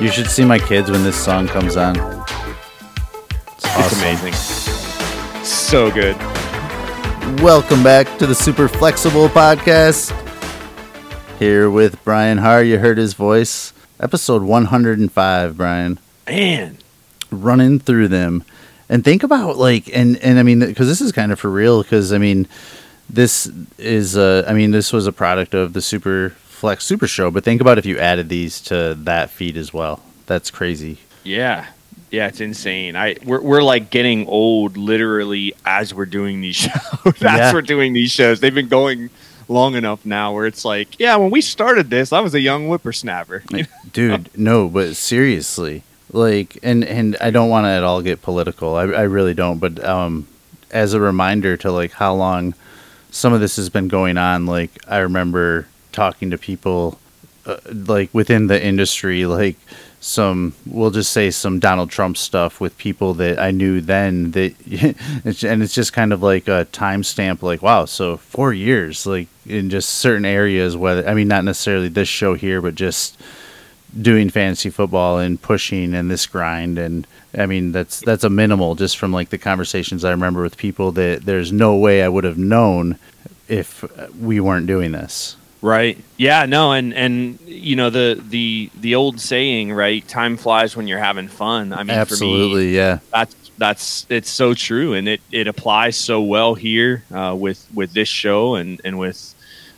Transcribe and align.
You 0.00 0.10
should 0.10 0.28
see 0.28 0.44
my 0.44 0.58
kids 0.58 0.90
when 0.90 1.02
this 1.02 1.16
song 1.16 1.48
comes 1.48 1.76
on. 1.76 1.96
It's, 1.96 3.64
It's 3.64 3.92
amazing. 4.00 4.32
So 5.44 5.90
good. 5.90 6.16
Welcome 7.40 7.82
back 7.82 8.18
to 8.18 8.26
the 8.26 8.34
Super 8.34 8.68
Flexible 8.68 9.28
Podcast. 9.28 10.12
Here 11.40 11.68
with 11.68 12.02
Brian 12.04 12.38
Har. 12.38 12.62
You 12.62 12.78
heard 12.78 12.98
his 12.98 13.14
voice. 13.14 13.72
Episode 13.98 14.42
105, 14.42 15.56
Brian. 15.56 15.98
Man. 16.28 16.78
Running 17.30 17.80
through 17.80 18.08
them. 18.08 18.44
And 18.88 19.02
think 19.04 19.22
about, 19.22 19.56
like, 19.56 19.88
and, 19.94 20.16
and 20.18 20.38
I 20.38 20.42
mean, 20.42 20.60
because 20.60 20.88
this 20.88 21.00
is 21.00 21.10
kind 21.12 21.32
of 21.32 21.40
for 21.40 21.50
real, 21.50 21.82
because, 21.82 22.12
I 22.12 22.18
mean, 22.18 22.46
this 23.08 23.50
is, 23.78 24.16
uh, 24.16 24.44
I 24.46 24.52
mean, 24.52 24.70
this 24.72 24.92
was 24.92 25.06
a 25.06 25.12
product 25.12 25.54
of 25.54 25.72
the 25.72 25.80
Super 25.82 26.30
Flex 26.44 26.84
Super 26.84 27.06
Show, 27.06 27.30
but 27.30 27.44
think 27.44 27.60
about 27.60 27.78
if 27.78 27.86
you 27.86 27.98
added 27.98 28.28
these 28.28 28.60
to 28.62 28.94
that 29.04 29.30
feed 29.30 29.56
as 29.56 29.72
well. 29.72 30.02
That's 30.26 30.50
crazy. 30.50 30.98
Yeah. 31.22 31.66
Yeah, 32.10 32.28
it's 32.28 32.40
insane. 32.40 32.94
I 32.94 33.16
we're 33.24 33.40
we're 33.40 33.62
like 33.62 33.90
getting 33.90 34.26
old 34.28 34.76
literally 34.76 35.52
as 35.66 35.92
we're 35.92 36.06
doing 36.06 36.40
these 36.40 36.54
shows. 36.56 36.72
as 37.06 37.20
Yeah. 37.22 37.52
we're 37.52 37.60
doing 37.62 37.92
these 37.92 38.12
shows. 38.12 38.38
They've 38.38 38.54
been 38.54 38.68
going 38.68 39.10
long 39.48 39.74
enough 39.74 40.06
now 40.06 40.32
where 40.32 40.46
it's 40.46 40.64
like, 40.64 40.98
yeah, 41.00 41.16
when 41.16 41.30
we 41.32 41.40
started 41.40 41.90
this, 41.90 42.12
I 42.12 42.20
was 42.20 42.32
a 42.34 42.40
young 42.40 42.68
whippersnapper. 42.68 43.42
dude 43.92 44.30
no 44.38 44.68
but 44.68 44.94
seriously 44.96 45.82
like 46.14 46.58
and 46.62 46.84
and 46.84 47.16
i 47.20 47.30
don't 47.30 47.48
want 47.48 47.64
to 47.64 47.68
at 47.68 47.82
all 47.82 48.00
get 48.00 48.22
political 48.22 48.76
I, 48.76 48.82
I 48.82 49.02
really 49.02 49.34
don't 49.34 49.58
but 49.58 49.84
um 49.84 50.26
as 50.70 50.94
a 50.94 51.00
reminder 51.00 51.56
to 51.58 51.72
like 51.72 51.92
how 51.92 52.14
long 52.14 52.54
some 53.10 53.32
of 53.32 53.40
this 53.40 53.56
has 53.56 53.68
been 53.68 53.88
going 53.88 54.16
on 54.16 54.46
like 54.46 54.70
i 54.86 54.98
remember 54.98 55.66
talking 55.92 56.30
to 56.30 56.38
people 56.38 56.98
uh, 57.46 57.56
like 57.66 58.12
within 58.14 58.46
the 58.46 58.62
industry 58.62 59.26
like 59.26 59.56
some 60.00 60.54
we'll 60.66 60.90
just 60.90 61.12
say 61.12 61.30
some 61.30 61.58
donald 61.58 61.90
trump 61.90 62.16
stuff 62.16 62.60
with 62.60 62.76
people 62.78 63.14
that 63.14 63.38
i 63.40 63.50
knew 63.50 63.80
then 63.80 64.30
that 64.32 64.54
and 65.44 65.62
it's 65.62 65.74
just 65.74 65.92
kind 65.92 66.12
of 66.12 66.22
like 66.22 66.46
a 66.46 66.66
timestamp 66.72 67.42
like 67.42 67.60
wow 67.60 67.84
so 67.84 68.16
four 68.18 68.52
years 68.52 69.06
like 69.06 69.28
in 69.46 69.68
just 69.68 69.88
certain 69.88 70.24
areas 70.24 70.76
whether 70.76 71.08
i 71.08 71.14
mean 71.14 71.26
not 71.26 71.44
necessarily 71.44 71.88
this 71.88 72.08
show 72.08 72.34
here 72.34 72.60
but 72.60 72.74
just 72.74 73.18
doing 74.00 74.30
fantasy 74.30 74.70
football 74.70 75.18
and 75.18 75.40
pushing 75.40 75.94
and 75.94 76.10
this 76.10 76.26
grind 76.26 76.78
and 76.78 77.06
I 77.36 77.46
mean 77.46 77.72
that's 77.72 78.00
that's 78.00 78.24
a 78.24 78.30
minimal 78.30 78.74
just 78.74 78.98
from 78.98 79.12
like 79.12 79.30
the 79.30 79.38
conversations 79.38 80.04
I 80.04 80.10
remember 80.10 80.42
with 80.42 80.56
people 80.56 80.92
that 80.92 81.24
there's 81.24 81.52
no 81.52 81.76
way 81.76 82.02
I 82.02 82.08
would 82.08 82.24
have 82.24 82.38
known 82.38 82.98
if 83.48 83.84
we 84.18 84.40
weren't 84.40 84.66
doing 84.66 84.92
this. 84.92 85.36
Right. 85.60 85.96
Yeah, 86.18 86.44
no, 86.44 86.72
and 86.72 86.92
and 86.92 87.40
you 87.46 87.74
know 87.74 87.88
the 87.88 88.22
the 88.28 88.70
the 88.78 88.96
old 88.96 89.18
saying, 89.18 89.72
right? 89.72 90.06
Time 90.06 90.36
flies 90.36 90.76
when 90.76 90.86
you're 90.86 90.98
having 90.98 91.26
fun. 91.26 91.72
I 91.72 91.84
mean, 91.84 91.96
Absolutely, 91.96 92.64
for 92.64 92.68
me, 92.68 92.76
yeah. 92.76 92.98
that's 93.10 93.34
that's 93.56 94.06
it's 94.10 94.28
so 94.28 94.52
true, 94.52 94.92
and 94.92 95.08
it 95.08 95.22
it 95.32 95.48
applies 95.48 95.96
so 95.96 96.20
well 96.20 96.54
here 96.54 97.04
uh, 97.10 97.34
with 97.38 97.66
with 97.72 97.94
this 97.94 98.08
show 98.08 98.56
and 98.56 98.78
and 98.84 98.98
with 98.98 99.34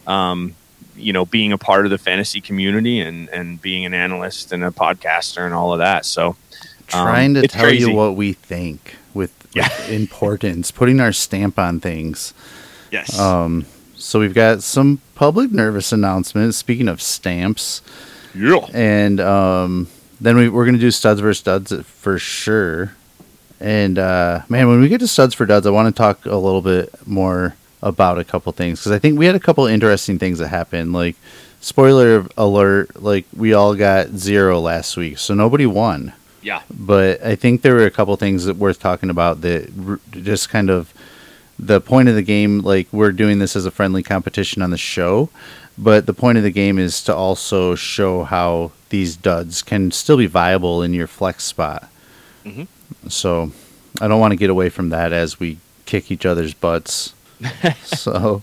um 0.08 0.56
you 0.96 1.12
know 1.12 1.24
being 1.24 1.52
a 1.52 1.58
part 1.58 1.84
of 1.84 1.90
the 1.90 1.98
fantasy 1.98 2.40
community 2.40 3.00
and 3.00 3.28
and 3.30 3.60
being 3.60 3.84
an 3.86 3.94
analyst 3.94 4.52
and 4.52 4.64
a 4.64 4.70
podcaster 4.70 5.44
and 5.44 5.54
all 5.54 5.72
of 5.72 5.78
that. 5.78 6.04
So 6.04 6.28
um, 6.30 6.36
Trying 6.88 7.34
to 7.34 7.48
tell 7.48 7.64
crazy. 7.64 7.90
you 7.90 7.96
what 7.96 8.14
we 8.16 8.32
think 8.32 8.96
with, 9.14 9.32
Yeah. 9.54 9.68
with 9.68 9.90
importance, 9.90 10.70
putting 10.70 11.00
our 11.00 11.12
stamp 11.12 11.58
on 11.58 11.80
things. 11.80 12.32
yes, 12.90 13.18
Um 13.18 13.66
so 13.98 14.20
we've 14.20 14.34
got 14.34 14.62
some 14.62 15.00
public 15.14 15.50
nervous 15.52 15.90
announcements. 15.90 16.58
Speaking 16.58 16.86
of 16.86 17.00
stamps, 17.00 17.80
yeah, 18.34 18.58
and 18.74 19.18
um, 19.20 19.88
then 20.20 20.36
we, 20.36 20.50
we're 20.50 20.64
going 20.66 20.74
to 20.74 20.80
do 20.80 20.90
studs 20.90 21.20
versus 21.20 21.38
studs 21.38 21.72
for 21.82 22.18
sure. 22.18 22.92
And 23.58 23.98
uh, 23.98 24.42
man, 24.50 24.68
when 24.68 24.80
we 24.82 24.88
get 24.88 25.00
to 25.00 25.08
studs 25.08 25.32
for 25.34 25.46
duds, 25.46 25.66
I 25.66 25.70
want 25.70 25.88
to 25.94 25.98
talk 25.98 26.26
a 26.26 26.36
little 26.36 26.60
bit 26.60 26.94
more 27.06 27.54
about 27.82 28.18
a 28.18 28.24
couple 28.24 28.52
things 28.52 28.80
because 28.80 28.92
I 28.92 28.98
think 28.98 29.18
we 29.18 29.26
had 29.26 29.34
a 29.34 29.40
couple 29.40 29.66
interesting 29.66 30.18
things 30.18 30.38
that 30.38 30.48
happened. 30.48 30.92
Like, 30.92 31.16
spoiler 31.60 32.26
alert, 32.36 33.02
like 33.02 33.26
we 33.36 33.52
all 33.52 33.74
got 33.74 34.08
zero 34.10 34.60
last 34.60 34.96
week, 34.96 35.18
so 35.18 35.34
nobody 35.34 35.66
won. 35.66 36.12
yeah, 36.42 36.62
But 36.70 37.22
I 37.24 37.34
think 37.34 37.62
there 37.62 37.74
were 37.74 37.86
a 37.86 37.90
couple 37.90 38.14
things 38.16 38.44
that 38.44 38.56
worth 38.56 38.78
talking 38.80 39.10
about 39.10 39.40
that 39.42 39.70
r- 39.86 40.00
just 40.12 40.48
kind 40.48 40.70
of 40.70 40.92
the 41.58 41.80
point 41.80 42.08
of 42.08 42.14
the 42.14 42.22
game. 42.22 42.60
Like 42.60 42.86
we're 42.92 43.12
doing 43.12 43.38
this 43.40 43.56
as 43.56 43.66
a 43.66 43.70
friendly 43.70 44.02
competition 44.02 44.62
on 44.62 44.70
the 44.70 44.76
show, 44.78 45.28
but 45.76 46.06
the 46.06 46.14
point 46.14 46.38
of 46.38 46.44
the 46.44 46.50
game 46.50 46.78
is 46.78 47.02
to 47.04 47.14
also 47.14 47.74
show 47.74 48.24
how 48.24 48.72
these 48.90 49.16
duds 49.16 49.62
can 49.62 49.90
still 49.90 50.16
be 50.16 50.26
viable 50.26 50.82
in 50.82 50.94
your 50.94 51.06
flex 51.08 51.44
spot. 51.44 51.90
Mhm. 52.44 52.68
So 53.08 53.50
I 54.00 54.06
don't 54.08 54.20
want 54.20 54.32
to 54.32 54.36
get 54.36 54.50
away 54.50 54.68
from 54.68 54.90
that 54.90 55.12
as 55.12 55.40
we 55.40 55.58
kick 55.86 56.10
each 56.12 56.24
other's 56.26 56.54
butts. 56.54 57.12
so, 57.84 58.42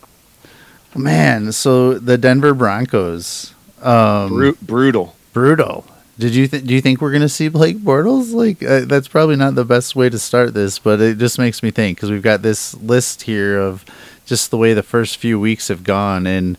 man, 0.96 1.52
so 1.52 1.96
the 2.00 2.18
Denver 2.18 2.54
Broncos, 2.54 3.54
um, 3.81 4.30
Bru- 4.30 4.58
brutal. 4.62 5.16
brutal. 5.34 5.86
Did 6.20 6.36
you 6.36 6.48
th- 6.48 6.64
do 6.66 6.74
you 6.76 6.81
think 6.81 7.02
we're 7.02 7.12
gonna 7.12 7.28
see 7.28 7.48
Blake 7.48 7.78
Bortles? 7.80 8.34
Like 8.34 8.62
uh, 8.62 8.82
that's 8.86 9.08
probably 9.08 9.36
not 9.36 9.56
the 9.56 9.66
best 9.66 9.96
way 9.96 10.09
to 10.09 10.20
start 10.20 10.53
this, 10.53 10.78
but 10.78 11.02
it 11.02 11.18
just 11.18 11.40
makes 11.40 11.64
me 11.64 11.72
think 11.72 11.98
because 11.98 12.12
we've 12.12 12.22
got 12.22 12.44
this 12.44 12.76
list 12.76 13.24
here 13.24 13.58
of 13.59 13.84
just 14.26 14.52
the 14.52 14.58
way 14.58 14.74
the 14.76 14.84
first 14.84 15.18
few 15.18 15.40
weeks 15.40 15.70
have 15.70 15.84
gone, 15.84 16.28
and 16.28 16.58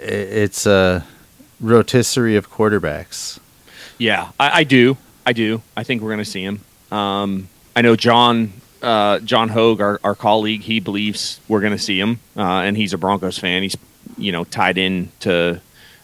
it's 0.00 0.66
a 0.66 1.06
rotisserie 1.60 2.36
of 2.36 2.50
quarterbacks. 2.50 3.38
Yeah, 3.96 4.30
I, 4.40 4.60
I 4.60 4.64
do. 4.64 4.96
I 5.24 5.32
do. 5.32 5.62
I 5.76 5.82
think 5.84 6.02
we're 6.02 6.10
going 6.10 6.18
to 6.18 6.24
see 6.24 6.42
him. 6.42 6.60
Um, 6.90 7.48
I 7.76 7.82
know 7.82 7.96
John 7.96 8.52
uh, 8.82 9.18
John 9.20 9.48
Hogue, 9.48 9.80
our, 9.80 10.00
our 10.04 10.14
colleague, 10.14 10.62
he 10.62 10.80
believes 10.80 11.40
we're 11.48 11.60
going 11.60 11.72
to 11.72 11.78
see 11.78 11.98
him, 11.98 12.20
uh, 12.36 12.42
and 12.42 12.76
he's 12.76 12.92
a 12.92 12.98
Broncos 12.98 13.38
fan. 13.38 13.62
He's 13.62 13.76
you 14.16 14.32
know 14.32 14.44
tied 14.44 14.78
in 14.78 15.10
to 15.20 15.60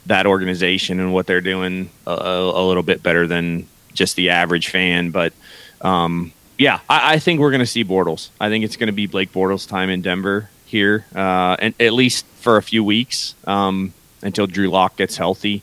that 0.07 0.27
organization 0.27 1.01
and 1.01 1.13
what 1.13 1.27
they're 1.27 1.41
doing 1.41 1.91
a, 2.07 2.13
a, 2.13 2.65
little 2.67 2.83
bit 2.83 3.03
better 3.03 3.27
than 3.27 3.67
just 3.95 4.17
the 4.17 4.31
average 4.31 4.69
fan. 4.69 5.11
But 5.11 5.33
um, 5.81 6.33
yeah, 6.59 6.81
I, 6.89 7.15
I 7.15 7.19
think 7.19 7.41
we're 7.41 7.51
going 7.51 7.61
to 7.61 7.67
see 7.67 7.85
Bortles. 7.85 8.29
I 8.41 8.49
think 8.49 8.65
it's 8.65 8.77
going 8.77 8.89
to 8.89 8.93
be 8.93 9.07
Blake 9.07 9.33
Bortles' 9.33 9.69
time 9.69 9.91
in 9.91 10.03
Denver 10.03 10.51
here, 10.67 11.07
uh, 11.15 11.57
and 11.59 11.75
at 11.81 11.93
least 11.93 12.27
for 12.37 12.57
a 12.57 12.63
few 12.63 12.85
weeks 12.85 13.35
um, 13.47 13.93
until 14.23 14.47
Drew 14.47 14.69
Lock 14.69 14.97
gets 14.97 15.17
healthy. 15.17 15.63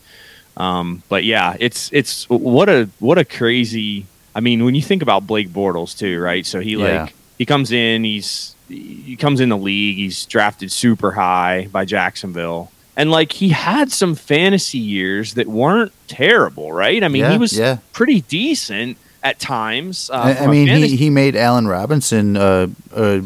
Um, 0.58 1.04
but 1.08 1.24
yeah, 1.24 1.56
it's 1.60 1.92
it's 1.94 2.30
what 2.30 2.70
a 2.70 2.90
what 3.00 3.18
a 3.18 3.26
crazy. 3.26 4.06
I 4.36 4.40
mean, 4.40 4.64
when 4.64 4.76
you 4.76 4.82
think 4.82 5.02
about 5.02 5.28
Blake 5.28 5.50
Bortles 5.50 5.98
too, 5.98 6.20
right? 6.20 6.46
So 6.46 6.60
he 6.60 6.72
Yeah. 6.76 7.04
like 7.04 7.14
he 7.38 7.46
comes 7.46 7.72
in, 7.72 8.04
he's 8.04 8.56
he 8.70 9.16
comes 9.18 9.42
in 9.42 9.50
the 9.50 9.58
league, 9.58 9.98
he's 9.98 10.26
drafted 10.26 10.72
super 10.72 11.12
high 11.12 11.68
by 11.72 11.84
Jacksonville, 11.86 12.72
and 12.96 13.12
like 13.12 13.34
he 13.34 13.50
had 13.50 13.92
some 13.92 14.16
fantasy 14.16 14.78
years 14.78 15.34
that 15.34 15.48
weren't 15.48 15.92
terrible, 16.08 16.72
right? 16.72 17.04
I 17.04 17.08
mean, 17.10 17.22
Yeah, 17.24 17.32
he 17.32 17.38
was 17.38 17.58
yeah. 17.58 17.78
pretty 17.92 18.22
decent 18.22 18.98
at 19.24 19.40
times. 19.40 20.10
Uh, 20.10 20.36
I, 20.40 20.46
I 20.46 20.48
mean, 20.48 20.68
he, 20.68 20.96
he 20.96 21.10
made 21.10 21.36
Allen 21.36 21.68
Robinson 21.68 22.38
uh, 22.38 22.68
a 22.96 23.22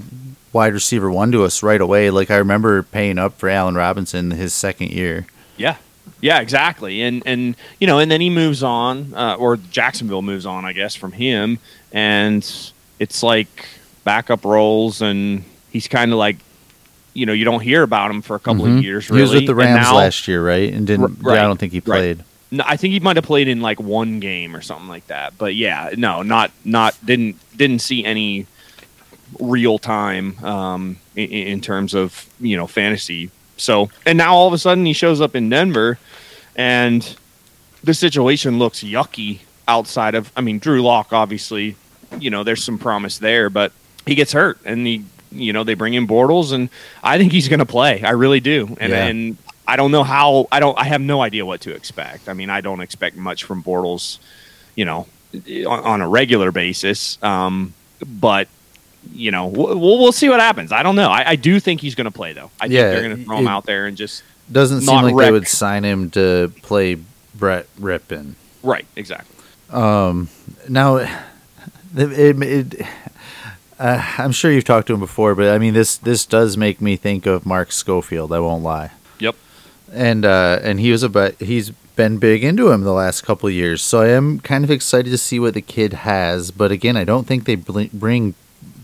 wide 0.51 0.73
receiver 0.73 1.11
one 1.11 1.31
to 1.33 1.43
us 1.43 1.61
right 1.61 1.79
away. 1.79 2.09
Like 2.09 2.31
I 2.31 2.37
remember 2.37 2.81
paying 2.81 3.19
up 3.19 3.37
for 3.37 3.47
Allen 3.49 3.75
Robinson 3.75 4.31
his 4.31 4.53
second 4.53 4.89
year. 4.91 5.27
Yeah, 5.57 5.75
yeah, 6.25 6.39
exactly. 6.39 7.01
And 7.03 7.21
and 7.25 7.55
you 7.79 7.85
know, 7.85 7.99
and 7.99 8.09
then 8.09 8.19
he 8.19 8.29
moves 8.31 8.63
on, 8.63 9.13
uh, 9.13 9.35
or 9.37 9.57
Jacksonville 9.57 10.23
moves 10.23 10.45
on, 10.47 10.65
I 10.65 10.73
guess, 10.73 10.95
from 10.95 11.11
him, 11.11 11.59
and 11.91 12.41
it's 12.99 13.22
like 13.22 13.67
backup 14.03 14.43
roles, 14.43 15.01
and 15.03 15.43
he's 15.69 15.87
kind 15.87 16.11
of 16.11 16.17
like, 16.17 16.37
you 17.13 17.25
know, 17.27 17.33
you 17.33 17.45
don't 17.45 17.61
hear 17.61 17.83
about 17.83 18.09
him 18.09 18.22
for 18.23 18.35
a 18.35 18.39
couple 18.39 18.66
Mhm. 18.66 18.77
of 18.79 18.83
years. 18.83 19.07
He 19.07 19.13
was 19.13 19.33
with 19.33 19.45
the 19.45 19.53
Rams 19.55 19.75
now- 19.81 19.97
last 19.97 20.27
year, 20.27 20.43
right? 20.43 20.73
And 20.73 20.87
didn't. 20.87 21.23
R- 21.23 21.35
yeah, 21.35 21.43
I 21.43 21.45
don't 21.47 21.59
think 21.59 21.73
he 21.73 21.79
right. 21.79 21.83
played. 22.17 22.23
No, 22.51 22.63
I 22.67 22.75
think 22.78 22.93
he 22.93 22.99
might 22.99 23.17
have 23.17 23.25
played 23.25 23.47
in 23.47 23.61
like 23.61 23.79
one 23.79 24.19
game 24.19 24.55
or 24.55 24.61
something 24.61 24.87
like 24.87 25.05
that. 25.07 25.37
But 25.37 25.55
yeah, 25.55 25.91
no, 25.95 26.23
not 26.23 26.51
not 26.63 26.95
didn't 27.05 27.35
didn't 27.55 27.79
see 27.79 28.03
any 28.03 28.47
real 29.39 29.78
time 29.79 30.37
um, 30.43 30.97
in, 31.16 31.29
in 31.29 31.61
terms 31.61 31.93
of 31.93 32.25
you 32.39 32.57
know 32.57 32.66
fantasy. 32.67 33.29
So 33.57 33.90
and 34.05 34.17
now 34.17 34.35
all 34.35 34.47
of 34.47 34.53
a 34.53 34.57
sudden 34.57 34.85
he 34.85 34.93
shows 34.93 35.22
up 35.22 35.35
in 35.35 35.49
Denver, 35.49 35.97
and 36.55 37.16
the 37.84 37.93
situation 37.93 38.59
looks 38.59 38.84
yucky 38.84 39.40
outside 39.67 40.16
of. 40.16 40.31
I 40.35 40.41
mean, 40.41 40.59
Drew 40.59 40.81
Lock 40.81 41.13
obviously, 41.13 41.75
you 42.19 42.29
know, 42.29 42.43
there's 42.43 42.63
some 42.63 42.78
promise 42.78 43.17
there, 43.19 43.49
but 43.49 43.72
he 44.05 44.16
gets 44.16 44.34
hurt 44.34 44.59
and 44.66 44.85
he. 44.85 45.05
You 45.31 45.52
know 45.52 45.66
they 45.66 45.73
bring 45.73 45.96
in 45.96 46.07
Bortles, 46.07 46.53
and 46.53 46.69
I 47.03 47.17
think 47.17 47.34
he's 47.34 47.49
going 47.49 47.59
to 47.59 47.66
play. 47.66 48.02
I 48.03 48.11
really 48.11 48.40
do, 48.40 48.78
and 48.79 48.91
Yeah. 48.93 49.05
and 49.05 49.37
I 49.67 49.75
don't 49.75 49.91
know 49.91 50.03
how. 50.03 50.47
I 50.49 50.61
don't. 50.61 50.78
I 50.79 50.85
have 50.85 51.02
no 51.02 51.22
idea 51.22 51.46
what 51.46 51.59
to 51.61 51.75
expect. 51.75 52.29
I 52.29 52.34
mean, 52.34 52.49
I 52.49 52.61
don't 52.61 52.79
expect 52.79 53.17
much 53.17 53.43
from 53.43 53.61
Bortles, 53.61 54.19
you 54.75 54.85
know, 54.85 55.07
on, 55.34 55.79
on 55.84 56.02
a 56.02 56.07
regular 56.07 56.53
basis. 56.53 57.22
Um, 57.22 57.73
but 58.05 58.47
you 59.13 59.31
know, 59.31 59.47
we'll, 59.47 59.79
we'll 59.79 60.11
see 60.11 60.29
what 60.29 60.40
happens. 60.40 60.72
I 60.72 60.84
don't 60.84 60.96
know. 60.96 61.09
I, 61.09 61.31
I 61.31 61.35
do 61.35 61.59
think 61.59 61.81
he's 61.81 61.96
going 61.96 62.05
to 62.05 62.11
play 62.11 62.34
though. 62.34 62.52
I 62.59 62.66
Yeah, 62.66 62.81
think 62.81 62.91
they're 62.93 63.03
going 63.03 63.17
to 63.17 63.23
throw 63.25 63.37
him 63.37 63.47
out 63.47 63.66
there 63.66 63.85
and 63.87 63.96
just 63.97 64.23
Doesn't 64.52 64.81
seem 64.81 65.02
like 65.03 65.16
wreck. 65.16 65.28
they 65.28 65.31
would 65.31 65.47
sign 65.47 65.84
him 65.84 66.09
to 66.11 66.52
play 66.61 66.97
Brett 67.35 67.67
Rypien. 67.79 68.34
right 68.63 68.85
exactly. 68.96 69.35
Now, 70.67 70.97
it, 70.97 71.09
it, 71.97 72.41
it, 72.43 72.87
uh, 73.79 74.13
I'm 74.17 74.31
sure 74.31 74.52
you've 74.52 74.63
talked 74.63 74.87
to 74.87 74.93
him 74.93 74.99
before, 74.99 75.35
but 75.35 75.49
I 75.53 75.57
mean 75.57 75.73
this 75.73 75.97
this 75.97 76.25
does 76.25 76.57
make 76.57 76.81
me 76.81 76.96
think 76.96 77.25
of 77.25 77.46
Mark 77.46 77.72
Schofield. 77.72 78.31
I 78.34 78.40
won't 78.40 78.63
lie. 78.63 78.91
Yep. 79.19 79.35
and 79.93 80.25
uh, 80.25 80.59
and 80.63 80.79
he 80.79 80.91
was 80.91 81.03
about 81.03 81.35
he's 81.41 81.72
been 81.96 82.17
big 82.17 82.43
into 82.43 82.72
him 82.72 82.81
the 82.81 82.91
last 82.91 83.22
couple 83.22 83.47
of 83.47 83.53
years. 83.53 83.81
So 83.81 84.02
I 84.02 84.09
am 84.09 84.40
kind 84.40 84.63
of 84.66 84.72
excited 84.72 85.09
to 85.11 85.17
see 85.17 85.40
what 85.40 85.53
the 85.53 85.61
kid 85.61 85.93
has. 85.93 86.52
But 86.52 86.72
again, 86.72 86.97
I 86.97 87.03
don't 87.05 87.25
think 87.25 87.46
they 87.46 87.55
bl- 87.55 87.84
bring 87.93 88.34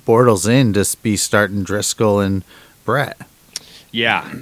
Bortles 0.05 0.49
in 0.49 0.73
to 0.73 0.97
be 1.01 1.17
starting 1.17 1.63
Driskel 1.63 2.25
and 2.25 2.43
Brett. 2.85 3.17
Yeah, 3.91 4.33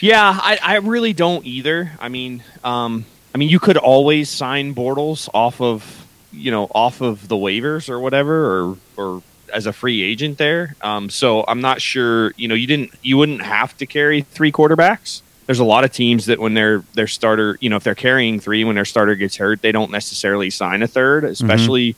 yeah. 0.00 0.38
I, 0.42 0.58
I 0.62 0.76
really 0.76 1.12
don't 1.12 1.44
either. 1.46 1.92
I 2.00 2.08
mean, 2.08 2.42
um, 2.64 3.04
I 3.34 3.38
mean, 3.38 3.48
you 3.48 3.58
could 3.58 3.76
always 3.76 4.28
sign 4.28 4.74
Bortles 4.74 5.28
off 5.32 5.60
of 5.60 6.06
you 6.32 6.50
know 6.50 6.70
off 6.74 7.00
of 7.00 7.28
the 7.28 7.36
waivers 7.36 7.88
or 7.88 8.00
whatever, 8.00 8.60
or 8.60 8.76
or 8.96 9.22
as 9.52 9.66
a 9.66 9.72
free 9.72 10.02
agent 10.02 10.38
there. 10.38 10.76
Um, 10.80 11.10
so 11.10 11.44
I'm 11.46 11.60
not 11.60 11.80
sure. 11.80 12.32
You 12.36 12.48
know, 12.48 12.54
you 12.54 12.66
didn't 12.66 12.92
you 13.02 13.16
wouldn't 13.16 13.42
have 13.42 13.76
to 13.78 13.86
carry 13.86 14.22
three 14.22 14.52
quarterbacks. 14.52 15.22
There's 15.46 15.58
a 15.58 15.64
lot 15.64 15.82
of 15.82 15.92
teams 15.92 16.26
that 16.26 16.38
when 16.38 16.54
their 16.54 16.84
their 16.94 17.08
starter, 17.08 17.58
you 17.60 17.68
know, 17.70 17.76
if 17.76 17.84
they're 17.84 17.94
carrying 17.94 18.38
three 18.40 18.64
when 18.64 18.76
their 18.76 18.84
starter 18.84 19.14
gets 19.16 19.36
hurt, 19.36 19.62
they 19.62 19.72
don't 19.72 19.90
necessarily 19.90 20.50
sign 20.50 20.82
a 20.82 20.88
third, 20.88 21.24
especially 21.24 21.96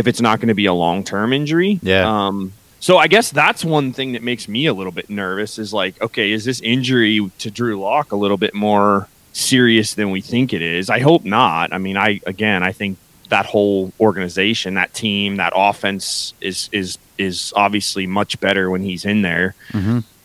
if 0.00 0.08
it's 0.08 0.20
not 0.20 0.40
going 0.40 0.48
to 0.48 0.54
be 0.54 0.66
a 0.66 0.74
long 0.74 1.04
term 1.04 1.32
injury. 1.32 1.78
Yeah. 1.82 2.26
Um, 2.26 2.52
so 2.80 2.96
I 2.96 3.06
guess 3.06 3.30
that's 3.30 3.64
one 3.64 3.92
thing 3.92 4.12
that 4.12 4.22
makes 4.22 4.48
me 4.48 4.66
a 4.66 4.74
little 4.74 4.90
bit 4.90 5.10
nervous 5.10 5.58
is 5.58 5.72
like, 5.72 6.00
okay, 6.02 6.32
is 6.32 6.44
this 6.44 6.60
injury 6.62 7.30
to 7.38 7.50
Drew 7.50 7.78
Lock 7.78 8.10
a 8.10 8.16
little 8.16 8.38
bit 8.38 8.54
more 8.54 9.06
serious 9.32 9.94
than 9.94 10.10
we 10.10 10.20
think 10.20 10.52
it 10.52 10.62
is? 10.62 10.90
I 10.90 10.98
hope 10.98 11.24
not. 11.24 11.72
I 11.72 11.78
mean, 11.78 11.96
I 11.96 12.20
again, 12.26 12.62
I 12.62 12.72
think 12.72 12.98
that 13.28 13.46
whole 13.46 13.92
organization, 14.00 14.74
that 14.74 14.92
team, 14.94 15.36
that 15.36 15.52
offense 15.54 16.34
is 16.40 16.68
is 16.72 16.98
is 17.18 17.52
obviously 17.54 18.06
much 18.06 18.40
better 18.40 18.70
when 18.70 18.82
he's 18.82 19.04
in 19.04 19.22
there. 19.22 19.54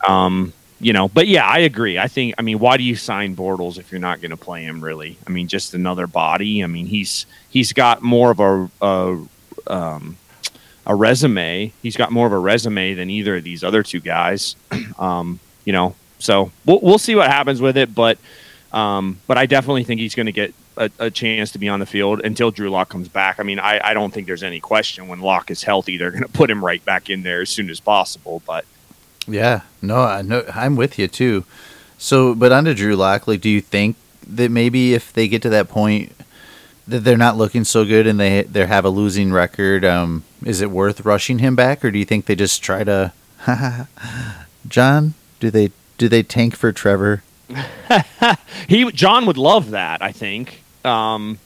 Um, 0.07 0.54
you 0.80 0.94
know, 0.94 1.07
but 1.07 1.27
yeah, 1.27 1.45
I 1.45 1.60
agree. 1.60 1.98
I 1.98 2.07
think, 2.07 2.36
I 2.38 2.42
mean, 2.42 2.60
why 2.60 2.77
do 2.77 2.83
you 2.83 2.95
sign 2.95 3.36
Bortles 3.36 3.77
if 3.77 3.92
you're 3.92 4.01
not 4.01 4.22
going 4.22 4.31
to 4.31 4.38
play 4.38 4.63
him? 4.63 4.83
Really? 4.83 5.18
I 5.25 5.30
mean, 5.30 5.48
just 5.48 5.74
another 5.74 6.06
body. 6.07 6.63
I 6.63 6.68
mean, 6.68 6.86
he's 6.86 7.25
he's 7.50 7.74
got 7.74 8.01
more 8.01 8.31
of 8.31 8.39
a, 8.39 8.69
a 8.81 9.25
um, 9.67 10.17
a 10.85 10.95
resume. 10.95 11.71
He's 11.81 11.97
got 11.97 12.12
more 12.12 12.27
of 12.27 12.33
a 12.33 12.39
resume 12.39 12.94
than 12.94 13.09
either 13.09 13.38
of 13.38 13.44
these 13.44 13.63
other 13.63 13.83
two 13.83 14.00
guys. 14.00 14.56
um, 15.00 15.39
you 15.63 15.73
know, 15.73 15.95
so 16.19 16.51
we'll 16.65 16.79
we'll 16.81 16.97
see 16.97 17.15
what 17.15 17.27
happens 17.27 17.62
with 17.62 17.77
it. 17.77 17.94
But 17.94 18.17
um, 18.71 19.19
but 19.27 19.38
I 19.38 19.45
definitely 19.45 19.83
think 19.83 20.00
he's 20.00 20.15
going 20.15 20.25
to 20.25 20.31
get 20.31 20.53
a, 20.77 20.91
a 21.00 21.09
chance 21.09 21.51
to 21.53 21.59
be 21.59 21.69
on 21.69 21.79
the 21.79 21.85
field 21.85 22.21
until 22.23 22.51
Drew 22.51 22.69
Lock 22.69 22.89
comes 22.89 23.07
back. 23.07 23.39
I 23.39 23.44
mean, 23.44 23.59
I, 23.59 23.79
I 23.83 23.94
don't 23.94 24.13
think 24.13 24.27
there's 24.27 24.44
any 24.44 24.59
question 24.59 25.07
when 25.07 25.21
Lock 25.21 25.50
is 25.50 25.63
healthy, 25.63 25.97
they're 25.97 26.12
going 26.12 26.23
to 26.23 26.29
put 26.29 26.50
him 26.50 26.63
right 26.63 26.83
back 26.83 27.09
in 27.09 27.23
there 27.23 27.41
as 27.41 27.50
soon 27.50 27.69
as 27.69 27.79
possible. 27.79 28.41
But 28.45 28.65
Yeah, 29.27 29.62
no, 29.81 30.01
I 30.01 30.21
know 30.21 30.45
I'm 30.53 30.75
with 30.75 31.00
you 31.00 31.07
too. 31.07 31.45
So, 31.97 32.35
but 32.35 32.50
to 32.62 32.73
Drew 32.73 32.95
Lock, 32.95 33.27
like, 33.27 33.41
do 33.41 33.50
you 33.50 33.62
think 33.62 33.95
that 34.27 34.51
maybe 34.51 34.94
if 34.94 35.13
they 35.13 35.27
get 35.27 35.41
to 35.44 35.50
that 35.50 35.69
point 35.69 36.12
that 36.88 37.00
they're 37.00 37.18
not 37.18 37.38
looking 37.38 37.64
so 37.64 37.86
good 37.86 38.08
and 38.08 38.20
they 38.20 38.44
they 38.44 38.66
have 38.66 38.86
a 38.86 38.90
losing 38.90 39.32
record, 39.32 39.84
um, 39.84 40.24
is 40.44 40.62
it 40.62 40.72
worth 40.72 41.06
rushing 41.06 41.40
him 41.40 41.56
back, 41.56 41.84
or 41.84 41.92
do 41.92 42.00
you 42.00 42.06
think 42.06 42.26
they 42.26 42.36
just 42.36 42.62
try 42.62 42.84
to? 42.84 43.12
John, 44.68 45.14
do 45.40 45.50
they 45.52 45.72
do 45.98 46.08
they 46.10 46.24
tank 46.24 46.56
for 46.56 46.72
Trevor? 46.72 47.24
he 48.68 48.92
John 48.92 49.26
would 49.26 49.38
love 49.38 49.72
that. 49.72 50.02
I 50.02 50.12
think. 50.12 50.64
Um, 50.84 51.40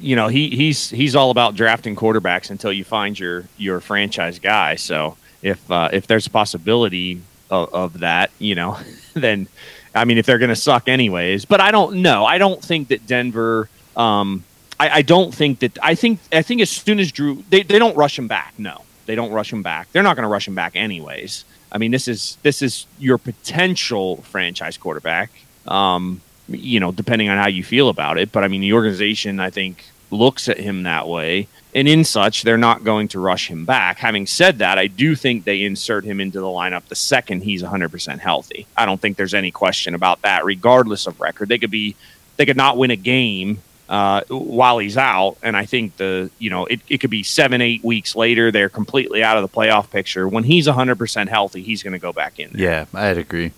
you 0.00 0.16
know, 0.16 0.28
he 0.28 0.50
he's 0.50 0.90
he's 0.90 1.16
all 1.16 1.30
about 1.30 1.54
drafting 1.54 1.96
quarterbacks 1.96 2.50
until 2.50 2.72
you 2.72 2.84
find 2.84 3.18
your 3.18 3.44
your 3.56 3.80
franchise 3.80 4.38
guy. 4.38 4.76
So 4.76 5.16
if 5.42 5.70
uh, 5.70 5.88
if 5.92 6.06
there's 6.06 6.26
a 6.26 6.30
possibility 6.30 7.22
of, 7.50 7.72
of 7.72 8.00
that, 8.00 8.30
you 8.38 8.54
know, 8.54 8.78
then 9.14 9.48
I 9.94 10.04
mean, 10.04 10.18
if 10.18 10.26
they're 10.26 10.38
going 10.38 10.50
to 10.50 10.56
suck 10.56 10.88
anyways, 10.88 11.44
but 11.44 11.60
I 11.60 11.70
don't 11.70 12.02
know. 12.02 12.26
I 12.26 12.38
don't 12.38 12.62
think 12.62 12.88
that 12.88 13.06
Denver. 13.06 13.68
Um, 13.96 14.42
I, 14.78 14.88
I 14.90 15.02
don't 15.02 15.34
think 15.34 15.60
that. 15.60 15.78
I 15.82 15.94
think 15.94 16.20
I 16.32 16.42
think 16.42 16.60
as 16.60 16.70
soon 16.70 16.98
as 16.98 17.12
Drew, 17.12 17.44
they 17.50 17.62
they 17.62 17.78
don't 17.78 17.96
rush 17.96 18.18
him 18.18 18.28
back. 18.28 18.54
No, 18.58 18.82
they 19.06 19.14
don't 19.14 19.32
rush 19.32 19.52
him 19.52 19.62
back. 19.62 19.90
They're 19.92 20.02
not 20.02 20.16
going 20.16 20.24
to 20.24 20.28
rush 20.28 20.48
him 20.48 20.54
back 20.54 20.76
anyways. 20.76 21.44
I 21.70 21.78
mean, 21.78 21.90
this 21.90 22.08
is 22.08 22.38
this 22.42 22.62
is 22.62 22.86
your 22.98 23.18
potential 23.18 24.16
franchise 24.22 24.76
quarterback. 24.76 25.30
Um, 25.66 26.20
you 26.48 26.78
know, 26.80 26.92
depending 26.92 27.28
on 27.28 27.38
how 27.38 27.48
you 27.48 27.64
feel 27.64 27.88
about 27.88 28.18
it. 28.18 28.32
But 28.32 28.44
I 28.44 28.48
mean, 28.48 28.60
the 28.60 28.72
organization, 28.72 29.40
I 29.40 29.50
think, 29.50 29.84
looks 30.10 30.48
at 30.48 30.58
him 30.58 30.82
that 30.84 31.08
way. 31.08 31.48
And 31.74 31.88
in 31.88 32.04
such, 32.04 32.42
they're 32.42 32.56
not 32.56 32.84
going 32.84 33.08
to 33.08 33.20
rush 33.20 33.48
him 33.50 33.64
back. 33.64 33.98
Having 33.98 34.26
said 34.26 34.58
that, 34.58 34.78
I 34.78 34.86
do 34.86 35.16
think 35.16 35.44
they 35.44 35.64
insert 35.64 36.04
him 36.04 36.20
into 36.20 36.40
the 36.40 36.46
lineup 36.46 36.84
the 36.84 36.94
second 36.94 37.42
he's 37.42 37.62
100% 37.64 38.18
healthy. 38.20 38.66
I 38.76 38.86
don't 38.86 39.00
think 39.00 39.16
there's 39.16 39.34
any 39.34 39.50
question 39.50 39.94
about 39.94 40.22
that, 40.22 40.44
regardless 40.44 41.08
of 41.08 41.20
record. 41.20 41.48
They 41.48 41.58
could 41.58 41.72
be, 41.72 41.96
they 42.36 42.46
could 42.46 42.56
not 42.56 42.76
win 42.76 42.92
a 42.92 42.96
game 42.96 43.60
uh, 43.88 44.22
while 44.28 44.78
he's 44.78 44.96
out. 44.96 45.36
And 45.42 45.56
I 45.56 45.66
think 45.66 45.96
the, 45.96 46.30
you 46.38 46.50
know, 46.50 46.66
it, 46.66 46.80
it 46.88 46.98
could 46.98 47.10
be 47.10 47.22
seven, 47.22 47.60
eight 47.60 47.84
weeks 47.84 48.16
later, 48.16 48.50
they're 48.50 48.68
completely 48.68 49.22
out 49.22 49.36
of 49.36 49.42
the 49.42 49.54
playoff 49.54 49.90
picture. 49.90 50.28
When 50.28 50.44
he's 50.44 50.66
100% 50.66 51.28
healthy, 51.28 51.62
he's 51.62 51.82
going 51.82 51.92
to 51.92 51.98
go 51.98 52.12
back 52.12 52.38
in 52.38 52.50
there. 52.52 52.62
Yeah, 52.62 52.84
I'd 52.94 53.18
agree. 53.18 53.52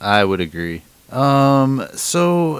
I 0.00 0.24
would 0.24 0.40
agree. 0.40 0.82
Um, 1.10 1.86
so 1.94 2.58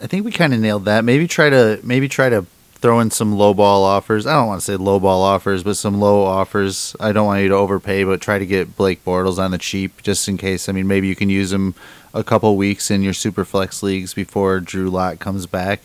I 0.00 0.06
think 0.06 0.24
we 0.24 0.32
kind 0.32 0.54
of 0.54 0.60
nailed 0.60 0.86
that. 0.86 1.04
Maybe 1.04 1.26
try 1.28 1.50
to 1.50 1.80
maybe 1.82 2.08
try 2.08 2.28
to 2.28 2.46
throw 2.74 3.00
in 3.00 3.10
some 3.10 3.36
low 3.36 3.54
ball 3.54 3.84
offers. 3.84 4.26
I 4.26 4.34
don't 4.34 4.46
want 4.46 4.60
to 4.60 4.64
say 4.64 4.76
low 4.76 5.00
ball 5.00 5.22
offers, 5.22 5.62
but 5.62 5.74
some 5.74 6.00
low 6.00 6.24
offers. 6.24 6.94
I 7.00 7.12
don't 7.12 7.26
want 7.26 7.42
you 7.42 7.48
to 7.48 7.54
overpay, 7.54 8.04
but 8.04 8.20
try 8.20 8.38
to 8.38 8.46
get 8.46 8.76
Blake 8.76 9.04
Bortles 9.04 9.38
on 9.38 9.52
the 9.52 9.58
cheap 9.58 10.02
just 10.02 10.28
in 10.28 10.36
case. 10.36 10.68
I 10.68 10.72
mean, 10.72 10.86
maybe 10.86 11.08
you 11.08 11.16
can 11.16 11.30
use 11.30 11.52
him 11.52 11.74
a 12.14 12.24
couple 12.24 12.56
weeks 12.56 12.90
in 12.90 13.02
your 13.02 13.12
super 13.12 13.44
flex 13.44 13.82
leagues 13.82 14.14
before 14.14 14.60
Drew 14.60 14.88
Lock 14.88 15.18
comes 15.18 15.46
back. 15.46 15.80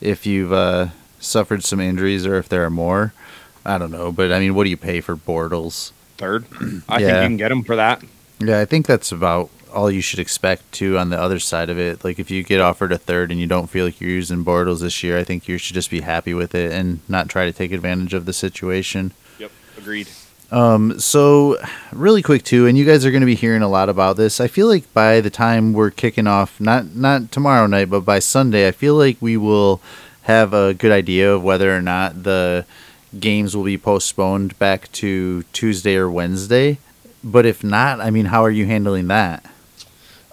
If 0.00 0.26
you've 0.26 0.52
uh, 0.52 0.88
suffered 1.20 1.62
some 1.62 1.80
injuries 1.80 2.26
or 2.26 2.36
if 2.36 2.48
there 2.48 2.64
are 2.64 2.70
more, 2.70 3.14
I 3.64 3.78
don't 3.78 3.92
know. 3.92 4.10
But 4.12 4.32
I 4.32 4.40
mean, 4.40 4.54
what 4.54 4.64
do 4.64 4.70
you 4.70 4.76
pay 4.76 5.00
for 5.00 5.16
Bortles? 5.16 5.92
Third, 6.18 6.44
I 6.88 6.98
think 6.98 7.00
you 7.00 7.06
can 7.06 7.36
get 7.36 7.52
him 7.52 7.62
for 7.62 7.76
that. 7.76 8.02
Yeah, 8.40 8.60
I 8.60 8.64
think 8.64 8.86
that's 8.86 9.12
about 9.12 9.48
all 9.72 9.90
you 9.90 10.00
should 10.00 10.18
expect 10.18 10.72
too 10.72 10.98
on 10.98 11.10
the 11.10 11.20
other 11.20 11.38
side 11.38 11.70
of 11.70 11.78
it. 11.78 12.04
Like 12.04 12.18
if 12.18 12.30
you 12.30 12.42
get 12.42 12.60
offered 12.60 12.92
a 12.92 12.98
third 12.98 13.30
and 13.30 13.40
you 13.40 13.46
don't 13.46 13.68
feel 13.68 13.84
like 13.84 14.00
you're 14.00 14.10
using 14.10 14.44
Bortles 14.44 14.80
this 14.80 15.02
year, 15.02 15.16
I 15.16 15.24
think 15.24 15.46
you 15.46 15.56
should 15.58 15.74
just 15.74 15.90
be 15.90 16.00
happy 16.00 16.34
with 16.34 16.54
it 16.54 16.72
and 16.72 17.00
not 17.08 17.28
try 17.28 17.44
to 17.44 17.52
take 17.52 17.72
advantage 17.72 18.12
of 18.12 18.26
the 18.26 18.32
situation. 18.32 19.12
Yep, 19.38 19.52
agreed. 19.78 20.08
Um, 20.52 20.98
so 20.98 21.58
really 21.92 22.22
quick 22.22 22.42
too, 22.42 22.66
and 22.66 22.76
you 22.76 22.84
guys 22.84 23.06
are 23.06 23.10
going 23.10 23.20
to 23.20 23.26
be 23.26 23.36
hearing 23.36 23.62
a 23.62 23.68
lot 23.68 23.88
about 23.88 24.16
this. 24.16 24.40
I 24.40 24.48
feel 24.48 24.66
like 24.66 24.92
by 24.92 25.20
the 25.20 25.30
time 25.30 25.72
we're 25.72 25.90
kicking 25.90 26.26
off, 26.26 26.60
not 26.60 26.94
not 26.96 27.30
tomorrow 27.30 27.66
night, 27.66 27.90
but 27.90 28.00
by 28.00 28.18
Sunday, 28.18 28.66
I 28.66 28.72
feel 28.72 28.96
like 28.96 29.16
we 29.20 29.36
will 29.36 29.80
have 30.22 30.52
a 30.52 30.74
good 30.74 30.92
idea 30.92 31.32
of 31.32 31.42
whether 31.42 31.74
or 31.74 31.80
not 31.80 32.24
the 32.24 32.64
games 33.18 33.56
will 33.56 33.64
be 33.64 33.78
postponed 33.78 34.58
back 34.58 34.90
to 34.92 35.44
Tuesday 35.52 35.96
or 35.96 36.10
Wednesday. 36.10 36.78
But 37.22 37.46
if 37.46 37.62
not, 37.62 38.00
I 38.00 38.10
mean, 38.10 38.26
how 38.26 38.44
are 38.44 38.50
you 38.50 38.66
handling 38.66 39.08
that? 39.08 39.44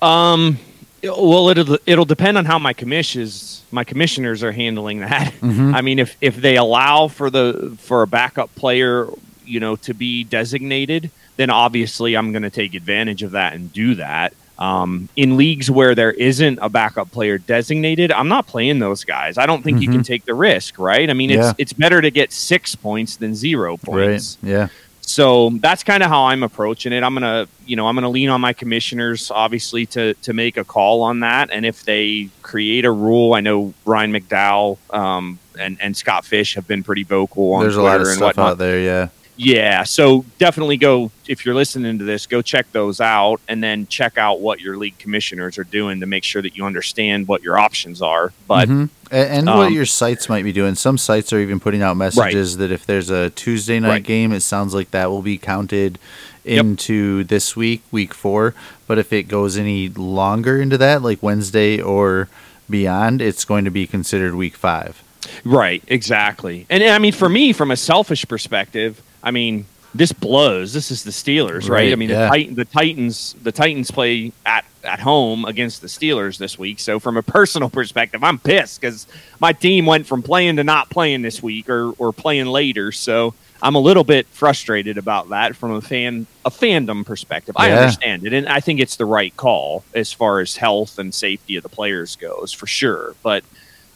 Um, 0.01 0.57
well, 1.03 1.49
it'll 1.49 1.77
it'll 1.85 2.05
depend 2.05 2.37
on 2.37 2.45
how 2.45 2.57
my 2.57 2.73
commissions 2.73 3.63
my 3.71 3.83
commissioners 3.83 4.43
are 4.43 4.51
handling 4.51 5.01
that. 5.01 5.33
I 5.43 5.81
mean, 5.81 5.99
if 5.99 6.17
if 6.21 6.37
they 6.37 6.57
allow 6.57 7.07
for 7.07 7.29
the 7.29 7.75
for 7.79 8.01
a 8.01 8.07
backup 8.07 8.53
player, 8.55 9.09
you 9.47 9.59
know, 9.59 9.75
to 9.77 9.93
be 9.93 10.23
designated, 10.23 11.09
then 11.37 11.49
obviously 11.49 12.15
I'm 12.15 12.31
going 12.31 12.43
to 12.43 12.49
take 12.49 12.73
advantage 12.73 13.23
of 13.23 13.31
that 13.31 13.53
and 13.53 13.71
do 13.71 13.95
that. 13.95 14.33
Um, 14.59 15.07
in 15.15 15.37
leagues 15.37 15.69
where 15.69 15.93
there 15.93 16.11
isn't 16.11 16.57
a 16.63 16.67
backup 16.69 17.11
player 17.11 17.37
designated, 17.37 18.11
I'm 18.11 18.27
not 18.27 18.47
playing 18.47 18.79
those 18.79 19.03
guys. 19.03 19.37
I 19.37 19.45
don't 19.45 19.61
think 19.63 19.81
you 19.81 19.89
can 19.89 20.01
take 20.01 20.25
the 20.25 20.33
risk, 20.33 20.79
right? 20.79 21.07
I 21.09 21.13
mean, 21.13 21.29
it's 21.29 21.45
Yeah. 21.45 21.53
it's 21.59 21.73
better 21.73 22.01
to 22.01 22.09
get 22.09 22.33
six 22.33 22.73
points 22.73 23.17
than 23.17 23.35
zero 23.35 23.77
points. 23.77 24.37
Right? 24.41 24.49
Yeah. 24.51 24.67
So 25.01 25.51
that's 25.61 25.83
kind 25.83 26.01
of 26.03 26.09
how 26.09 26.25
I'm 26.25 26.41
approaching 26.43 26.91
it. 26.91 27.01
I'm 27.03 27.13
gonna, 27.13 27.47
you 27.67 27.75
know, 27.75 27.87
I'm 27.87 27.95
gonna 27.95 28.09
lean 28.09 28.29
on 28.29 28.41
my 28.41 28.51
commissioners, 28.51 29.29
obviously, 29.31 29.85
to 29.87 30.15
to 30.15 30.33
make 30.33 30.57
a 30.57 30.63
call 30.65 31.01
on 31.03 31.19
that. 31.21 31.49
And 31.51 31.63
if 31.65 31.83
they 31.85 32.29
create 32.41 32.83
a 32.83 32.91
rule, 32.91 33.33
I 33.35 33.41
know 33.41 33.73
Ryan 33.85 34.11
McDowell 34.11 34.79
um, 34.93 35.37
and 35.59 35.77
and 35.79 35.95
Scott 35.95 36.25
Fish 36.25 36.55
have 36.55 36.67
been 36.67 36.81
pretty 36.83 37.03
vocal 37.03 37.53
on 37.53 37.61
There's 37.61 37.77
a 37.77 37.81
lot 37.81 38.01
of 38.01 38.07
stuff 38.07 38.21
whatnot. 38.37 38.51
out 38.53 38.57
there. 38.57 38.79
Yeah. 38.81 39.07
Yeah, 39.37 39.83
so 39.83 40.25
definitely 40.39 40.77
go 40.77 41.11
if 41.27 41.45
you're 41.45 41.53
listening 41.55 41.99
to 41.99 42.03
this, 42.03 42.25
go 42.25 42.41
check 42.41 42.71
those 42.71 42.99
out, 42.99 43.39
and 43.47 43.63
then 43.63 43.85
check 43.87 44.17
out 44.17 44.39
what 44.39 44.59
your 44.59 44.77
league 44.77 44.97
commissioners 44.97 45.57
are 45.57 45.63
doing 45.63 45.99
to 45.99 46.05
make 46.05 46.23
sure 46.23 46.41
that 46.41 46.57
you 46.57 46.65
understand 46.65 47.27
what 47.27 47.43
your 47.43 47.59
options 47.59 48.01
are. 48.01 48.33
But 48.47 48.67
Mhm. 48.67 48.89
And, 49.11 49.29
and 49.29 49.49
um, 49.49 49.57
what 49.57 49.71
your 49.71 49.85
sites 49.85 50.27
might 50.27 50.43
be 50.43 50.51
doing. 50.51 50.75
Some 50.75 50.97
sites 50.97 51.31
are 51.31 51.39
even 51.39 51.59
putting 51.59 51.81
out 51.81 51.95
messages 51.95 52.55
right. 52.55 52.59
that 52.59 52.73
if 52.73 52.85
there's 52.85 53.09
a 53.09 53.29
Tuesday 53.29 53.79
night 53.79 53.89
right. 53.89 54.03
game, 54.03 54.33
it 54.33 54.41
sounds 54.41 54.73
like 54.73 54.91
that 54.91 55.09
will 55.09 55.21
be 55.21 55.37
counted 55.37 55.97
into 56.43 57.19
yep. 57.19 57.27
this 57.27 57.55
week, 57.55 57.83
week 57.91 58.13
four. 58.13 58.53
But 58.85 58.97
if 58.97 59.13
it 59.13 59.23
goes 59.23 59.57
any 59.57 59.89
longer 59.89 60.61
into 60.61 60.77
that, 60.79 61.03
like 61.03 61.21
Wednesday 61.21 61.79
or 61.79 62.27
beyond, 62.69 63.21
it's 63.21 63.45
going 63.45 63.65
to 63.65 63.71
be 63.71 63.87
considered 63.87 64.35
week 64.35 64.55
five. 64.55 65.03
Right, 65.43 65.83
exactly. 65.87 66.65
And 66.69 66.83
I 66.83 66.97
mean, 66.99 67.13
for 67.13 67.29
me, 67.29 67.53
from 67.53 67.71
a 67.71 67.77
selfish 67.77 68.25
perspective, 68.27 69.01
I 69.27 69.31
mean, 69.31 69.65
this 69.93 70.13
blows. 70.13 70.71
This 70.71 70.89
is 70.89 71.03
the 71.03 71.11
Steelers, 71.11 71.63
right? 71.63 71.69
right? 71.69 71.91
I 71.91 71.95
mean, 71.95 72.09
yeah. 72.09 72.23
the, 72.23 72.29
Titan, 72.29 72.55
the, 72.55 72.65
Titans, 72.65 73.35
the 73.43 73.51
Titans 73.51 73.91
play 73.91 74.31
at 74.45 74.63
at 74.85 75.01
home 75.01 75.43
against 75.43 75.81
the 75.81 75.87
Steelers 75.87 76.37
this 76.37 76.57
week. 76.57 76.79
So, 76.79 76.97
from 76.97 77.17
a 77.17 77.21
personal 77.21 77.69
perspective, 77.79 78.23
I'm 78.23 78.39
pissed 78.39 78.79
because 78.79 79.05
my 79.41 79.51
team 79.51 79.85
went 79.85 80.07
from 80.07 80.23
playing 80.23 80.55
to 80.55 80.63
not 80.63 80.89
playing 80.89 81.23
this 81.23 81.43
week, 81.43 81.69
or 81.69 81.91
or 81.97 82.13
playing 82.13 82.45
later. 82.45 82.93
So, 82.93 83.33
I'm 83.61 83.75
a 83.75 83.79
little 83.79 84.05
bit 84.05 84.27
frustrated 84.27 84.97
about 84.97 85.27
that 85.29 85.57
from 85.57 85.71
a 85.71 85.81
fan 85.81 86.25
a 86.45 86.49
fandom 86.49 87.05
perspective. 87.05 87.55
Yeah. 87.59 87.65
I 87.65 87.71
understand 87.71 88.25
it, 88.25 88.31
and 88.31 88.47
I 88.47 88.61
think 88.61 88.79
it's 88.79 88.95
the 88.95 89.05
right 89.05 89.35
call 89.35 89.83
as 89.93 90.13
far 90.13 90.39
as 90.39 90.55
health 90.55 90.99
and 90.99 91.13
safety 91.13 91.57
of 91.57 91.63
the 91.63 91.69
players 91.69 92.15
goes, 92.15 92.53
for 92.53 92.65
sure. 92.65 93.13
But 93.23 93.43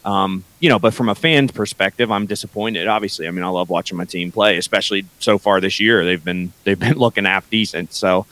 um, 0.04 0.44
you 0.58 0.68
know, 0.68 0.78
but 0.78 0.94
from 0.94 1.08
a 1.08 1.14
fan 1.14 1.48
perspective, 1.48 2.10
I'm 2.10 2.26
disappointed. 2.26 2.88
Obviously, 2.88 3.28
I 3.28 3.30
mean, 3.30 3.44
I 3.44 3.48
love 3.48 3.70
watching 3.70 3.96
my 3.96 4.04
team 4.04 4.32
play, 4.32 4.56
especially 4.56 5.04
so 5.20 5.38
far 5.38 5.60
this 5.60 5.78
year. 5.78 6.04
They've 6.04 6.22
been 6.22 6.52
they've 6.64 6.78
been 6.78 6.98
looking 6.98 7.24
half 7.24 7.48
decent. 7.50 7.92
So, 7.92 8.26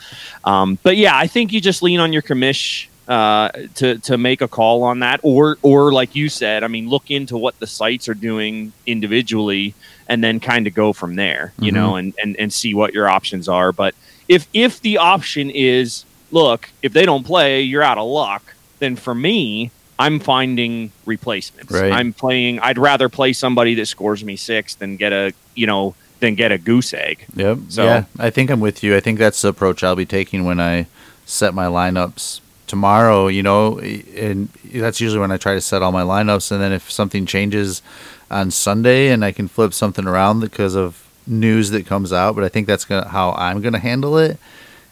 um, 0.44 0.78
but 0.82 0.96
yeah, 0.96 1.16
I 1.16 1.26
think 1.26 1.52
you 1.52 1.60
just 1.60 1.82
lean 1.82 2.00
on 2.00 2.12
your 2.12 2.22
commish 2.22 2.88
uh, 3.06 3.50
to 3.76 3.98
to 3.98 4.18
make 4.18 4.40
a 4.40 4.48
call 4.48 4.82
on 4.82 5.00
that, 5.00 5.20
or 5.22 5.58
or 5.62 5.92
like 5.92 6.16
you 6.16 6.28
said, 6.28 6.64
I 6.64 6.68
mean, 6.68 6.88
look 6.88 7.10
into 7.10 7.36
what 7.36 7.58
the 7.58 7.66
sites 7.66 8.08
are 8.08 8.14
doing 8.14 8.72
individually, 8.86 9.74
and 10.08 10.22
then 10.22 10.40
kind 10.40 10.66
of 10.66 10.74
go 10.74 10.92
from 10.92 11.16
there, 11.16 11.52
you 11.58 11.72
mm-hmm. 11.72 11.76
know, 11.76 11.96
and, 11.96 12.14
and 12.22 12.36
and 12.36 12.52
see 12.52 12.74
what 12.74 12.94
your 12.94 13.08
options 13.08 13.48
are. 13.48 13.72
But 13.72 13.94
if 14.28 14.48
if 14.52 14.80
the 14.80 14.98
option 14.98 15.50
is, 15.50 16.04
look, 16.32 16.70
if 16.82 16.92
they 16.92 17.04
don't 17.04 17.24
play, 17.24 17.62
you're 17.62 17.82
out 17.82 17.98
of 17.98 18.08
luck. 18.08 18.54
Then 18.78 18.96
for 18.96 19.14
me, 19.14 19.70
I'm 20.00 20.19
finding 20.19 20.92
replacements. 21.04 21.71
Right. 21.71 21.92
I'm 21.92 22.14
playing. 22.14 22.59
I'd 22.61 22.78
rather 22.78 23.09
play 23.11 23.35
somebody 23.35 23.75
that 23.75 23.87
scores 23.87 24.25
me 24.25 24.35
six 24.37 24.75
than 24.75 24.97
get 24.97 25.12
a 25.12 25.33
you 25.54 25.66
know 25.66 25.95
than 26.21 26.35
get 26.35 26.52
a 26.52 26.59
goose 26.59 26.95
egg. 26.95 27.26
Yep. 27.35 27.59
So 27.69 27.85
yeah, 27.85 28.04
I 28.19 28.30
think 28.30 28.50
I'm 28.50 28.61
with 28.61 28.83
you. 28.83 28.97
I 28.97 29.00
think 29.00 29.19
that's 29.19 29.42
the 29.42 29.49
approach 29.49 29.85
I'll 29.85 29.97
be 29.97 30.07
taking 30.07 30.45
when 30.45 30.59
I 30.59 30.87
set 31.26 31.52
my 31.52 31.66
lineups 31.66 32.40
tomorrow. 32.66 33.28
You 33.28 33.42
know, 33.42 33.78
and 33.78 34.49
that's 34.73 35.02
usually 35.02 35.21
when 35.21 35.33
I 35.33 35.37
try 35.37 35.52
to 35.52 35.61
set 35.61 35.83
all 35.83 35.92
my 35.92 36.02
lineups. 36.02 36.50
And 36.50 36.62
then 36.62 36.73
if 36.73 36.90
something 36.90 37.26
changes 37.26 37.83
on 38.30 38.50
Sunday 38.50 39.09
and 39.09 39.23
I 39.23 39.33
can 39.33 39.49
flip 39.49 39.75
something 39.75 40.07
around 40.07 40.40
because 40.40 40.75
of 40.75 41.07
news 41.26 41.71
that 41.71 41.85
comes 41.87 42.12
out, 42.12 42.35
but 42.35 42.45
I 42.45 42.49
think 42.49 42.66
that's 42.66 42.85
gonna, 42.87 43.09
how 43.09 43.33
I'm 43.33 43.61
going 43.61 43.75
to 43.75 43.78
handle 43.78 44.16
it. 44.16 44.38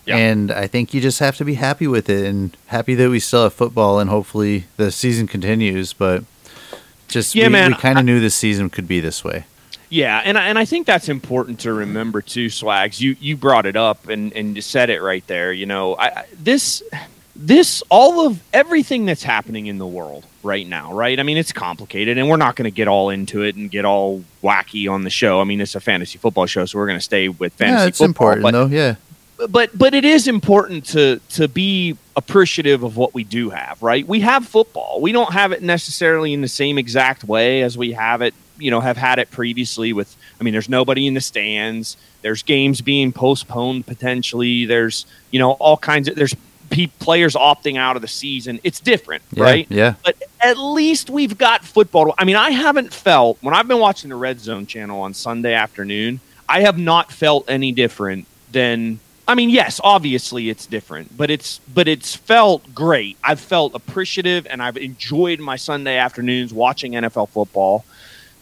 Yeah. 0.08 0.16
And 0.16 0.50
I 0.50 0.66
think 0.66 0.94
you 0.94 1.02
just 1.02 1.18
have 1.18 1.36
to 1.36 1.44
be 1.44 1.54
happy 1.54 1.86
with 1.86 2.08
it 2.08 2.26
and 2.26 2.56
happy 2.68 2.94
that 2.94 3.10
we 3.10 3.20
still 3.20 3.42
have 3.42 3.52
football 3.52 4.00
and 4.00 4.08
hopefully 4.08 4.64
the 4.78 4.90
season 4.90 5.26
continues. 5.26 5.92
But 5.92 6.24
just 7.08 7.34
yeah, 7.34 7.44
we, 7.44 7.50
man, 7.50 7.72
we 7.72 7.76
kind 7.76 7.98
of 7.98 8.06
knew 8.06 8.18
this 8.18 8.34
season 8.34 8.70
could 8.70 8.88
be 8.88 9.00
this 9.00 9.22
way. 9.22 9.44
Yeah, 9.90 10.22
and 10.24 10.38
I, 10.38 10.48
and 10.48 10.58
I 10.58 10.64
think 10.64 10.86
that's 10.86 11.10
important 11.10 11.60
to 11.60 11.74
remember 11.74 12.22
too, 12.22 12.48
Swags. 12.48 13.02
You 13.02 13.16
you 13.20 13.36
brought 13.36 13.66
it 13.66 13.76
up 13.76 14.08
and 14.08 14.32
and 14.32 14.56
you 14.56 14.62
said 14.62 14.88
it 14.88 15.02
right 15.02 15.26
there. 15.26 15.52
You 15.52 15.66
know, 15.66 15.94
I, 15.98 16.24
this 16.32 16.82
this 17.36 17.82
all 17.90 18.26
of 18.26 18.42
everything 18.54 19.04
that's 19.04 19.22
happening 19.22 19.66
in 19.66 19.76
the 19.76 19.86
world 19.86 20.24
right 20.42 20.66
now, 20.66 20.94
right? 20.94 21.20
I 21.20 21.22
mean, 21.22 21.36
it's 21.36 21.52
complicated, 21.52 22.16
and 22.16 22.30
we're 22.30 22.36
not 22.36 22.56
going 22.56 22.64
to 22.64 22.74
get 22.74 22.88
all 22.88 23.10
into 23.10 23.42
it 23.42 23.56
and 23.56 23.70
get 23.70 23.84
all 23.84 24.24
wacky 24.42 24.90
on 24.90 25.04
the 25.04 25.10
show. 25.10 25.42
I 25.42 25.44
mean, 25.44 25.60
it's 25.60 25.74
a 25.74 25.80
fantasy 25.80 26.18
football 26.18 26.46
show, 26.46 26.64
so 26.64 26.78
we're 26.78 26.86
going 26.86 26.98
to 26.98 27.04
stay 27.04 27.28
with 27.28 27.52
fantasy 27.52 27.82
yeah, 27.82 27.88
it's 27.88 27.98
football. 27.98 28.08
Important, 28.08 28.42
but, 28.42 28.50
though, 28.52 28.66
yeah 28.66 28.96
but 29.48 29.76
but 29.76 29.94
it 29.94 30.04
is 30.04 30.26
important 30.26 30.84
to 30.86 31.20
to 31.30 31.48
be 31.48 31.96
appreciative 32.16 32.82
of 32.82 32.96
what 32.96 33.14
we 33.14 33.24
do 33.24 33.50
have 33.50 33.82
right? 33.82 34.06
We 34.06 34.20
have 34.20 34.46
football. 34.46 35.00
We 35.00 35.12
don't 35.12 35.32
have 35.32 35.52
it 35.52 35.62
necessarily 35.62 36.32
in 36.32 36.40
the 36.40 36.48
same 36.48 36.78
exact 36.78 37.24
way 37.24 37.62
as 37.62 37.78
we 37.78 37.92
have 37.92 38.22
it 38.22 38.34
you 38.58 38.70
know 38.70 38.80
have 38.80 38.96
had 38.96 39.20
it 39.20 39.30
previously 39.30 39.92
with 39.92 40.16
i 40.40 40.44
mean 40.44 40.52
there's 40.52 40.68
nobody 40.68 41.06
in 41.06 41.14
the 41.14 41.20
stands. 41.20 41.96
There's 42.20 42.42
games 42.42 42.80
being 42.80 43.12
postponed 43.12 43.86
potentially. 43.86 44.64
There's 44.64 45.06
you 45.30 45.38
know 45.38 45.52
all 45.52 45.76
kinds 45.76 46.08
of 46.08 46.16
there's 46.16 46.34
players 46.98 47.34
opting 47.34 47.78
out 47.78 47.96
of 47.96 48.02
the 48.02 48.08
season. 48.08 48.60
It's 48.62 48.78
different 48.78 49.22
yeah, 49.32 49.42
right? 49.42 49.66
yeah. 49.70 49.94
But 50.04 50.16
at 50.40 50.58
least 50.58 51.10
we've 51.10 51.36
got 51.36 51.64
football 51.64 52.14
i 52.18 52.24
mean 52.24 52.36
i 52.36 52.50
haven't 52.50 52.92
felt 52.92 53.38
when 53.40 53.54
i've 53.54 53.68
been 53.68 53.78
watching 53.78 54.10
the 54.10 54.16
red 54.16 54.40
zone 54.40 54.66
channel 54.66 55.00
on 55.00 55.14
sunday 55.14 55.54
afternoon 55.54 56.20
i 56.48 56.60
have 56.60 56.78
not 56.78 57.10
felt 57.10 57.48
any 57.48 57.72
different 57.72 58.26
than 58.52 59.00
I 59.28 59.34
mean, 59.34 59.50
yes, 59.50 59.78
obviously 59.84 60.48
it's 60.48 60.64
different, 60.64 61.14
but 61.14 61.30
it's 61.30 61.58
but 61.72 61.86
it's 61.86 62.16
felt 62.16 62.74
great. 62.74 63.18
I've 63.22 63.38
felt 63.38 63.74
appreciative 63.74 64.46
and 64.46 64.62
I've 64.62 64.78
enjoyed 64.78 65.38
my 65.38 65.56
Sunday 65.56 65.98
afternoons 65.98 66.54
watching 66.54 66.92
NFL 66.92 67.28
football, 67.28 67.84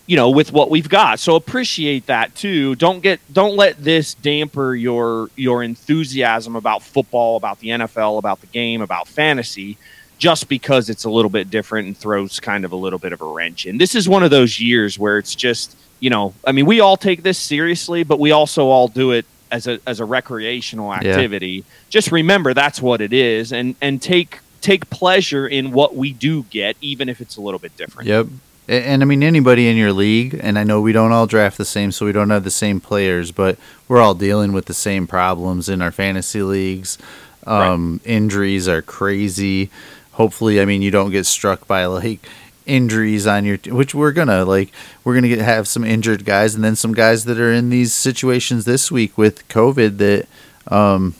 you 0.06 0.14
know, 0.14 0.30
with 0.30 0.52
what 0.52 0.70
we've 0.70 0.88
got. 0.88 1.18
So 1.18 1.34
appreciate 1.34 2.06
that 2.06 2.36
too. 2.36 2.76
Don't 2.76 3.00
get 3.00 3.18
don't 3.32 3.56
let 3.56 3.82
this 3.82 4.14
damper 4.14 4.76
your 4.76 5.28
your 5.34 5.64
enthusiasm 5.64 6.54
about 6.54 6.84
football, 6.84 7.36
about 7.36 7.58
the 7.58 7.70
NFL, 7.70 8.18
about 8.18 8.40
the 8.40 8.46
game, 8.46 8.80
about 8.80 9.08
fantasy 9.08 9.76
just 10.18 10.48
because 10.48 10.88
it's 10.88 11.04
a 11.04 11.10
little 11.10 11.28
bit 11.28 11.50
different 11.50 11.88
and 11.88 11.98
throws 11.98 12.40
kind 12.40 12.64
of 12.64 12.70
a 12.70 12.76
little 12.76 12.98
bit 12.98 13.12
of 13.12 13.20
a 13.20 13.26
wrench 13.26 13.66
in. 13.66 13.76
This 13.76 13.94
is 13.94 14.08
one 14.08 14.22
of 14.22 14.30
those 14.30 14.58
years 14.58 14.98
where 14.98 15.18
it's 15.18 15.34
just, 15.34 15.76
you 16.00 16.08
know, 16.08 16.32
I 16.46 16.52
mean, 16.52 16.64
we 16.64 16.80
all 16.80 16.96
take 16.96 17.22
this 17.22 17.36
seriously, 17.36 18.02
but 18.02 18.18
we 18.18 18.30
also 18.30 18.68
all 18.68 18.88
do 18.88 19.10
it 19.10 19.26
as 19.50 19.66
a 19.66 19.80
as 19.86 20.00
a 20.00 20.04
recreational 20.04 20.92
activity. 20.92 21.48
Yeah. 21.48 21.62
Just 21.88 22.12
remember 22.12 22.54
that's 22.54 22.80
what 22.80 23.00
it 23.00 23.12
is, 23.12 23.52
and 23.52 23.74
and 23.80 24.00
take 24.00 24.40
take 24.60 24.88
pleasure 24.90 25.46
in 25.46 25.72
what 25.72 25.94
we 25.94 26.12
do 26.12 26.42
get, 26.44 26.76
even 26.80 27.08
if 27.08 27.20
it's 27.20 27.36
a 27.36 27.40
little 27.40 27.60
bit 27.60 27.76
different. 27.76 28.08
Yep. 28.08 28.26
And, 28.68 28.84
and 28.84 29.02
I 29.02 29.06
mean 29.06 29.22
anybody 29.22 29.68
in 29.68 29.76
your 29.76 29.92
league, 29.92 30.38
and 30.42 30.58
I 30.58 30.64
know 30.64 30.80
we 30.80 30.92
don't 30.92 31.12
all 31.12 31.26
draft 31.26 31.58
the 31.58 31.64
same, 31.64 31.92
so 31.92 32.06
we 32.06 32.12
don't 32.12 32.30
have 32.30 32.44
the 32.44 32.50
same 32.50 32.80
players, 32.80 33.30
but 33.32 33.58
we're 33.88 34.00
all 34.00 34.14
dealing 34.14 34.52
with 34.52 34.66
the 34.66 34.74
same 34.74 35.06
problems 35.06 35.68
in 35.68 35.82
our 35.82 35.92
fantasy 35.92 36.42
leagues. 36.42 36.98
Um, 37.46 38.00
right. 38.04 38.10
Injuries 38.10 38.66
are 38.66 38.82
crazy. 38.82 39.70
Hopefully, 40.12 40.60
I 40.60 40.64
mean 40.64 40.82
you 40.82 40.90
don't 40.90 41.10
get 41.10 41.26
struck 41.26 41.66
by 41.66 41.86
like 41.86 42.26
injuries 42.66 43.26
on 43.26 43.44
your 43.44 43.56
which 43.68 43.94
we're 43.94 44.12
gonna 44.12 44.44
like 44.44 44.72
we're 45.04 45.14
gonna 45.14 45.28
get 45.28 45.38
have 45.38 45.68
some 45.68 45.84
injured 45.84 46.24
guys 46.24 46.54
and 46.54 46.64
then 46.64 46.74
some 46.74 46.92
guys 46.92 47.24
that 47.24 47.38
are 47.38 47.52
in 47.52 47.70
these 47.70 47.92
situations 47.92 48.64
this 48.64 48.90
week 48.90 49.16
with 49.16 49.46
covid 49.48 49.98
that 49.98 50.26
um 50.72 51.14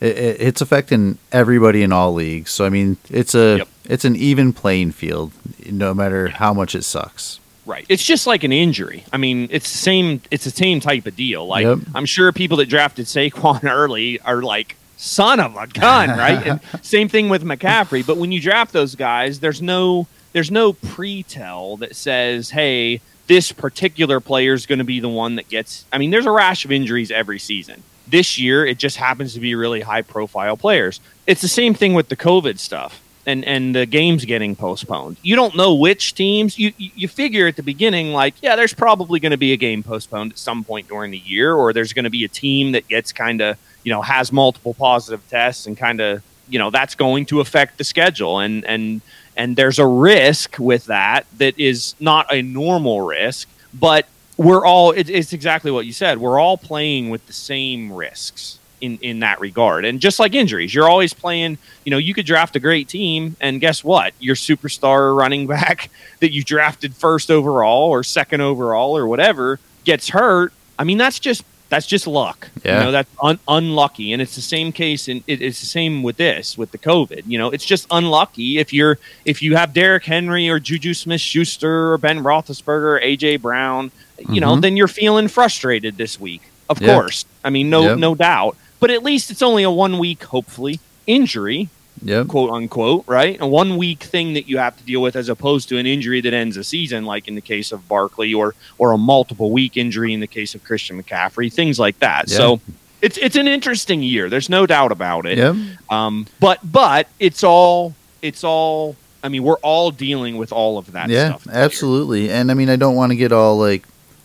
it, 0.00 0.40
it's 0.40 0.60
affecting 0.60 1.18
everybody 1.32 1.82
in 1.82 1.92
all 1.92 2.12
leagues. 2.12 2.50
So 2.50 2.64
i 2.64 2.68
mean 2.68 2.96
it's 3.10 3.34
a 3.34 3.58
yep. 3.58 3.68
it's 3.84 4.04
an 4.04 4.16
even 4.16 4.52
playing 4.52 4.92
field 4.92 5.32
no 5.70 5.94
matter 5.94 6.28
how 6.28 6.52
much 6.52 6.74
it 6.74 6.82
sucks. 6.82 7.40
Right. 7.64 7.84
It's 7.88 8.04
just 8.04 8.28
like 8.28 8.44
an 8.44 8.52
injury. 8.52 9.04
I 9.12 9.16
mean 9.16 9.48
it's 9.50 9.70
the 9.70 9.78
same 9.78 10.22
it's 10.30 10.44
the 10.44 10.50
same 10.50 10.80
type 10.80 11.06
of 11.06 11.16
deal. 11.16 11.46
Like 11.46 11.64
yep. 11.64 11.78
i'm 11.94 12.06
sure 12.06 12.32
people 12.32 12.58
that 12.58 12.68
drafted 12.68 13.06
Saquon 13.06 13.64
early 13.70 14.20
are 14.20 14.42
like 14.42 14.76
son 14.96 15.40
of 15.40 15.56
a 15.56 15.66
gun 15.66 16.10
right? 16.10 16.46
And 16.46 16.60
same 16.82 17.08
thing 17.08 17.28
with 17.28 17.42
mccaffrey. 17.42 18.06
But 18.06 18.16
when 18.16 18.32
you 18.32 18.40
draft 18.40 18.72
those 18.72 18.94
guys 18.94 19.40
there's 19.40 19.62
no 19.62 20.06
there's 20.36 20.50
no 20.50 20.74
pre-tell 20.74 21.78
that 21.78 21.96
says, 21.96 22.50
"Hey, 22.50 23.00
this 23.26 23.52
particular 23.52 24.20
player 24.20 24.52
is 24.52 24.66
going 24.66 24.80
to 24.80 24.84
be 24.84 25.00
the 25.00 25.08
one 25.08 25.36
that 25.36 25.48
gets." 25.48 25.86
I 25.90 25.96
mean, 25.96 26.10
there's 26.10 26.26
a 26.26 26.30
rash 26.30 26.66
of 26.66 26.70
injuries 26.70 27.10
every 27.10 27.38
season. 27.38 27.82
This 28.06 28.38
year, 28.38 28.66
it 28.66 28.76
just 28.76 28.98
happens 28.98 29.32
to 29.32 29.40
be 29.40 29.54
really 29.54 29.80
high-profile 29.80 30.58
players. 30.58 31.00
It's 31.26 31.40
the 31.40 31.48
same 31.48 31.72
thing 31.72 31.94
with 31.94 32.10
the 32.10 32.16
COVID 32.16 32.58
stuff 32.58 33.00
and 33.24 33.46
and 33.46 33.74
the 33.74 33.86
games 33.86 34.26
getting 34.26 34.54
postponed. 34.54 35.16
You 35.22 35.36
don't 35.36 35.56
know 35.56 35.74
which 35.74 36.14
teams. 36.14 36.58
You 36.58 36.74
you 36.76 37.08
figure 37.08 37.46
at 37.46 37.56
the 37.56 37.62
beginning, 37.62 38.12
like, 38.12 38.34
yeah, 38.42 38.56
there's 38.56 38.74
probably 38.74 39.20
going 39.20 39.32
to 39.32 39.38
be 39.38 39.54
a 39.54 39.56
game 39.56 39.82
postponed 39.82 40.32
at 40.32 40.38
some 40.38 40.64
point 40.64 40.86
during 40.86 41.12
the 41.12 41.18
year, 41.18 41.54
or 41.54 41.72
there's 41.72 41.94
going 41.94 42.04
to 42.04 42.10
be 42.10 42.24
a 42.24 42.28
team 42.28 42.72
that 42.72 42.88
gets 42.88 43.10
kind 43.10 43.40
of 43.40 43.56
you 43.84 43.90
know 43.90 44.02
has 44.02 44.30
multiple 44.30 44.74
positive 44.74 45.26
tests 45.30 45.66
and 45.66 45.78
kind 45.78 46.02
of 46.02 46.22
you 46.46 46.58
know 46.58 46.68
that's 46.68 46.94
going 46.94 47.24
to 47.24 47.40
affect 47.40 47.78
the 47.78 47.84
schedule 47.84 48.40
and 48.40 48.66
and 48.66 49.00
and 49.36 49.56
there's 49.56 49.78
a 49.78 49.86
risk 49.86 50.56
with 50.58 50.86
that 50.86 51.26
that 51.38 51.58
is 51.58 51.94
not 52.00 52.32
a 52.32 52.42
normal 52.42 53.02
risk 53.02 53.48
but 53.74 54.06
we're 54.36 54.64
all 54.64 54.92
it, 54.92 55.08
it's 55.08 55.32
exactly 55.32 55.70
what 55.70 55.86
you 55.86 55.92
said. 55.92 56.18
We're 56.18 56.38
all 56.38 56.58
playing 56.58 57.10
with 57.10 57.26
the 57.26 57.32
same 57.32 57.92
risks 57.92 58.58
in 58.80 58.98
in 58.98 59.20
that 59.20 59.40
regard. 59.40 59.84
And 59.84 60.00
just 60.00 60.18
like 60.18 60.34
injuries 60.34 60.74
you're 60.74 60.88
always 60.88 61.14
playing 61.14 61.58
you 61.84 61.90
know 61.90 61.98
you 61.98 62.14
could 62.14 62.26
draft 62.26 62.56
a 62.56 62.60
great 62.60 62.88
team 62.88 63.36
and 63.40 63.60
guess 63.60 63.82
what? 63.82 64.12
Your 64.20 64.34
superstar 64.34 65.16
running 65.16 65.46
back 65.56 65.90
that 66.20 66.32
you 66.32 66.42
drafted 66.42 66.94
first 66.94 67.30
overall 67.30 67.90
or 67.90 68.02
second 68.02 68.40
overall 68.40 68.96
or 68.96 69.06
whatever 69.06 69.58
gets 69.84 70.10
hurt. 70.10 70.52
I 70.78 70.84
mean 70.84 70.98
that's 70.98 71.18
just 71.18 71.44
that's 71.68 71.86
just 71.86 72.06
luck. 72.06 72.48
Yeah. 72.64 72.78
You 72.78 72.84
know, 72.86 72.92
that's 72.92 73.10
un- 73.22 73.38
unlucky. 73.48 74.12
And 74.12 74.22
it's 74.22 74.34
the 74.36 74.42
same 74.42 74.70
case 74.72 75.08
and 75.08 75.22
it, 75.26 75.42
it's 75.42 75.60
the 75.60 75.66
same 75.66 76.02
with 76.02 76.16
this, 76.16 76.56
with 76.56 76.70
the 76.70 76.78
COVID. 76.78 77.24
You 77.26 77.38
know, 77.38 77.50
it's 77.50 77.64
just 77.64 77.86
unlucky 77.90 78.58
if 78.58 78.72
you're 78.72 78.98
if 79.24 79.42
you 79.42 79.56
have 79.56 79.72
Derrick 79.72 80.04
Henry 80.04 80.48
or 80.48 80.58
Juju 80.60 80.94
Smith 80.94 81.20
Schuster 81.20 81.92
or 81.92 81.98
Ben 81.98 82.22
Roethlisberger 82.22 83.02
AJ 83.02 83.40
Brown, 83.42 83.90
you 84.28 84.40
know, 84.40 84.54
Mhm. 84.56 84.62
then 84.62 84.76
you're 84.76 84.88
feeling 84.88 85.28
frustrated 85.28 85.96
this 85.96 86.20
week. 86.20 86.42
Of 86.68 86.80
Yeah. 86.80 86.94
course. 86.94 87.24
I 87.44 87.50
mean, 87.50 87.68
no 87.70 87.82
Yep. 87.82 87.98
no 87.98 88.14
doubt. 88.14 88.56
But 88.78 88.90
at 88.90 89.02
least 89.02 89.30
it's 89.30 89.42
only 89.42 89.62
a 89.62 89.70
one 89.70 89.98
week, 89.98 90.22
hopefully, 90.24 90.80
injury 91.06 91.68
Yep. 92.02 92.28
quote 92.28 92.50
unquote, 92.50 93.04
right? 93.06 93.40
A 93.40 93.46
one 93.46 93.76
week 93.76 94.02
thing 94.02 94.34
that 94.34 94.48
you 94.48 94.58
have 94.58 94.76
to 94.76 94.84
deal 94.84 95.00
with 95.02 95.16
as 95.16 95.28
opposed 95.28 95.68
to 95.70 95.78
an 95.78 95.86
injury 95.86 96.20
that 96.20 96.34
ends 96.34 96.56
a 96.56 96.64
season, 96.64 97.04
like 97.04 97.26
in 97.26 97.34
the 97.34 97.40
case 97.40 97.72
of 97.72 97.88
Barkley, 97.88 98.34
or 98.34 98.54
or 98.78 98.92
a 98.92 98.98
multiple 98.98 99.50
week 99.50 99.76
injury 99.76 100.12
in 100.12 100.20
the 100.20 100.26
case 100.26 100.54
of 100.54 100.62
Christian 100.62 101.02
McCaffrey, 101.02 101.52
things 101.52 101.78
like 101.78 101.98
that. 102.00 102.28
Yeah. 102.28 102.36
So 102.36 102.60
it's 103.02 103.18
it's 103.18 103.36
an 103.36 103.48
interesting 103.48 104.02
year. 104.02 104.28
There's 104.28 104.48
no 104.48 104.66
doubt 104.66 104.92
about 104.92 105.26
it. 105.26 105.38
Yep. 105.38 105.56
Um, 105.90 106.26
but 106.40 106.60
but 106.62 107.08
it's 107.18 107.42
all 107.44 107.94
it's 108.22 108.44
all. 108.44 108.96
I 109.22 109.28
mean, 109.28 109.42
we're 109.42 109.58
all 109.58 109.90
dealing 109.90 110.36
with 110.36 110.52
all 110.52 110.78
of 110.78 110.92
that 110.92 111.08
yeah, 111.08 111.30
stuff. 111.30 111.44
this 111.44 111.54
year. 111.54 111.64
absolutely. 111.64 112.30
And 112.30 112.50
I 112.50 112.54
mean, 112.54 112.68
I 112.68 112.76
don't 112.76 112.94
want 112.94 113.10
to 113.10 113.16
get 113.16 113.32
all 113.32 113.58
like 113.58 113.84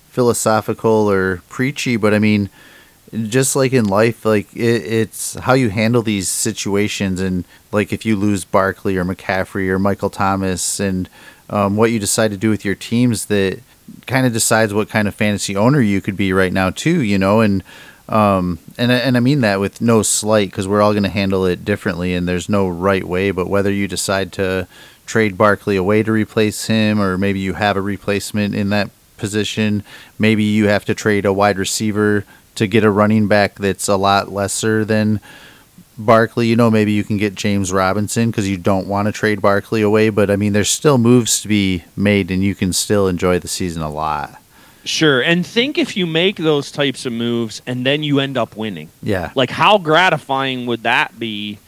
philosophical 0.09 1.09
or 1.09 1.41
preachy, 1.49 1.95
but 1.95 2.13
I 2.13 2.19
mean, 2.19 2.49
just 3.13 3.55
like 3.55 3.73
in 3.73 3.85
life, 3.85 4.25
like 4.25 4.53
it, 4.55 4.83
it's 4.83 5.35
how 5.35 5.53
you 5.53 5.69
handle 5.69 6.01
these 6.01 6.29
situations, 6.29 7.19
and 7.19 7.43
like 7.71 7.91
if 7.91 8.05
you 8.05 8.15
lose 8.15 8.45
Barkley 8.45 8.97
or 8.97 9.03
McCaffrey 9.03 9.67
or 9.67 9.79
Michael 9.79 10.09
Thomas, 10.09 10.79
and 10.79 11.09
um, 11.49 11.75
what 11.75 11.91
you 11.91 11.99
decide 11.99 12.31
to 12.31 12.37
do 12.37 12.49
with 12.49 12.63
your 12.63 12.75
teams 12.75 13.25
that 13.25 13.59
kind 14.07 14.25
of 14.25 14.31
decides 14.31 14.73
what 14.73 14.89
kind 14.89 15.07
of 15.07 15.15
fantasy 15.15 15.55
owner 15.55 15.81
you 15.81 15.99
could 15.99 16.15
be 16.15 16.31
right 16.31 16.53
now 16.53 16.69
too. 16.69 17.01
You 17.01 17.17
know, 17.17 17.41
and 17.41 17.63
um, 18.07 18.59
and 18.77 18.91
and 18.91 19.17
I 19.17 19.19
mean 19.19 19.41
that 19.41 19.59
with 19.59 19.81
no 19.81 20.03
slight 20.03 20.49
because 20.49 20.67
we're 20.67 20.81
all 20.81 20.93
going 20.93 21.03
to 21.03 21.09
handle 21.09 21.45
it 21.45 21.65
differently, 21.65 22.13
and 22.13 22.27
there's 22.27 22.47
no 22.47 22.69
right 22.69 23.03
way. 23.03 23.31
But 23.31 23.47
whether 23.47 23.71
you 23.71 23.87
decide 23.89 24.31
to 24.33 24.67
trade 25.05 25.37
Barkley 25.37 25.75
away 25.75 26.03
to 26.03 26.11
replace 26.11 26.67
him, 26.67 27.01
or 27.01 27.17
maybe 27.17 27.41
you 27.41 27.53
have 27.53 27.75
a 27.75 27.81
replacement 27.81 28.55
in 28.55 28.69
that 28.69 28.89
position, 29.17 29.83
maybe 30.17 30.43
you 30.43 30.67
have 30.67 30.85
to 30.85 30.95
trade 30.95 31.25
a 31.25 31.33
wide 31.33 31.57
receiver 31.57 32.25
to 32.55 32.67
get 32.67 32.84
a 32.84 32.91
running 32.91 33.27
back 33.27 33.55
that's 33.55 33.88
a 33.88 33.96
lot 33.96 34.31
lesser 34.31 34.86
than 34.86 35.20
Barkley. 35.98 36.48
You 36.48 36.55
know, 36.55 36.72
maybe 36.72 36.91
you 36.91 37.03
can 37.03 37.17
get 37.17 37.36
James 37.36 37.72
Robinson 37.72 38.31
because 38.31 38.50
you 38.50 38.58
don't 38.58 38.88
want 38.88 39.08
to 39.08 39.12
trade 39.12 39.41
Barkley 39.41 39.81
away. 39.81 40.10
But 40.10 40.29
I 40.29 40.36
mean, 40.36 40.53
there's 40.53 40.70
still 40.70 40.98
moves 40.98 41.41
to 41.41 41.48
be 41.48 41.84
made, 41.96 42.31
and 42.31 42.43
you 42.43 42.55
can 42.55 42.74
still 42.74 43.08
enjoy 43.08 43.39
the 43.39 43.48
season 43.48 43.81
a 43.81 43.89
lot. 43.89 44.41
Sure. 44.84 45.22
And 45.22 45.46
think 45.46 45.77
if 45.77 45.96
you 45.96 46.08
make 46.08 46.38
those 46.38 46.72
types 46.72 47.05
of 47.05 47.13
moves 47.13 47.62
and 47.67 47.86
then 47.86 48.01
you 48.01 48.20
end 48.20 48.36
up 48.36 48.55
winning. 48.55 48.89
Yeah. 49.03 49.31
Like, 49.36 49.51
how 49.51 49.77
gratifying 49.77 50.65
would 50.65 50.84
that 50.84 51.20
be 51.20 51.60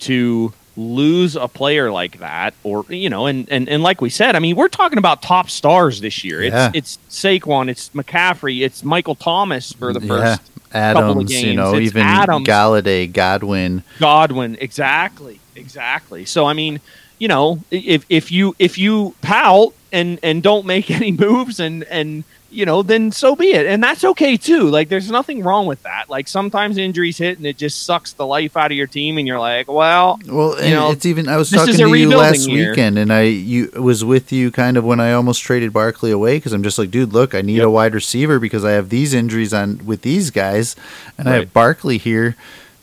to 0.00 0.52
lose 0.78 1.34
a 1.34 1.48
player 1.48 1.90
like 1.90 2.18
that? 2.20 2.54
Or, 2.62 2.84
you 2.88 3.10
know, 3.10 3.26
and, 3.26 3.48
and, 3.50 3.68
and 3.68 3.82
like 3.82 4.00
we 4.00 4.10
said, 4.10 4.36
I 4.36 4.38
mean, 4.38 4.56
we're 4.56 4.68
talking 4.68 4.98
about 4.98 5.20
top 5.22 5.50
stars 5.50 6.00
this 6.00 6.24
year. 6.24 6.42
Yeah. 6.42 6.70
It's, 6.72 6.98
it's 7.10 7.16
Saquon, 7.22 7.68
it's 7.68 7.90
McCaffrey, 7.90 8.64
it's 8.64 8.84
Michael 8.84 9.16
Thomas 9.16 9.72
for 9.72 9.92
the 9.92 10.00
yeah. 10.00 10.36
first 10.36 10.52
couple 10.70 11.20
of 11.20 11.28
games. 11.28 11.44
you 11.44 11.54
know, 11.54 11.74
It's 11.74 11.86
even 11.86 12.02
Adams. 12.02 12.46
Golladay, 12.46 13.12
Godwin. 13.12 13.82
Godwin. 13.98 14.56
Exactly. 14.60 15.40
Exactly. 15.56 16.24
So, 16.24 16.46
I 16.46 16.52
mean, 16.52 16.80
you 17.18 17.26
know, 17.26 17.64
if, 17.70 18.06
if 18.08 18.30
you, 18.30 18.54
if 18.58 18.78
you 18.78 19.14
pout 19.20 19.74
and, 19.92 20.20
and 20.22 20.42
don't 20.42 20.64
make 20.64 20.90
any 20.92 21.10
moves 21.10 21.58
and, 21.60 21.82
and, 21.84 22.24
you 22.50 22.64
know, 22.64 22.82
then 22.82 23.12
so 23.12 23.36
be 23.36 23.52
it. 23.52 23.66
And 23.66 23.82
that's 23.82 24.04
okay 24.04 24.36
too. 24.36 24.62
Like 24.70 24.88
there's 24.88 25.10
nothing 25.10 25.42
wrong 25.42 25.66
with 25.66 25.82
that. 25.82 26.08
Like 26.08 26.28
sometimes 26.28 26.78
injuries 26.78 27.18
hit 27.18 27.36
and 27.38 27.46
it 27.46 27.56
just 27.58 27.84
sucks 27.84 28.12
the 28.14 28.26
life 28.26 28.56
out 28.56 28.70
of 28.70 28.76
your 28.76 28.86
team 28.86 29.18
and 29.18 29.26
you're 29.26 29.38
like, 29.38 29.68
well, 29.68 30.18
Well, 30.26 30.54
and 30.54 30.70
know, 30.70 30.90
it's 30.90 31.04
even. 31.06 31.28
I 31.28 31.36
was 31.36 31.50
talking 31.50 31.74
to 31.76 31.94
you 31.94 32.08
last 32.16 32.48
year. 32.48 32.70
weekend, 32.70 32.98
and 32.98 33.12
I 33.12 33.22
you 33.22 33.70
was 33.76 34.04
with 34.04 34.32
you 34.32 34.50
kind 34.50 34.76
of 34.76 34.84
when 34.84 34.98
I 35.00 35.12
almost 35.12 35.42
traded 35.42 35.72
Barkley 35.72 36.10
away 36.10 36.38
because 36.38 36.52
I'm 36.52 36.62
just 36.62 36.78
like, 36.78 36.90
dude, 36.90 37.12
look, 37.12 37.34
I 37.34 37.42
need 37.42 37.56
Yep. 37.58 37.66
a 37.66 37.70
wide 37.70 37.94
receiver 37.94 38.38
because 38.38 38.64
I 38.64 38.72
have 38.72 38.88
these 38.88 39.12
injuries 39.14 39.52
on 39.52 39.80
with 39.84 40.02
these 40.02 40.30
guys, 40.30 40.74
and 41.18 41.28
I 41.28 41.34
have 41.34 41.52
Barkley 41.52 41.98
here. 41.98 42.34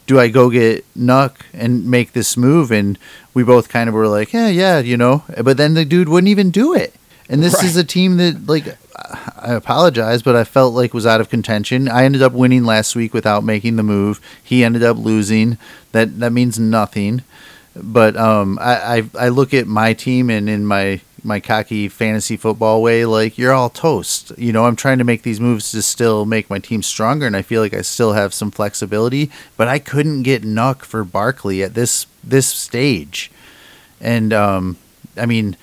Do 0.07 0.19
I 0.19 0.27
go 0.27 0.51
get 0.51 0.85
Nuk 0.95 1.31
and 1.51 1.89
make 1.89 2.13
this 2.13 2.37
move? 2.37 2.71
And 2.71 2.99
we 3.33 3.41
both 3.43 3.69
kind 3.69 3.89
of 3.89 3.95
were 3.95 4.07
like, 4.07 4.33
yeah, 4.33 4.47
yeah, 4.49 4.77
you 4.77 4.97
know. 4.97 5.23
But 5.41 5.57
then 5.57 5.73
the 5.73 5.83
dude 5.83 6.07
wouldn't 6.09 6.29
even 6.29 6.51
do 6.51 6.75
it. 6.75 6.93
And 7.27 7.41
this 7.41 7.55
Right. 7.55 7.65
is 7.65 7.75
a 7.75 7.83
team 7.83 8.17
that, 8.17 8.45
like, 8.47 8.77
I 9.37 9.53
apologize, 9.53 10.23
but 10.23 10.35
I 10.35 10.43
felt 10.43 10.73
like 10.73 10.93
was 10.93 11.05
out 11.05 11.21
of 11.21 11.29
contention. 11.29 11.87
I 11.87 12.05
ended 12.05 12.21
up 12.21 12.33
winning 12.33 12.63
last 12.63 12.95
week 12.95 13.13
without 13.13 13.43
making 13.43 13.75
the 13.75 13.83
move. 13.83 14.21
He 14.43 14.63
ended 14.63 14.83
up 14.83 14.97
losing. 14.97 15.57
That 15.91 16.19
that 16.19 16.31
means 16.31 16.59
nothing. 16.59 17.23
But 17.75 18.15
um, 18.15 18.57
I, 18.61 18.97
I 18.97 19.25
I 19.25 19.29
look 19.29 19.53
at 19.53 19.67
my 19.67 19.93
team 19.93 20.29
and 20.29 20.49
in 20.49 20.65
my 20.65 21.01
my 21.23 21.39
cocky 21.39 21.89
fantasy 21.89 22.37
football 22.37 22.81
way, 22.81 23.05
like 23.05 23.37
you're 23.37 23.51
all 23.51 23.69
toast. 23.69 24.31
You 24.37 24.53
know, 24.53 24.65
I'm 24.65 24.75
trying 24.75 24.99
to 24.99 25.03
make 25.03 25.23
these 25.23 25.39
moves 25.39 25.71
to 25.71 25.81
still 25.81 26.25
make 26.25 26.49
my 26.49 26.59
team 26.59 26.81
stronger, 26.81 27.25
and 27.25 27.35
I 27.35 27.41
feel 27.41 27.61
like 27.61 27.73
I 27.73 27.81
still 27.81 28.13
have 28.13 28.33
some 28.33 28.51
flexibility. 28.51 29.31
But 29.57 29.67
I 29.67 29.79
couldn't 29.79 30.23
get 30.23 30.43
Nuk 30.43 30.83
for 30.83 31.03
Barkley 31.03 31.63
at 31.63 31.73
this 31.73 32.07
this 32.23 32.47
stage, 32.47 33.31
and 33.99 34.31
um, 34.31 34.77
I 35.17 35.25
mean, 35.25 35.57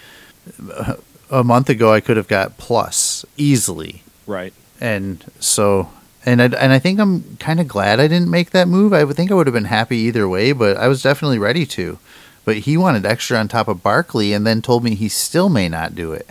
a 1.32 1.42
month 1.42 1.68
ago 1.68 1.92
I 1.92 2.00
could 2.00 2.16
have 2.16 2.28
got 2.28 2.58
plus 2.58 3.24
easily, 3.36 4.02
right. 4.26 4.52
and 4.80 5.24
so 5.40 5.90
and 6.24 6.40
I, 6.40 6.44
and 6.44 6.72
I 6.72 6.78
think 6.78 7.00
I'm 7.00 7.36
kind 7.38 7.58
of 7.58 7.66
glad 7.66 7.98
I 7.98 8.06
didn't 8.06 8.30
make 8.30 8.50
that 8.50 8.68
move. 8.68 8.92
I 8.92 9.02
would 9.02 9.16
think 9.16 9.32
I 9.32 9.34
would 9.34 9.48
have 9.48 9.54
been 9.54 9.64
happy 9.64 9.96
either 9.96 10.28
way, 10.28 10.52
but 10.52 10.76
I 10.76 10.86
was 10.86 11.02
definitely 11.02 11.38
ready 11.40 11.66
to. 11.66 11.98
But 12.44 12.58
he 12.58 12.76
wanted 12.76 13.04
extra 13.06 13.38
on 13.38 13.48
top 13.48 13.66
of 13.68 13.82
Barkley, 13.82 14.32
and 14.32 14.46
then 14.46 14.62
told 14.62 14.84
me 14.84 14.94
he 14.94 15.08
still 15.08 15.48
may 15.48 15.68
not 15.68 15.94
do 15.96 16.12
it. 16.12 16.28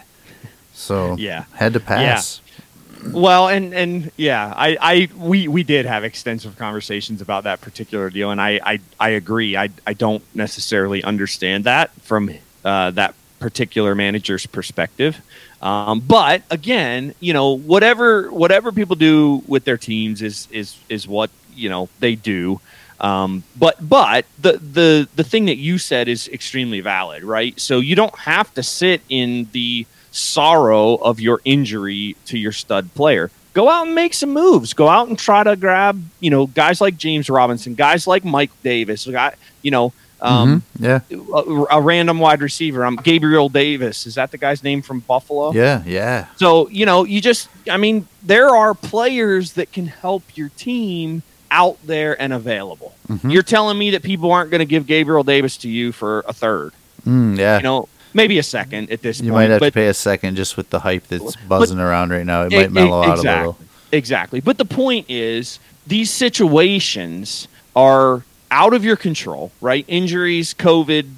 So 0.74 1.16
Yeah. 1.18 1.46
had 1.56 1.74
to 1.74 1.80
pass. 1.80 2.40
Yeah. 2.46 3.12
Well, 3.14 3.48
and 3.48 3.74
and 3.74 4.12
yeah, 4.16 4.54
I, 4.56 4.78
I 4.80 5.10
we 5.18 5.48
we 5.48 5.64
did 5.64 5.86
have 5.88 6.04
extensive 6.04 6.56
conversations 6.58 7.20
about 7.20 7.46
that 7.46 7.60
particular 7.60 8.10
deal, 8.12 8.30
and 8.30 8.40
I 8.40 8.60
I, 8.64 8.80
I 9.00 9.10
agree. 9.10 9.58
I 9.58 9.70
I 9.88 9.94
don't 9.94 10.24
necessarily 10.36 11.04
understand 11.04 11.64
that 11.64 11.92
from 12.02 12.30
uh, 12.64 12.92
that 12.92 13.16
particular 13.42 13.96
manager's 13.96 14.46
perspective. 14.46 15.20
Um, 15.62 16.00
but 16.00 16.44
again, 16.50 17.14
you 17.20 17.34
know, 17.34 17.58
whatever 17.58 18.32
whatever 18.32 18.72
people 18.72 18.96
do 18.96 19.44
with 19.48 19.66
their 19.66 19.78
teams 19.78 20.22
is 20.22 20.48
is 20.52 20.78
is 20.88 21.08
what 21.08 21.30
you 21.54 21.68
know 21.68 21.90
they 22.00 22.16
do. 22.16 22.62
Um, 23.02 23.44
but 23.58 23.78
but 23.82 24.26
the 24.40 24.54
the 24.54 25.10
the 25.16 25.24
thing 25.24 25.46
that 25.46 25.58
you 25.58 25.78
said 25.78 26.08
is 26.08 26.30
extremely 26.30 26.80
valid, 26.80 27.24
right? 27.24 27.60
So 27.60 27.80
you 27.80 27.96
don't 27.96 28.18
have 28.20 28.54
to 28.54 28.64
sit 28.64 29.02
in 29.10 29.50
the 29.52 29.86
sorrow 30.12 30.96
of 30.96 31.20
your 31.20 31.42
injury 31.44 32.16
to 32.28 32.38
your 32.38 32.52
stud 32.52 32.94
player. 32.94 33.32
Go 33.54 33.68
out 33.68 33.88
and 33.88 33.96
make 33.96 34.14
some 34.14 34.32
moves. 34.32 34.74
Go 34.74 34.88
out 34.88 35.10
and 35.10 35.20
try 35.20 35.44
to 35.44 35.56
grab, 35.58 36.02
you 36.22 36.30
know, 36.30 36.48
guys 36.48 36.80
like 36.80 36.96
James 36.98 37.30
Robinson, 37.30 37.74
guys 37.74 38.08
like 38.08 38.24
Mike 38.24 38.52
Davis, 38.64 39.06
guy, 39.06 39.34
you 39.62 39.72
know, 39.72 39.92
um, 40.22 40.62
Mhm. 40.80 40.84
Yeah, 41.10 41.18
a, 41.34 41.78
a 41.78 41.82
random 41.82 42.20
wide 42.20 42.42
receiver. 42.42 42.86
I'm 42.86 42.96
Gabriel 42.96 43.50
Davis. 43.50 44.06
Is 44.06 44.16
that 44.16 44.32
the 44.32 44.38
guy's 44.38 44.64
name 44.64 44.82
from 44.82 45.00
Buffalo? 45.02 45.52
yeah, 45.54 45.82
yeah. 45.86 46.26
So, 46.38 46.70
you 46.70 46.86
know, 46.86 47.04
you 47.06 47.22
just, 47.22 47.50
I 47.70 47.78
mean, 47.78 48.08
there 48.24 48.50
are 48.56 48.74
players 48.74 49.54
that 49.54 49.72
can 49.72 49.88
help 49.88 50.24
your 50.36 50.50
team 50.50 51.24
out 51.50 51.78
there 51.86 52.20
and 52.22 52.32
available. 52.34 52.94
Mhm. 53.10 53.32
You're 53.34 53.44
telling 53.44 53.78
me 53.78 53.92
that 53.92 54.04
people 54.04 54.32
aren't 54.32 54.52
going 54.52 54.60
to 54.60 54.66
give 54.66 54.86
Gabriel 54.88 55.24
Davis 55.24 55.58
to 55.58 55.70
you 55.70 55.92
for 55.92 56.24
a 56.28 56.34
third, 56.34 56.72
Mm, 57.06 57.38
yeah. 57.38 57.58
you 57.58 57.64
know, 57.64 57.90
maybe 58.14 58.38
a 58.40 58.44
second 58.44 58.90
at 58.92 59.02
this 59.02 59.20
you 59.20 59.32
point. 59.32 59.34
might 59.34 59.50
have 59.50 59.60
but 59.60 59.66
to 59.68 59.72
pay 59.72 59.88
a 59.88 59.94
second 59.94 60.36
just 60.36 60.56
with 60.56 60.70
the 60.70 60.80
hype 60.80 61.08
that's 61.08 61.36
But- 61.36 61.48
buzzing 61.60 61.80
around 61.80 62.12
right 62.12 62.26
now. 62.26 62.44
It 62.44 62.54
E- 62.54 62.58
might 62.58 62.72
mellow 62.72 63.02
e- 63.02 63.06
out 63.08 63.10
a 63.10 63.14
exactly. 63.20 63.38
little. 63.48 63.58
Exactly. 63.92 64.40
But 64.40 64.58
the 64.60 64.66
point 64.66 65.08
is, 65.10 65.60
these 65.88 66.10
situations 66.12 67.48
are 67.76 68.24
out 68.52 68.74
of 68.74 68.86
your 68.86 68.98
control, 68.98 69.52
right? 69.62 69.86
Injuries, 69.88 70.54
COVID, 70.54 71.10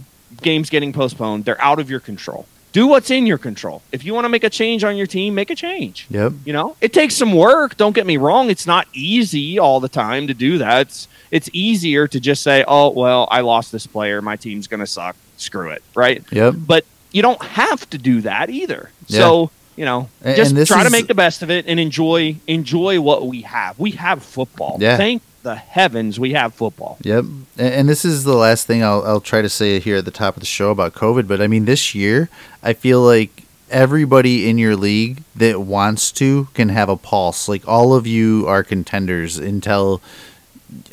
games 0.41 0.69
getting 0.69 0.93
postponed, 0.93 1.45
they're 1.45 1.61
out 1.61 1.79
of 1.79 1.89
your 1.89 1.99
control. 1.99 2.45
Do 2.71 2.87
what's 2.87 3.11
in 3.11 3.27
your 3.27 3.37
control. 3.37 3.83
If 3.91 4.03
you 4.03 4.15
want 4.15 4.25
to 4.25 4.29
make 4.29 4.43
a 4.43 4.49
change 4.49 4.83
on 4.83 4.95
your 4.97 5.05
team, 5.05 5.35
make 5.35 5.51
a 5.51 5.55
change. 5.55 6.07
Yep. 6.09 6.33
You 6.43 6.53
know, 6.53 6.75
it 6.81 6.91
takes 6.91 7.15
some 7.15 7.33
work. 7.33 7.77
Don't 7.77 7.93
get 7.93 8.07
me 8.07 8.17
wrong. 8.17 8.49
It's 8.49 8.65
not 8.65 8.87
easy 8.93 9.59
all 9.59 9.79
the 9.79 9.89
time 9.89 10.25
to 10.25 10.33
do 10.33 10.57
that. 10.57 10.87
It's, 10.87 11.07
it's 11.29 11.49
easier 11.53 12.07
to 12.07 12.19
just 12.19 12.41
say, 12.41 12.65
oh, 12.67 12.89
well, 12.89 13.27
I 13.29 13.41
lost 13.41 13.71
this 13.71 13.85
player. 13.85 14.23
My 14.23 14.37
team's 14.37 14.65
going 14.67 14.79
to 14.79 14.87
suck. 14.87 15.15
Screw 15.37 15.69
it. 15.69 15.83
Right. 15.93 16.23
Yep. 16.31 16.55
But 16.65 16.85
you 17.11 17.21
don't 17.21 17.41
have 17.43 17.87
to 17.91 17.99
do 17.99 18.21
that 18.21 18.49
either. 18.49 18.89
Yeah. 19.05 19.19
So, 19.19 19.51
you 19.75 19.85
know, 19.85 20.09
just 20.23 20.67
try 20.67 20.83
to 20.83 20.89
make 20.89 21.05
the 21.05 21.15
best 21.15 21.43
of 21.43 21.51
it 21.51 21.65
and 21.67 21.79
enjoy 21.79 22.35
enjoy 22.47 23.01
what 23.01 23.25
we 23.27 23.41
have. 23.41 23.77
We 23.79 23.91
have 23.91 24.23
football. 24.23 24.77
Yeah. 24.79 24.97
Thank 24.97 25.21
the 25.43 25.55
heavens 25.55 26.19
we 26.19 26.33
have 26.33 26.53
football. 26.53 26.97
Yep. 27.01 27.25
And, 27.57 27.87
this 27.87 28.03
is 28.03 28.23
the 28.23 28.35
last 28.35 28.65
thing 28.65 28.83
I'll, 28.83 29.03
I'll 29.03 29.21
try 29.21 29.41
to 29.41 29.49
say 29.49 29.79
here 29.79 29.97
at 29.97 30.05
the 30.05 30.11
top 30.11 30.35
of 30.35 30.39
the 30.39 30.45
show 30.47 30.71
about 30.71 30.93
COVID. 30.93 31.27
But 31.27 31.41
I 31.41 31.47
mean, 31.47 31.65
this 31.65 31.93
year, 31.93 32.29
I 32.63 32.73
feel 32.73 33.01
like 33.01 33.43
everybody 33.69 34.49
in 34.49 34.57
your 34.57 34.75
league 34.75 35.23
that 35.35 35.61
wants 35.61 36.11
to 36.13 36.47
can 36.53 36.69
have 36.69 36.89
a 36.89 36.97
pulse. 36.97 37.47
Like 37.47 37.67
all 37.67 37.93
of 37.93 38.07
you 38.07 38.47
are 38.47 38.63
contenders 38.63 39.37
until 39.37 40.01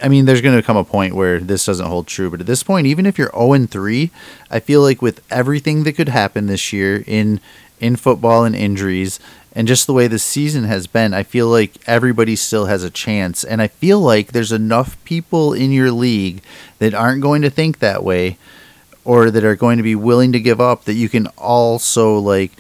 I 0.03 0.09
mean, 0.09 0.27
there's 0.27 0.43
going 0.43 0.57
to 0.57 0.63
come 0.63 0.77
a 0.77 0.85
point 0.85 1.15
where 1.15 1.39
this 1.41 1.65
doesn't 1.65 1.87
hold 1.87 2.07
true, 2.07 2.29
but 2.29 2.41
at 2.41 2.47
this 2.47 2.63
point, 2.63 2.87
even 2.87 3.07
if 3.07 3.17
you're 3.17 3.31
0 3.31 3.55
and 3.55 3.71
3, 3.71 4.11
I 4.51 4.61
feel 4.61 4.83
like 4.83 5.01
with 5.01 5.23
everything 5.31 5.85
that 5.85 5.95
could 5.95 6.11
happen 6.11 6.47
this 6.47 6.73
year 6.73 7.03
in 7.07 7.41
in 7.79 7.97
football 7.97 8.45
and 8.45 8.55
injuries 8.55 9.19
and 9.53 9.67
just 9.67 9.87
the 9.87 9.93
way 9.93 10.07
the 10.07 10.19
season 10.19 10.65
has 10.65 10.87
been, 10.87 11.13
I 11.13 11.23
feel 11.23 11.49
like 11.49 11.77
everybody 11.87 12.37
still 12.37 12.67
has 12.67 12.85
a 12.85 12.91
chance. 12.91 13.43
And 13.43 13.61
I 13.61 13.67
feel 13.67 14.01
like 14.01 14.29
there's 14.29 14.53
enough 14.53 15.03
people 15.05 15.53
in 15.53 15.73
your 15.73 15.91
league 15.91 16.43
that 16.79 16.95
aren't 16.95 17.23
going 17.23 17.43
to 17.43 17.51
think 17.51 17.79
that 17.79 18.05
way 18.05 18.39
or 19.05 19.31
that 19.31 19.45
are 19.45 19.57
going 19.57 19.77
to 19.77 19.83
be 19.83 19.95
willing 19.95 20.33
to 20.33 20.41
give 20.41 20.61
up 20.61 20.85
that 20.85 20.95
you 20.95 21.09
can 21.09 21.27
also 21.39 22.17
like 22.19 22.53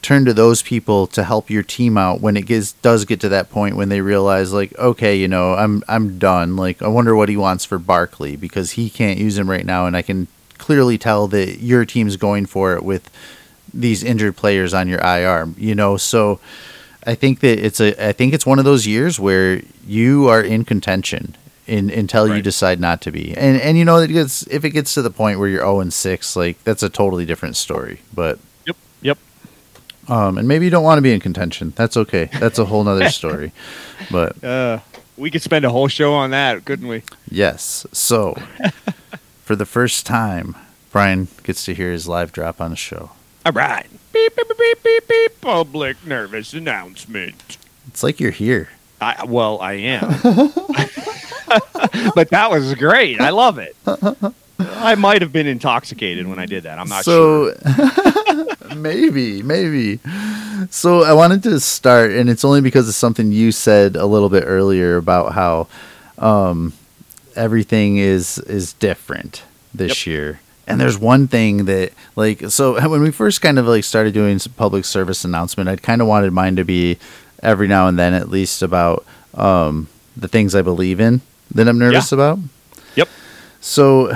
turn 0.00 0.24
to 0.24 0.32
those 0.32 0.62
people 0.62 1.06
to 1.08 1.24
help 1.24 1.50
your 1.50 1.62
team 1.62 1.98
out 1.98 2.20
when 2.20 2.36
it 2.36 2.46
gets 2.46 2.72
does 2.72 3.04
get 3.04 3.20
to 3.20 3.28
that 3.28 3.50
point 3.50 3.76
when 3.76 3.88
they 3.88 4.00
realize 4.00 4.52
like 4.52 4.76
okay 4.78 5.16
you 5.16 5.26
know 5.26 5.54
I'm 5.54 5.82
I'm 5.88 6.18
done 6.18 6.54
like 6.54 6.80
I 6.80 6.86
wonder 6.86 7.16
what 7.16 7.28
he 7.28 7.36
wants 7.36 7.64
for 7.64 7.78
Barkley 7.78 8.36
because 8.36 8.72
he 8.72 8.88
can't 8.90 9.18
use 9.18 9.36
him 9.36 9.50
right 9.50 9.66
now 9.66 9.86
and 9.86 9.96
I 9.96 10.02
can 10.02 10.28
clearly 10.56 10.98
tell 10.98 11.26
that 11.28 11.60
your 11.60 11.84
team's 11.84 12.16
going 12.16 12.46
for 12.46 12.74
it 12.74 12.84
with 12.84 13.10
these 13.72 14.02
injured 14.02 14.36
players 14.36 14.72
on 14.74 14.88
your 14.88 15.00
IR 15.00 15.48
you 15.56 15.74
know 15.74 15.96
so 15.96 16.40
I 17.08 17.14
think 17.14 17.40
that 17.40 17.58
it's 17.64 17.80
a 17.80 18.08
I 18.08 18.12
think 18.12 18.34
it's 18.34 18.44
one 18.44 18.58
of 18.58 18.66
those 18.66 18.86
years 18.86 19.18
where 19.18 19.62
you 19.86 20.28
are 20.28 20.42
in 20.42 20.66
contention 20.66 21.36
in, 21.66 21.90
until 21.90 22.28
right. 22.28 22.36
you 22.36 22.42
decide 22.42 22.80
not 22.80 23.00
to 23.02 23.10
be. 23.10 23.34
And 23.34 23.60
and 23.60 23.78
you 23.78 23.84
know 23.84 23.96
it 23.98 24.08
gets 24.08 24.46
if 24.48 24.64
it 24.64 24.70
gets 24.70 24.92
to 24.94 25.02
the 25.02 25.10
point 25.10 25.38
where 25.38 25.48
you're 25.48 25.60
0 25.60 25.80
and 25.80 25.92
6, 25.92 26.36
like 26.36 26.62
that's 26.64 26.82
a 26.82 26.88
totally 26.90 27.24
different 27.24 27.56
story. 27.56 28.00
But 28.12 28.38
Yep. 28.66 28.76
Yep. 29.02 29.18
Um 30.08 30.38
and 30.38 30.46
maybe 30.46 30.66
you 30.66 30.70
don't 30.70 30.84
want 30.84 30.98
to 30.98 31.02
be 31.02 31.12
in 31.12 31.20
contention. 31.20 31.72
That's 31.76 31.96
okay. 31.96 32.28
That's 32.38 32.58
a 32.58 32.66
whole 32.66 32.84
nother 32.84 33.08
story. 33.20 33.52
But 34.10 34.42
uh 34.44 34.80
we 35.16 35.30
could 35.30 35.42
spend 35.42 35.64
a 35.64 35.70
whole 35.70 35.88
show 35.88 36.12
on 36.12 36.30
that, 36.32 36.64
couldn't 36.64 36.88
we? 36.88 37.04
Yes. 37.30 37.86
So 37.92 38.36
for 39.44 39.56
the 39.56 39.66
first 39.66 40.04
time, 40.04 40.56
Brian 40.90 41.28
gets 41.42 41.64
to 41.64 41.74
hear 41.74 41.90
his 41.90 42.06
live 42.06 42.32
drop 42.32 42.60
on 42.60 42.70
the 42.70 42.76
show. 42.76 43.12
All 43.48 43.52
right. 43.52 43.86
Beep, 44.12 44.36
beep, 44.36 44.46
beep, 44.46 44.58
beep, 44.58 44.82
beep, 44.84 45.08
beep. 45.08 45.40
Public 45.40 46.06
nervous 46.06 46.52
announcement. 46.52 47.56
It's 47.86 48.02
like 48.02 48.20
you're 48.20 48.30
here. 48.30 48.68
I, 49.00 49.24
well, 49.24 49.58
I 49.62 49.72
am. 49.72 50.00
but 52.14 52.28
that 52.28 52.48
was 52.50 52.74
great. 52.74 53.22
I 53.22 53.30
love 53.30 53.56
it. 53.56 53.74
I 54.58 54.96
might 54.96 55.22
have 55.22 55.32
been 55.32 55.46
intoxicated 55.46 56.26
when 56.26 56.38
I 56.38 56.44
did 56.44 56.64
that. 56.64 56.78
I'm 56.78 56.90
not 56.90 57.06
so, 57.06 57.54
sure. 57.54 58.46
maybe, 58.76 59.42
maybe. 59.42 60.00
So 60.68 61.04
I 61.04 61.14
wanted 61.14 61.42
to 61.44 61.58
start, 61.58 62.10
and 62.10 62.28
it's 62.28 62.44
only 62.44 62.60
because 62.60 62.86
of 62.86 62.96
something 62.96 63.32
you 63.32 63.50
said 63.50 63.96
a 63.96 64.04
little 64.04 64.28
bit 64.28 64.44
earlier 64.46 64.98
about 64.98 65.32
how 65.32 65.68
um, 66.18 66.74
everything 67.34 67.96
is 67.96 68.38
is 68.40 68.74
different 68.74 69.42
this 69.72 70.06
yep. 70.06 70.12
year. 70.12 70.40
And 70.68 70.78
there's 70.78 70.98
one 70.98 71.28
thing 71.28 71.64
that, 71.64 71.92
like, 72.14 72.50
so 72.50 72.74
when 72.88 73.00
we 73.00 73.10
first 73.10 73.40
kind 73.40 73.58
of 73.58 73.66
like 73.66 73.84
started 73.84 74.12
doing 74.12 74.38
some 74.38 74.52
public 74.52 74.84
service 74.84 75.24
announcement, 75.24 75.68
I'd 75.68 75.82
kind 75.82 76.02
of 76.02 76.06
wanted 76.06 76.32
mine 76.32 76.56
to 76.56 76.64
be 76.64 76.98
every 77.42 77.66
now 77.66 77.88
and 77.88 77.98
then, 77.98 78.12
at 78.12 78.28
least 78.28 78.62
about 78.62 79.04
um, 79.34 79.88
the 80.14 80.28
things 80.28 80.54
I 80.54 80.60
believe 80.60 81.00
in 81.00 81.22
that 81.54 81.66
I'm 81.66 81.78
nervous 81.78 82.12
yeah. 82.12 82.16
about. 82.16 82.38
Yep. 82.96 83.08
So 83.60 84.12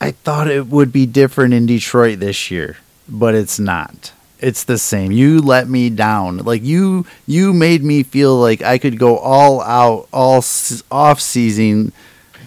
I 0.00 0.12
thought 0.12 0.48
it 0.48 0.68
would 0.68 0.92
be 0.92 1.06
different 1.06 1.54
in 1.54 1.66
Detroit 1.66 2.20
this 2.20 2.52
year, 2.52 2.76
but 3.08 3.34
it's 3.34 3.58
not. 3.58 4.12
It's 4.38 4.62
the 4.62 4.78
same. 4.78 5.10
You 5.10 5.40
let 5.40 5.68
me 5.68 5.90
down. 5.90 6.38
Like 6.38 6.62
you 6.62 7.04
you 7.26 7.52
made 7.52 7.82
me 7.82 8.04
feel 8.04 8.36
like 8.36 8.62
I 8.62 8.78
could 8.78 8.96
go 8.96 9.18
all 9.18 9.60
out 9.62 10.06
all 10.12 10.44
off 10.92 11.20
season 11.20 11.92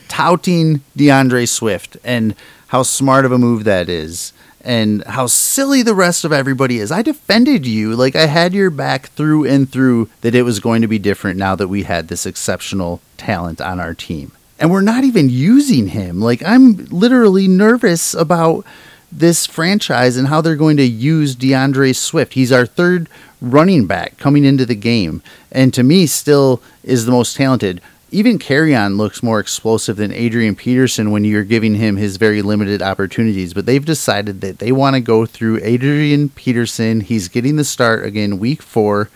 touting 0.07 0.81
D'Andre 0.95 1.45
Swift 1.45 1.97
and 2.05 2.35
how 2.71 2.81
smart 2.81 3.25
of 3.25 3.33
a 3.33 3.37
move 3.37 3.65
that 3.65 3.89
is 3.89 4.31
and 4.61 5.03
how 5.03 5.27
silly 5.27 5.83
the 5.83 5.93
rest 5.93 6.23
of 6.23 6.31
everybody 6.31 6.79
is. 6.79 6.89
I 6.89 7.01
defended 7.01 7.65
you. 7.65 7.97
Like 7.97 8.15
I 8.15 8.27
had 8.27 8.53
your 8.53 8.69
back 8.69 9.07
through 9.09 9.45
and 9.45 9.69
through 9.69 10.09
that 10.21 10.35
it 10.35 10.43
was 10.43 10.61
going 10.61 10.81
to 10.81 10.87
be 10.87 10.97
different 10.97 11.37
now 11.37 11.53
that 11.55 11.67
we 11.67 11.83
had 11.83 12.07
this 12.07 12.25
exceptional 12.25 13.01
talent 13.17 13.59
on 13.59 13.81
our 13.81 13.93
team. 13.93 14.31
And 14.57 14.71
we're 14.71 14.79
not 14.79 15.03
even 15.03 15.29
using 15.29 15.87
him. 15.87 16.21
Like 16.21 16.41
I'm 16.45 16.85
literally 16.85 17.45
nervous 17.45 18.13
about 18.13 18.65
this 19.11 19.45
franchise 19.45 20.15
and 20.15 20.29
how 20.29 20.39
they're 20.39 20.55
going 20.55 20.77
to 20.77 20.85
use 20.85 21.35
D'Andre 21.35 21.91
Swift. 21.91 22.35
He's 22.35 22.53
our 22.53 22.65
third 22.65 23.09
running 23.41 23.85
back 23.85 24.17
coming 24.17 24.45
into 24.45 24.65
the 24.65 24.75
game 24.75 25.21
and 25.51 25.73
to 25.73 25.83
me 25.83 26.05
still 26.05 26.61
is 26.83 27.05
the 27.05 27.11
most 27.11 27.35
talented 27.35 27.81
even 28.11 28.37
Kerryon 28.37 28.97
looks 28.97 29.23
more 29.23 29.39
explosive 29.39 29.95
than 29.95 30.11
Adrian 30.11 30.55
Peterson 30.55 31.11
when 31.11 31.23
you're 31.23 31.45
giving 31.45 31.75
him 31.75 31.95
his 31.95 32.17
very 32.17 32.41
limited 32.41 32.81
opportunities. 32.81 33.53
But 33.53 33.65
they've 33.65 33.83
decided 33.83 34.41
that 34.41 34.59
they 34.59 34.73
want 34.73 34.95
to 34.95 34.99
go 34.99 35.25
through 35.25 35.59
Adrian 35.63 36.29
Peterson. 36.29 36.99
He's 36.99 37.29
getting 37.29 37.55
the 37.55 37.63
start 37.63 38.05
again, 38.05 38.37
week 38.37 38.61
four. 38.61 39.09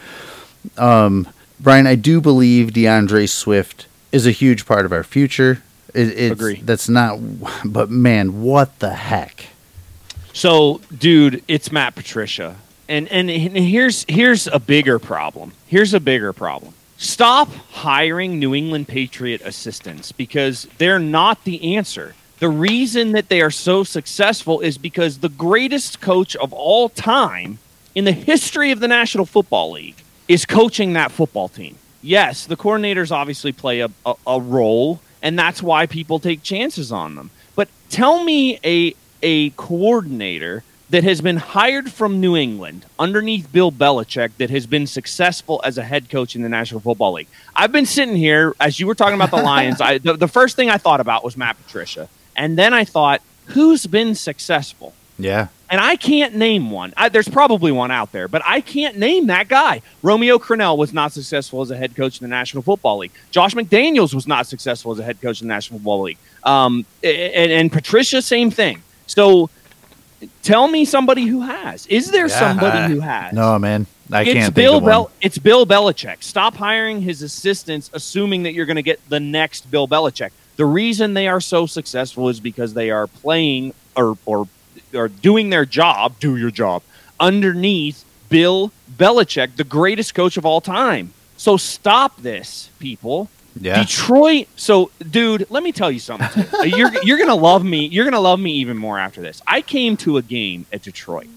Um, 0.78 1.28
Brian, 1.60 1.88
I 1.88 1.96
do 1.96 2.22
believe 2.22 2.74
D'Andre 2.74 3.26
Swift 3.26 3.88
is 4.12 4.26
a 4.26 4.32
huge 4.32 4.66
part 4.66 4.86
of 4.86 4.94
our 4.94 5.04
future. 5.04 5.62
It, 5.94 6.32
Agree. 6.32 6.62
That's 6.62 6.90
not, 6.90 7.20
but 7.66 7.90
man, 7.90 8.42
what 8.42 8.80
the 8.80 8.94
heck? 8.94 9.48
So, 10.34 10.82
dude, 10.98 11.44
it's 11.48 11.72
Matt 11.72 11.96
Patricia, 11.96 12.58
and 12.90 13.08
and 13.08 13.30
here's 13.30 14.06
here's 14.10 14.48
a 14.48 14.60
bigger 14.60 15.00
problem. 15.00 15.54
Here's 15.68 15.94
a 15.94 16.02
bigger 16.02 16.34
problem 16.34 16.74
Stop 16.98 17.50
hiring 17.72 18.40
New 18.40 18.56
England 18.56 18.88
Patriot 18.88 19.42
assistants 19.44 20.12
because 20.12 20.68
they're 20.78 21.00
not 21.00 21.44
the 21.44 21.76
answer. 21.76 22.16
The 22.40 22.50
reason 22.50 23.12
that 23.12 23.30
they 23.30 23.42
are 23.42 23.52
so 23.52 23.84
successful 23.84 24.62
is 24.62 24.78
because 24.78 25.20
the 25.20 25.30
greatest 25.30 26.00
coach 26.00 26.36
of 26.38 26.54
all 26.54 26.90
time 26.90 27.60
in 27.96 28.06
the 28.06 28.12
history 28.12 28.72
of 28.72 28.80
the 28.80 28.88
National 28.88 29.26
Football 29.26 29.72
League 29.72 30.04
is 30.28 30.46
coaching 30.46 30.94
that 30.94 31.12
football 31.12 31.50
team. 31.50 31.78
Yes, 32.02 32.46
the 32.46 32.58
coordinators 32.58 33.12
obviously 33.12 33.52
play 33.52 33.82
a, 33.82 33.90
a, 34.06 34.16
a 34.28 34.40
role, 34.40 35.02
and 35.22 35.38
that's 35.38 35.62
why 35.62 35.86
people 35.88 36.20
take 36.20 36.44
chances 36.44 36.92
on 36.92 37.16
them. 37.16 37.30
But 37.56 37.68
tell 37.90 38.24
me 38.24 38.60
a, 38.64 38.96
a 39.22 39.50
coordinator 39.52 40.64
that 40.89 41.04
has 41.04 41.21
been 41.21 41.38
hired 41.38 41.91
from 41.91 42.19
New 42.19 42.36
England 42.36 42.86
underneath 43.00 43.52
Bill 43.52 43.71
Belichick 43.71 44.32
that 44.38 44.50
has 44.50 44.67
been 44.67 44.86
successful 44.86 45.62
as 45.63 45.78
a 45.78 45.84
head 45.84 46.10
coach 46.10 46.36
in 46.36 46.43
the 46.43 46.50
National 46.50 46.80
Football 46.80 47.13
League. 47.13 47.28
I've 47.56 47.71
been 47.71 47.86
sitting 47.86 48.15
here 48.15 48.54
as 48.60 48.80
you 48.80 48.86
were 48.88 48.95
talking 48.95 49.15
about 49.15 49.32
the 49.32 49.43
Lions. 49.43 49.82
I 49.82 49.98
the, 49.98 50.13
the 50.13 50.28
first 50.28 50.56
thing 50.56 50.69
I 50.69 50.78
thought 50.78 51.00
about 51.00 51.24
was 51.24 51.36
Matt 51.36 51.58
Patricia, 51.63 52.08
and 52.36 52.58
then 52.58 52.74
I 52.74 52.86
thought, 52.86 53.21
who's 53.48 53.86
been 53.88 54.15
successful? 54.15 54.93
Yeah. 55.17 55.48
And 55.69 55.82
I 55.82 55.95
can't 55.95 56.36
name 56.36 56.69
one. 56.69 56.93
I, 56.95 57.10
there's 57.10 57.28
probably 57.28 57.71
one 57.71 57.89
out 57.89 58.12
there, 58.12 58.28
but 58.28 58.43
I 58.45 58.62
can't 58.62 58.98
name 58.98 59.28
that 59.28 59.48
guy. 59.48 59.82
Romeo 60.04 60.38
Crennel 60.38 60.78
was 60.78 60.93
not 60.93 61.12
successful 61.12 61.62
as 61.62 61.71
a 61.71 61.78
head 61.78 61.95
coach 61.95 62.21
in 62.21 62.26
the 62.26 62.30
National 62.30 62.62
Football 62.62 63.00
League. 63.00 63.12
Josh 63.32 63.56
McDaniels 63.56 64.13
was 64.13 64.28
not 64.28 64.45
successful 64.45 64.91
as 64.91 65.00
a 65.00 65.04
head 65.04 65.19
coach 65.21 65.41
in 65.41 65.48
the 65.48 65.54
National 65.54 65.80
Football 65.80 66.02
League. 66.02 66.17
Um, 66.43 66.86
and, 67.04 67.52
and 67.52 67.71
Patricia, 67.71 68.21
same 68.21 68.52
thing. 68.52 68.84
So 69.08 69.50
Tell 70.44 70.68
me 70.68 70.86
somebody 70.86 71.26
who 71.26 71.42
has. 71.42 71.88
Is 71.88 72.12
there 72.12 72.28
yeah, 72.28 72.40
somebody 72.40 72.94
who 72.94 73.00
has? 73.00 73.34
No, 73.34 73.58
man. 73.60 73.88
I 74.12 74.22
it's 74.22 74.34
can't 74.34 74.56
Bill 74.56 74.80
Bel- 74.82 75.12
It's 75.22 75.38
Bill 75.38 75.66
Belichick. 75.66 76.24
Stop 76.24 76.56
hiring 76.56 77.02
his 77.02 77.22
assistants, 77.22 77.90
assuming 77.94 78.44
that 78.44 78.54
you're 78.54 78.66
going 78.66 78.76
to 78.76 78.84
get 78.84 79.00
the 79.10 79.20
next 79.20 79.72
Bill 79.72 79.88
Belichick. 79.88 80.32
The 80.58 80.66
reason 80.66 81.14
they 81.14 81.28
are 81.28 81.42
so 81.42 81.66
successful 81.66 82.30
is 82.30 82.40
because 82.40 82.74
they 82.74 82.92
are 82.92 83.08
playing 83.08 83.74
or 83.96 84.18
or 84.26 84.48
or 84.94 85.08
doing 85.08 85.50
their 85.50 85.66
job. 85.66 86.20
Do 86.20 86.38
your 86.38 86.52
job 86.52 86.84
underneath 87.20 88.06
Bill 88.30 88.72
Belichick, 88.96 89.56
the 89.56 89.64
greatest 89.64 90.14
coach 90.14 90.38
of 90.38 90.46
all 90.46 90.62
time. 90.62 91.14
So 91.38 91.58
stop 91.58 92.18
this, 92.22 92.70
people. 92.80 93.30
Yeah. 93.60 93.82
Detroit. 93.82 94.48
So, 94.56 94.91
dude, 95.10 95.48
let 95.50 95.63
me 95.63 95.72
tell 95.72 95.91
you 95.91 96.00
something. 96.00 96.46
you're 96.65 96.91
you're 97.04 97.18
gonna 97.18 97.36
love 97.36 97.63
me. 97.63 97.86
You're 97.86 98.06
gonna 98.06 98.20
love 98.20 98.39
me 98.39 98.52
even 98.54 98.78
more 98.78 99.00
after 99.00 99.22
this. 99.22 99.41
I 99.48 99.62
came 99.62 99.98
to 99.98 100.18
a 100.18 100.22
game 100.22 100.65
at 100.74 100.82
Detroit. 100.82 101.28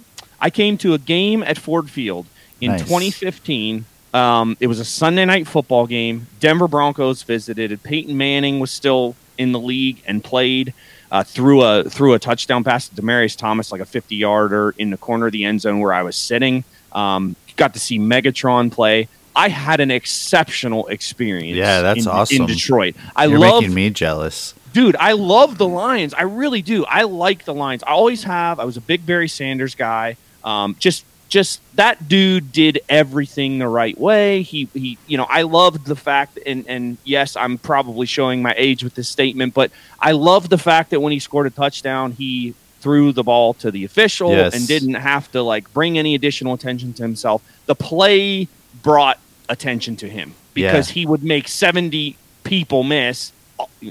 I 0.41 0.51
came 0.51 0.79
to 0.79 0.95
a 0.95 0.99
game 0.99 1.43
at 1.43 1.59
Ford 1.59 1.91
Field 1.91 2.27
in 2.61 2.73
nice. 2.73 2.83
2015. 2.83 3.85
Um, 4.15 4.57
it 4.61 4.67
was 4.67 4.81
a 4.81 4.85
Sunday 4.85 5.25
night 5.25 5.47
football 5.47 5.87
game. 5.87 6.27
Denver 6.41 6.69
Broncos 6.69 7.23
visited. 7.23 7.83
Peyton 7.83 8.17
Manning 8.17 8.59
was 8.59 8.71
still 8.71 9.15
in 9.37 9.53
the 9.53 9.61
league 9.61 10.03
and 10.07 10.23
played. 10.23 10.75
Uh, 11.11 11.23
threw 11.23 11.63
a 11.63 11.85
threw 11.85 12.15
a 12.15 12.19
touchdown 12.19 12.65
pass 12.65 12.89
to 12.89 12.95
Demaryius 13.01 13.37
Thomas, 13.37 13.73
like 13.73 13.81
a 13.81 13.87
50 13.87 14.17
yarder 14.17 14.75
in 14.77 14.91
the 14.91 14.97
corner 14.97 15.27
of 15.27 15.33
the 15.33 15.45
end 15.45 15.61
zone 15.61 15.81
where 15.81 15.93
I 15.93 16.03
was 16.03 16.17
sitting. 16.17 16.65
Um, 16.93 17.37
got 17.57 17.75
to 17.75 17.81
see 17.81 17.99
Megatron 17.99 18.73
play. 18.73 19.09
I 19.39 19.49
had 19.49 19.79
an 19.79 19.93
exceptional 19.93 20.89
experience. 20.89 21.57
Yeah, 21.57 21.81
that's 21.81 22.07
in, 22.07 22.09
awesome. 22.09 22.43
In 22.43 22.47
Detroit, 22.47 22.97
I 23.15 23.27
You're 23.27 23.39
love 23.39 23.63
making 23.63 23.75
me 23.75 23.91
jealous, 23.91 24.53
dude. 24.73 24.97
I 24.97 25.13
love 25.13 25.59
the 25.59 25.69
Lions. 25.69 26.13
I 26.13 26.23
really 26.23 26.61
do. 26.61 26.85
I 26.85 27.05
like 27.05 27.45
the 27.45 27.55
Lions. 27.55 27.85
I 27.85 27.91
always 27.93 28.25
have. 28.25 28.59
I 28.59 28.65
was 28.65 28.77
a 28.77 28.81
big 28.81 29.07
Barry 29.07 29.29
Sanders 29.29 29.77
guy. 29.77 30.17
Um, 30.43 30.75
just 30.81 31.05
just 31.29 31.61
that 31.77 32.09
dude 32.09 32.51
did 32.51 32.81
everything 32.89 33.59
the 33.59 33.69
right 33.69 33.97
way. 33.99 34.43
He 34.43 34.69
he 34.75 34.99
you 35.07 35.17
know, 35.17 35.27
I 35.29 35.43
loved 35.43 35.87
the 35.87 35.97
fact 35.97 36.39
and 36.45 36.65
and 36.67 36.99
yes, 37.05 37.37
I'm 37.37 37.59
probably 37.59 38.07
showing 38.07 38.43
my 38.43 38.55
age 38.57 38.83
with 38.83 38.97
this 38.97 39.09
statement, 39.09 39.55
but 39.55 39.71
I 40.01 40.13
loved 40.13 40.51
the 40.51 40.59
fact 40.59 40.91
that 40.91 41.01
when 41.01 41.13
he 41.13 41.21
scored 41.21 41.47
a 41.47 41.51
touchdown, 41.51 42.13
he 42.13 42.55
threw 42.81 43.13
the 43.13 43.23
ball 43.23 43.55
to 43.55 43.71
the 43.71 43.85
official 43.85 44.31
Yes. 44.31 44.55
and 44.55 44.67
didn't 44.67 44.95
have 44.95 45.31
to 45.33 45.43
like 45.43 45.73
bring 45.73 45.97
any 45.97 46.15
additional 46.17 46.55
attention 46.55 46.93
to 46.95 47.03
himself. 47.03 47.43
The 47.67 47.75
play 47.77 48.49
brought 48.83 49.19
attention 49.49 49.97
to 49.97 50.09
him 50.09 50.35
because 50.55 50.89
Yeah. 50.91 50.95
he 50.95 51.07
would 51.07 51.23
make 51.25 51.49
70 51.49 52.17
people 52.45 52.83
miss. 52.85 53.33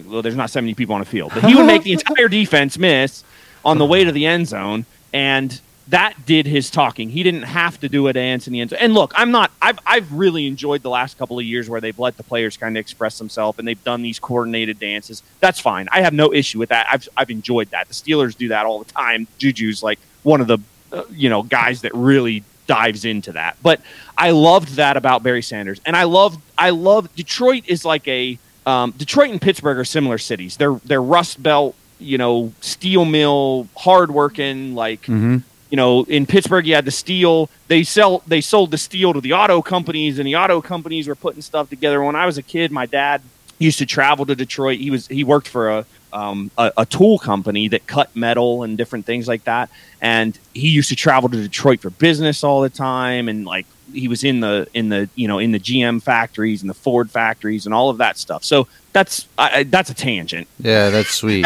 Well, 0.05 0.21
there's 0.21 0.35
not 0.35 0.49
70 0.49 0.73
people 0.75 0.95
on 0.95 1.01
a 1.01 1.05
field, 1.05 1.31
but 1.33 1.43
he 1.45 1.55
would 1.55 1.65
make 1.65 1.83
the 1.83 1.93
entire 1.93 2.27
defense 2.27 2.77
miss 2.77 3.23
on 3.65 3.77
the 3.77 3.85
way 3.85 4.03
to 4.03 4.11
the 4.11 4.25
end 4.25 4.47
zone. 4.47 4.85
And 5.13 5.59
that 5.89 6.25
did 6.25 6.45
his 6.45 6.69
talking. 6.69 7.09
He 7.09 7.23
didn't 7.23 7.43
have 7.43 7.79
to 7.79 7.87
do 7.89 8.07
a 8.07 8.13
dance 8.13 8.45
in 8.47 8.53
the 8.53 8.59
end 8.59 8.71
zone. 8.71 8.79
And 8.81 8.93
look, 8.93 9.13
I'm 9.15 9.31
not, 9.31 9.51
I've, 9.61 9.79
I've 9.85 10.11
really 10.11 10.45
enjoyed 10.45 10.81
the 10.83 10.89
last 10.89 11.17
couple 11.17 11.39
of 11.39 11.45
years 11.45 11.69
where 11.69 11.79
they've 11.79 11.97
let 11.97 12.17
the 12.17 12.23
players 12.23 12.57
kind 12.57 12.75
of 12.77 12.81
express 12.81 13.17
themselves 13.17 13.57
and 13.57 13.65
they've 13.67 13.81
done 13.85 14.01
these 14.01 14.19
coordinated 14.19 14.79
dances. 14.79 15.23
That's 15.39 15.59
fine. 15.61 15.87
I 15.91 16.01
have 16.01 16.13
no 16.13 16.33
issue 16.33 16.59
with 16.59 16.69
that. 16.69 16.87
I've, 16.91 17.07
I've 17.15 17.29
enjoyed 17.29 17.69
that. 17.71 17.87
The 17.87 17.93
Steelers 17.93 18.37
do 18.37 18.49
that 18.49 18.65
all 18.65 18.79
the 18.79 18.91
time. 18.91 19.27
Juju's 19.39 19.81
like 19.81 19.99
one 20.23 20.41
of 20.41 20.47
the, 20.47 20.59
uh, 20.91 21.03
you 21.11 21.29
know, 21.29 21.41
guys 21.43 21.81
that 21.81 21.93
really 21.95 22.43
dives 22.67 23.05
into 23.05 23.31
that. 23.31 23.57
But 23.63 23.81
I 24.17 24.31
loved 24.31 24.75
that 24.75 24.97
about 24.97 25.23
Barry 25.23 25.41
Sanders, 25.41 25.81
and 25.85 25.95
I 25.95 26.03
love 26.03 26.37
I 26.57 26.69
love 26.71 27.13
Detroit 27.15 27.63
is 27.67 27.83
like 27.85 28.07
a 28.07 28.37
um, 28.65 28.91
Detroit 28.91 29.31
and 29.31 29.41
Pittsburgh 29.41 29.77
are 29.77 29.85
similar 29.85 30.17
cities. 30.17 30.57
They're 30.57 30.75
they're 30.85 31.01
Rust 31.01 31.41
Belt, 31.41 31.75
you 31.99 32.17
know, 32.17 32.51
steel 32.61 33.05
mill, 33.05 33.67
hardworking. 33.77 34.75
Like 34.75 35.03
Mhm. 35.03 35.43
you 35.69 35.75
know, 35.77 36.03
in 36.03 36.25
Pittsburgh 36.25 36.67
you 36.67 36.75
had 36.75 36.85
the 36.85 36.91
steel. 36.91 37.49
They 37.67 37.83
sell 37.83 38.21
they 38.27 38.41
sold 38.41 38.71
the 38.71 38.77
steel 38.77 39.13
to 39.13 39.21
the 39.21 39.33
auto 39.33 39.61
companies, 39.61 40.19
and 40.19 40.27
the 40.27 40.35
auto 40.35 40.61
companies 40.61 41.07
were 41.07 41.15
putting 41.15 41.41
stuff 41.41 41.69
together. 41.69 42.03
When 42.03 42.15
I 42.15 42.25
was 42.25 42.37
a 42.37 42.43
kid, 42.43 42.71
my 42.71 42.85
dad 42.85 43.21
used 43.59 43.79
to 43.79 43.85
travel 43.85 44.25
to 44.25 44.35
Detroit. 44.35 44.79
He 44.79 44.91
was 44.91 45.07
he 45.07 45.23
worked 45.23 45.47
for 45.47 45.69
a 45.69 45.85
um, 46.17 46.51
a, 46.57 46.71
a 46.77 46.85
tool 46.85 47.19
company 47.19 47.67
that 47.67 47.85
cut 47.85 48.15
metal 48.15 48.63
and 48.63 48.77
different 48.77 49.05
things 49.05 49.27
like 49.27 49.43
that. 49.43 49.69
And 50.01 50.37
he 50.53 50.69
used 50.69 50.89
to 50.89 50.95
travel 50.95 51.29
to 51.29 51.37
Detroit 51.37 51.81
for 51.81 51.91
business 51.91 52.43
all 52.43 52.61
the 52.61 52.69
time, 52.69 53.29
and 53.29 53.45
like 53.45 53.65
he 53.93 54.07
was 54.07 54.23
in 54.23 54.39
the 54.39 54.67
in 54.73 54.89
the 54.89 55.09
you 55.15 55.27
know 55.27 55.39
in 55.39 55.51
the 55.51 55.59
GM 55.59 56.01
factories 56.01 56.61
and 56.61 56.69
the 56.69 56.75
Ford 56.75 57.11
factories 57.11 57.65
and 57.65 57.73
all 57.73 57.89
of 57.89 57.99
that 57.99 58.17
stuff. 58.17 58.43
So 58.43 58.67
that's 58.93 59.27
I, 59.37 59.63
that's 59.63 59.89
a 59.89 59.93
tangent. 59.93 60.47
Yeah, 60.59 60.89
that's 60.89 61.11
sweet. 61.11 61.45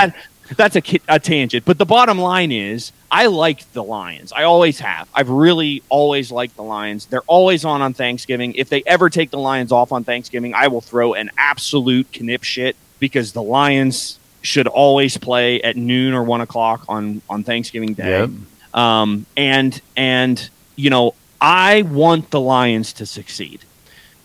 That's 0.57 0.75
a, 0.75 0.83
a 1.07 1.17
tangent. 1.17 1.63
But 1.63 1.77
the 1.77 1.85
bottom 1.85 2.19
line 2.19 2.51
is, 2.51 2.91
I 3.09 3.27
like 3.27 3.71
the 3.71 3.83
Lions. 3.83 4.33
I 4.33 4.43
always 4.43 4.79
have. 4.79 5.07
I've 5.15 5.29
really 5.29 5.81
always 5.87 6.29
liked 6.29 6.57
the 6.57 6.63
Lions. 6.63 7.05
They're 7.05 7.21
always 7.21 7.63
on 7.63 7.81
on 7.81 7.93
Thanksgiving. 7.93 8.53
If 8.55 8.67
they 8.67 8.83
ever 8.85 9.09
take 9.09 9.31
the 9.31 9.39
Lions 9.39 9.71
off 9.71 9.93
on 9.93 10.03
Thanksgiving, 10.03 10.53
I 10.53 10.67
will 10.67 10.81
throw 10.81 11.13
an 11.13 11.31
absolute 11.37 12.19
knip 12.19 12.43
shit 12.43 12.75
because 12.99 13.31
the 13.31 13.41
Lions 13.41 14.19
should 14.41 14.67
always 14.67 15.17
play 15.17 15.61
at 15.61 15.75
noon 15.77 16.13
or 16.13 16.23
one 16.23 16.41
o'clock 16.41 16.83
on 16.89 17.21
on 17.29 17.43
Thanksgiving 17.43 17.93
Day. 17.93 18.19
Yep. 18.21 18.29
Um, 18.73 19.25
and 19.37 19.79
and 19.95 20.49
you 20.75 20.89
know, 20.89 21.13
I 21.39 21.81
want 21.83 22.31
the 22.31 22.39
Lions 22.39 22.93
to 22.93 23.05
succeed. 23.05 23.61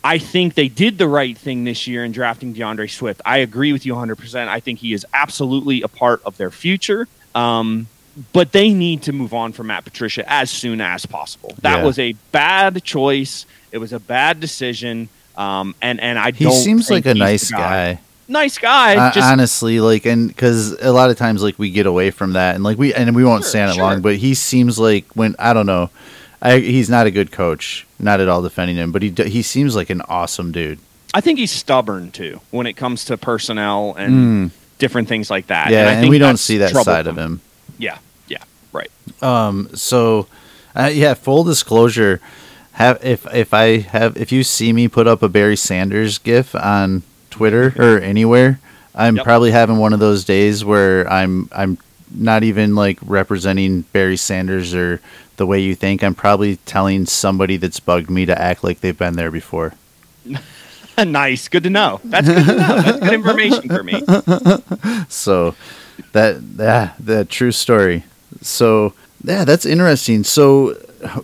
I 0.04 0.18
think 0.18 0.54
they 0.54 0.68
did 0.68 0.98
the 0.98 1.08
right 1.08 1.36
thing 1.36 1.64
this 1.64 1.86
year 1.88 2.04
in 2.04 2.12
drafting 2.12 2.52
D'Andre 2.52 2.86
Swift. 2.86 3.20
I 3.24 3.38
agree 3.38 3.72
with 3.72 3.84
you 3.84 3.94
100%. 3.94 4.46
I 4.46 4.60
think 4.60 4.78
he 4.78 4.92
is 4.92 5.04
absolutely 5.12 5.82
a 5.82 5.88
part 5.88 6.22
of 6.24 6.36
their 6.36 6.52
future. 6.52 7.08
Um, 7.34 7.88
but 8.32 8.52
they 8.52 8.72
need 8.72 9.02
to 9.02 9.12
move 9.12 9.34
on 9.34 9.52
from 9.52 9.66
Matt 9.66 9.84
Patricia 9.84 10.24
as 10.30 10.48
soon 10.48 10.80
as 10.80 11.04
possible. 11.06 11.54
That 11.62 11.78
Yeah. 11.78 11.84
was 11.84 11.98
a 11.98 12.12
bad 12.30 12.84
choice. 12.84 13.46
It 13.72 13.78
was 13.78 13.92
a 13.92 13.98
bad 13.98 14.38
decision. 14.38 15.08
Um, 15.36 15.74
and 15.82 15.98
and 16.00 16.18
I 16.18 16.30
He 16.30 16.50
seems 16.52 16.86
think 16.88 17.04
like 17.04 17.14
a 17.16 17.18
nice 17.18 17.50
guy. 17.50 17.98
Nice 18.28 18.58
guy. 18.58 19.12
Just 19.12 19.30
honestly, 19.30 19.78
like, 19.80 20.04
and 20.04 20.28
because 20.28 20.72
a 20.82 20.92
lot 20.92 21.10
of 21.10 21.16
times, 21.16 21.42
like, 21.42 21.58
we 21.58 21.70
get 21.70 21.86
away 21.86 22.10
from 22.10 22.32
that, 22.32 22.54
and 22.56 22.64
like 22.64 22.76
we 22.76 22.92
and 22.92 23.14
we 23.14 23.24
won't 23.24 23.44
Sure, 23.44 23.50
stand 23.50 23.70
it 23.70 23.74
sure. 23.74 23.84
long. 23.84 24.02
But 24.02 24.16
he 24.16 24.34
seems 24.34 24.78
like 24.78 25.04
when 25.14 25.36
I 25.38 25.52
don't 25.52 25.66
know, 25.66 25.90
I, 26.42 26.58
he's 26.58 26.90
not 26.90 27.06
a 27.06 27.10
good 27.10 27.30
coach. 27.30 27.86
Not 27.98 28.20
at 28.20 28.28
all 28.28 28.42
defending 28.42 28.76
him, 28.76 28.92
but 28.92 29.02
he 29.02 29.10
he 29.10 29.42
seems 29.42 29.76
like 29.76 29.90
an 29.90 30.02
awesome 30.02 30.52
dude. 30.52 30.80
I 31.14 31.20
think 31.20 31.38
he's 31.38 31.52
stubborn 31.52 32.10
too 32.10 32.40
when 32.50 32.66
it 32.66 32.74
comes 32.74 33.04
to 33.06 33.16
personnel 33.16 33.94
and 33.94 34.50
different 34.78 35.08
things 35.08 35.30
like 35.30 35.46
that. 35.46 35.68
Mm. 35.68 35.70
Yeah, 35.70 35.88
I 35.88 35.92
and, 35.92 36.08
we 36.10 36.18
don't 36.18 36.36
see 36.36 36.58
that 36.58 36.74
side 36.74 37.06
of 37.06 37.16
him. 37.16 37.40
Yeah, 37.78 37.98
yeah, 38.28 38.42
right. 38.72 38.90
Um. 39.22 39.70
So, 39.74 40.26
uh, 40.74 40.90
yeah. 40.92 41.14
Full 41.14 41.44
disclosure, 41.44 42.20
have 42.72 43.02
if 43.04 43.26
if 43.32 43.54
I 43.54 43.78
have 43.78 44.16
if 44.16 44.32
you 44.32 44.42
see 44.42 44.72
me 44.72 44.88
put 44.88 45.06
up 45.06 45.22
a 45.22 45.28
Barry 45.28 45.56
Sanders 45.56 46.18
gif 46.18 46.54
on 46.54 47.02
Twitter 47.36 47.74
or 47.76 48.00
anywhere, 48.00 48.58
I'm 48.94 49.16
Yep. 49.16 49.24
probably 49.24 49.50
having 49.50 49.76
one 49.78 49.92
of 49.92 50.00
those 50.00 50.24
days 50.24 50.64
where 50.64 51.06
I'm 51.10 51.48
I'm 51.52 51.76
not 52.14 52.42
even 52.44 52.74
like 52.74 52.98
representing 53.04 53.82
Barry 53.92 54.16
Sanders 54.16 54.74
or 54.74 55.00
the 55.36 55.44
way 55.46 55.60
you 55.60 55.74
think. 55.74 56.02
I'm 56.02 56.14
probably 56.14 56.56
telling 56.64 57.04
somebody 57.06 57.56
that's 57.58 57.78
bugged 57.80 58.08
me 58.08 58.24
to 58.26 58.40
act 58.40 58.64
like 58.64 58.80
they've 58.80 58.96
been 58.96 59.14
there 59.16 59.30
before. 59.30 59.74
nice, 61.04 61.48
good 61.48 61.62
to 61.64 61.70
know. 61.70 62.00
That's 62.04 62.26
good 62.26 62.44
to 62.46 62.54
know. 62.56 62.80
That's 62.82 63.00
good 63.00 63.12
information 63.12 63.68
for 63.68 63.82
me. 63.82 64.02
So 65.08 65.54
that 66.12 66.40
yeah, 66.58 66.92
the 66.98 67.24
true 67.24 67.52
story. 67.52 68.04
So 68.40 68.92
yeah, 69.24 69.44
that's 69.44 69.66
interesting. 69.66 70.24
So 70.24 70.76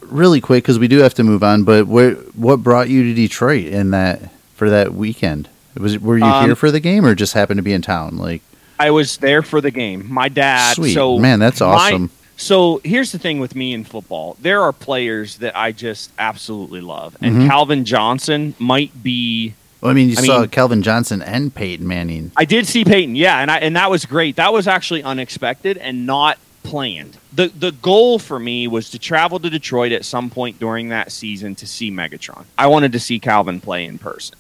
really 0.03 0.41
quick 0.41 0.65
because 0.65 0.79
we 0.79 0.89
do 0.89 0.99
have 0.99 1.15
to 1.15 1.25
move 1.25 1.43
on. 1.43 1.65
But 1.65 1.87
what 1.87 2.35
what 2.37 2.63
brought 2.63 2.89
you 2.91 3.03
to 3.05 3.15
Detroit 3.15 3.67
in 3.67 3.91
that 3.93 4.31
for 4.55 4.69
that 4.71 4.93
weekend? 4.95 5.49
Was 5.77 5.99
were 5.99 6.19
you 6.19 6.25
Um, 6.25 6.45
here 6.47 6.55
for 6.57 6.71
the 6.71 6.81
game 6.81 7.05
or 7.07 7.15
just 7.15 7.33
happened 7.35 7.59
to 7.59 7.63
be 7.63 7.73
in 7.73 7.83
town? 7.83 8.17
Like 8.19 8.43
I 8.79 8.91
was 8.91 9.17
there 9.19 9.43
for 9.43 9.61
the 9.61 9.71
game. 9.71 10.07
My 10.13 10.29
dad. 10.29 10.75
Sweet. 10.75 10.95
So 10.95 11.19
Man, 11.19 11.39
that's 11.39 11.61
my- 11.61 11.67
awesome. 11.67 12.11
so 12.37 12.81
here's 12.85 13.13
the 13.13 13.19
thing 13.19 13.39
with 13.41 13.55
me 13.55 13.73
in 13.73 13.85
football. 13.85 14.37
There 14.41 14.61
are 14.63 14.73
players 14.73 15.37
that 15.39 15.57
I 15.57 15.73
just 15.73 16.11
absolutely 16.19 16.81
love, 16.81 17.17
and 17.21 17.37
Mhm. 17.37 17.49
Calvin 17.49 17.85
Johnson 17.85 18.55
might 18.59 19.03
be. 19.03 19.55
well, 19.81 19.91
I 19.91 19.95
mean, 19.95 20.09
you 20.11 20.17
I 20.19 20.23
saw 20.27 20.41
mean- 20.41 20.49
Calvin 20.49 20.83
Johnson 20.83 21.23
and 21.23 21.55
Peyton 21.55 21.87
Manning. 21.87 22.33
I 22.37 22.45
did 22.45 22.67
see 22.67 22.85
Peyton, 22.85 23.17
yeah, 23.17 23.39
and 23.41 23.51
I 23.51 23.59
and 23.59 23.77
that 23.77 23.91
was 23.91 24.05
great. 24.05 24.37
That 24.37 24.53
was 24.53 24.67
actually 24.69 25.03
unexpected 25.03 25.77
and 25.79 26.05
not 26.07 26.39
planned. 26.65 27.17
the 27.35 27.51
The 27.59 27.73
goal 27.73 28.19
for 28.19 28.39
me 28.39 28.69
was 28.69 28.91
to 28.91 28.99
travel 28.99 29.39
to 29.41 29.49
Detroit 29.51 29.91
at 29.91 30.05
some 30.05 30.29
point 30.31 30.61
during 30.61 30.91
that 30.91 31.11
season 31.11 31.55
to 31.57 31.67
see 31.67 31.91
Megatron. 31.91 32.45
I 32.59 32.67
wanted 32.67 32.93
to 32.93 33.01
see 33.01 33.19
Calvin 33.19 33.59
play 33.61 33.85
in 33.87 33.99
person. 33.99 34.37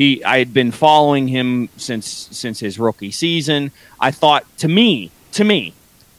He, 0.00 0.24
I 0.24 0.38
had 0.38 0.54
been 0.54 0.72
following 0.72 1.28
him 1.28 1.68
since 1.76 2.06
since 2.06 2.58
his 2.58 2.78
rookie 2.78 3.10
season. 3.10 3.70
I 4.00 4.10
thought, 4.10 4.46
to 4.56 4.66
me, 4.66 5.10
to 5.32 5.44
me, 5.44 5.74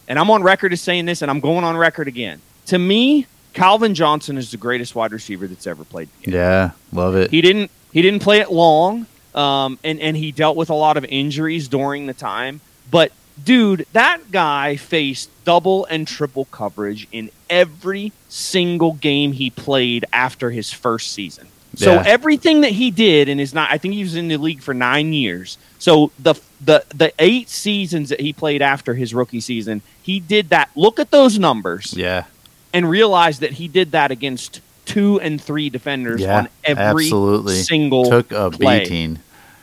and 0.08 0.20
I'm 0.20 0.30
on 0.30 0.44
record 0.44 0.72
as 0.72 0.82
saying 0.82 1.08
this, 1.08 1.24
and 1.24 1.32
I'm 1.32 1.40
going 1.40 1.64
on 1.64 1.76
record 1.76 2.08
again. 2.08 2.42
To 2.68 2.78
me, 2.78 3.26
Calvin 3.54 3.96
Johnson 3.96 4.38
is 4.38 4.52
the 4.52 4.58
greatest 4.58 4.94
wide 4.94 5.12
receiver 5.12 5.48
that's 5.48 5.66
ever 5.66 5.84
played. 5.84 6.10
Yeah, 6.24 6.74
love 6.94 7.16
it. 7.16 7.32
He 7.32 7.42
didn't 7.42 7.72
he 7.92 8.04
didn't 8.04 8.22
play 8.22 8.40
it 8.42 8.52
long, 8.52 9.08
um, 9.34 9.80
and 9.84 10.00
and 10.00 10.16
he 10.16 10.32
dealt 10.32 10.58
with 10.58 10.70
a 10.70 10.76
lot 10.76 10.96
of 10.96 11.04
injuries 11.06 11.68
during 11.68 12.06
the 12.06 12.14
time. 12.14 12.62
But 12.92 13.12
dude, 13.44 13.88
that 13.94 14.30
guy 14.32 14.76
faced 14.76 15.32
double 15.44 15.86
and 15.86 16.08
triple 16.08 16.46
coverage 16.46 17.08
in 17.12 17.32
every 17.50 18.14
single 18.30 18.94
game 18.94 19.32
he 19.32 19.50
played 19.50 20.06
after 20.14 20.52
his 20.52 20.72
first 20.72 21.14
season. 21.14 21.48
So 21.76 21.94
Yeah. 21.94 22.04
everything 22.06 22.62
that 22.62 22.72
he 22.74 22.92
did 22.92 23.30
in 23.30 23.40
his 23.40 23.54
not, 23.54 23.72
I 23.72 23.78
think 23.78 23.94
he 23.94 24.04
was 24.04 24.16
in 24.16 24.28
the 24.28 24.38
league 24.38 24.62
for 24.62 24.74
nine 24.74 25.14
years. 25.14 25.58
So 25.80 26.12
the 26.20 26.36
the 26.64 26.84
the 26.94 27.14
eight 27.20 27.50
seasons 27.50 28.10
that 28.10 28.20
he 28.20 28.34
played 28.34 28.62
after 28.62 28.94
his 28.94 29.14
rookie 29.14 29.40
season, 29.42 29.82
he 30.02 30.20
did 30.20 30.50
that. 30.50 30.70
Look 30.76 31.00
at 31.00 31.12
those 31.12 31.40
numbers 31.40 31.94
yeah, 31.96 32.26
and 32.74 32.90
realize 32.90 33.40
that 33.40 33.54
he 33.54 33.68
did 33.68 33.92
that 33.92 34.12
against 34.12 34.60
two 34.86 35.20
and 35.22 35.42
three 35.42 35.70
defenders 35.70 36.22
Yeah, 36.22 36.40
on 36.40 36.50
every 36.66 37.06
absolutely. 37.06 37.56
single 37.56 38.06
took 38.10 38.32
a 38.32 38.52
play. 38.52 38.80
beating. 38.82 39.20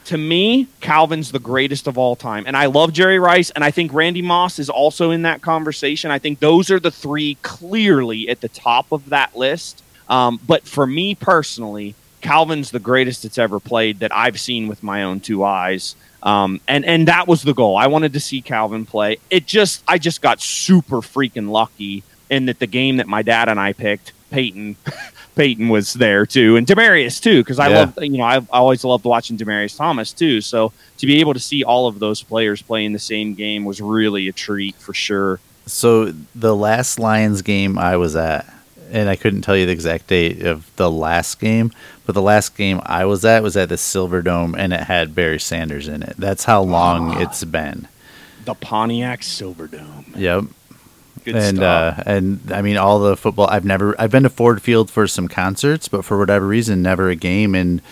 To 0.07 0.17
me, 0.17 0.69
Calvin's 0.81 1.33
the 1.33 1.39
greatest 1.39 1.87
of 1.87 1.99
all 1.99 2.17
time. 2.17 2.45
And 2.47 2.57
I 2.57 2.65
love 2.65 2.95
Jerry 2.95 3.19
Rice, 3.19 3.51
and 3.51 3.63
I 3.63 3.71
think 3.71 3.93
Randy 3.93 4.23
Moss 4.23 4.59
is 4.59 4.71
also 4.71 5.11
in 5.11 5.23
that 5.23 5.43
conversation. 5.43 6.11
I 6.11 6.19
think 6.19 6.41
those 6.41 6.71
are 6.71 6.81
the 6.81 6.91
three 6.91 7.37
clearly 7.43 8.31
at 8.31 8.41
the 8.41 8.49
top 8.49 8.91
of 8.91 9.11
that 9.11 9.37
list. 9.37 9.83
Um, 10.09 10.41
but 10.47 10.67
for 10.67 10.87
me 10.87 11.15
personally, 11.15 11.95
Calvin's 12.21 12.71
the 12.71 12.81
greatest 12.81 13.23
that's 13.23 13.39
ever 13.39 13.61
played 13.61 14.01
that 14.01 14.15
I've 14.15 14.41
seen 14.41 14.67
with 14.69 14.83
my 14.83 15.05
own 15.05 15.21
two 15.21 15.45
eyes. 15.45 15.95
Um, 16.23 16.61
and 16.67 16.85
and 16.85 17.07
that 17.09 17.29
was 17.29 17.43
the 17.43 17.55
goal. 17.55 17.77
I 17.77 17.87
wanted 17.87 18.13
to 18.15 18.21
see 18.21 18.43
Calvin 18.43 18.87
play. 18.87 19.19
It 19.31 19.47
just 19.47 19.85
I 19.87 19.99
just 19.99 20.21
got 20.21 20.41
super 20.41 20.97
freaking 20.97 21.49
lucky 21.51 22.03
in 22.31 22.47
that 22.47 22.59
the 22.59 22.67
game 22.67 22.97
that 22.97 23.07
my 23.07 23.23
dad 23.23 23.49
and 23.49 23.59
I 23.61 23.73
picked, 23.73 24.13
Peyton, 24.31 24.77
Peyton 25.37 25.69
was 25.69 25.93
there 25.93 26.27
too, 26.27 26.57
and 26.57 26.67
Demaryius 26.67 27.23
too, 27.23 27.41
because 27.43 27.59
I 27.61 27.69
Yeah. 27.69 27.79
love 27.79 27.95
you 28.01 28.19
know 28.19 28.25
I've 28.25 28.51
always 28.51 28.83
loved 28.83 29.05
watching 29.05 29.39
Demaryius 29.39 29.77
Thomas 29.77 30.13
too. 30.13 30.41
So 30.41 30.73
to 30.99 31.07
be 31.07 31.21
able 31.21 31.35
to 31.35 31.41
see 31.41 31.63
all 31.63 31.87
of 31.87 32.01
those 32.01 32.23
players 32.23 32.63
playing 32.63 32.93
the 32.95 32.99
same 32.99 33.35
game 33.35 33.65
was 33.65 33.81
really 33.81 34.27
a 34.27 34.33
treat 34.33 34.75
for 34.77 34.93
sure. 34.93 35.39
So 35.67 36.13
the 36.35 36.57
last 36.57 36.99
Lions 36.99 37.43
game 37.43 37.79
I 37.79 37.97
was 37.97 38.17
at, 38.17 38.45
and 38.91 39.09
I 39.09 39.17
couldn't 39.17 39.43
tell 39.43 39.57
you 39.57 39.67
the 39.67 39.73
exact 39.73 40.07
date 40.09 40.43
of 40.45 40.71
the 40.77 40.91
last 40.91 41.41
game, 41.41 41.73
but 42.07 42.15
the 42.15 42.23
last 42.23 42.57
game 42.57 42.81
I 42.85 43.05
was 43.05 43.25
at 43.25 43.43
was 43.43 43.57
at 43.57 43.69
the 43.69 43.77
Silver 43.77 44.23
Dome, 44.23 44.55
and 44.57 44.73
it 44.73 44.81
had 44.81 45.15
Barry 45.15 45.39
Sanders 45.41 45.89
in 45.89 46.03
it. 46.03 46.15
That's 46.19 46.45
how 46.45 46.63
long 46.63 47.13
Ah. 47.17 47.21
it's 47.21 47.45
been. 47.45 47.89
The 48.45 48.55
Pontiac 48.55 49.23
Silver 49.23 49.67
Dome. 49.67 50.07
Yep. 50.17 50.45
Good 51.25 51.35
and 51.37 51.57
stuff. 51.59 51.99
uh, 51.99 52.03
and 52.07 52.41
I 52.53 52.63
mean 52.63 52.77
all 52.77 53.01
the 53.01 53.17
football. 53.17 53.49
I've 53.51 53.65
never 53.65 53.95
I've 54.01 54.11
been 54.11 54.23
to 54.23 54.31
Ford 54.31 54.63
Field 54.63 54.91
for 54.91 55.07
some 55.07 55.29
concerts, 55.29 55.89
but 55.89 56.05
for 56.05 56.17
whatever 56.19 56.47
reason, 56.47 56.81
never 56.81 57.11
a 57.11 57.17
game. 57.17 57.55
And 57.55 57.83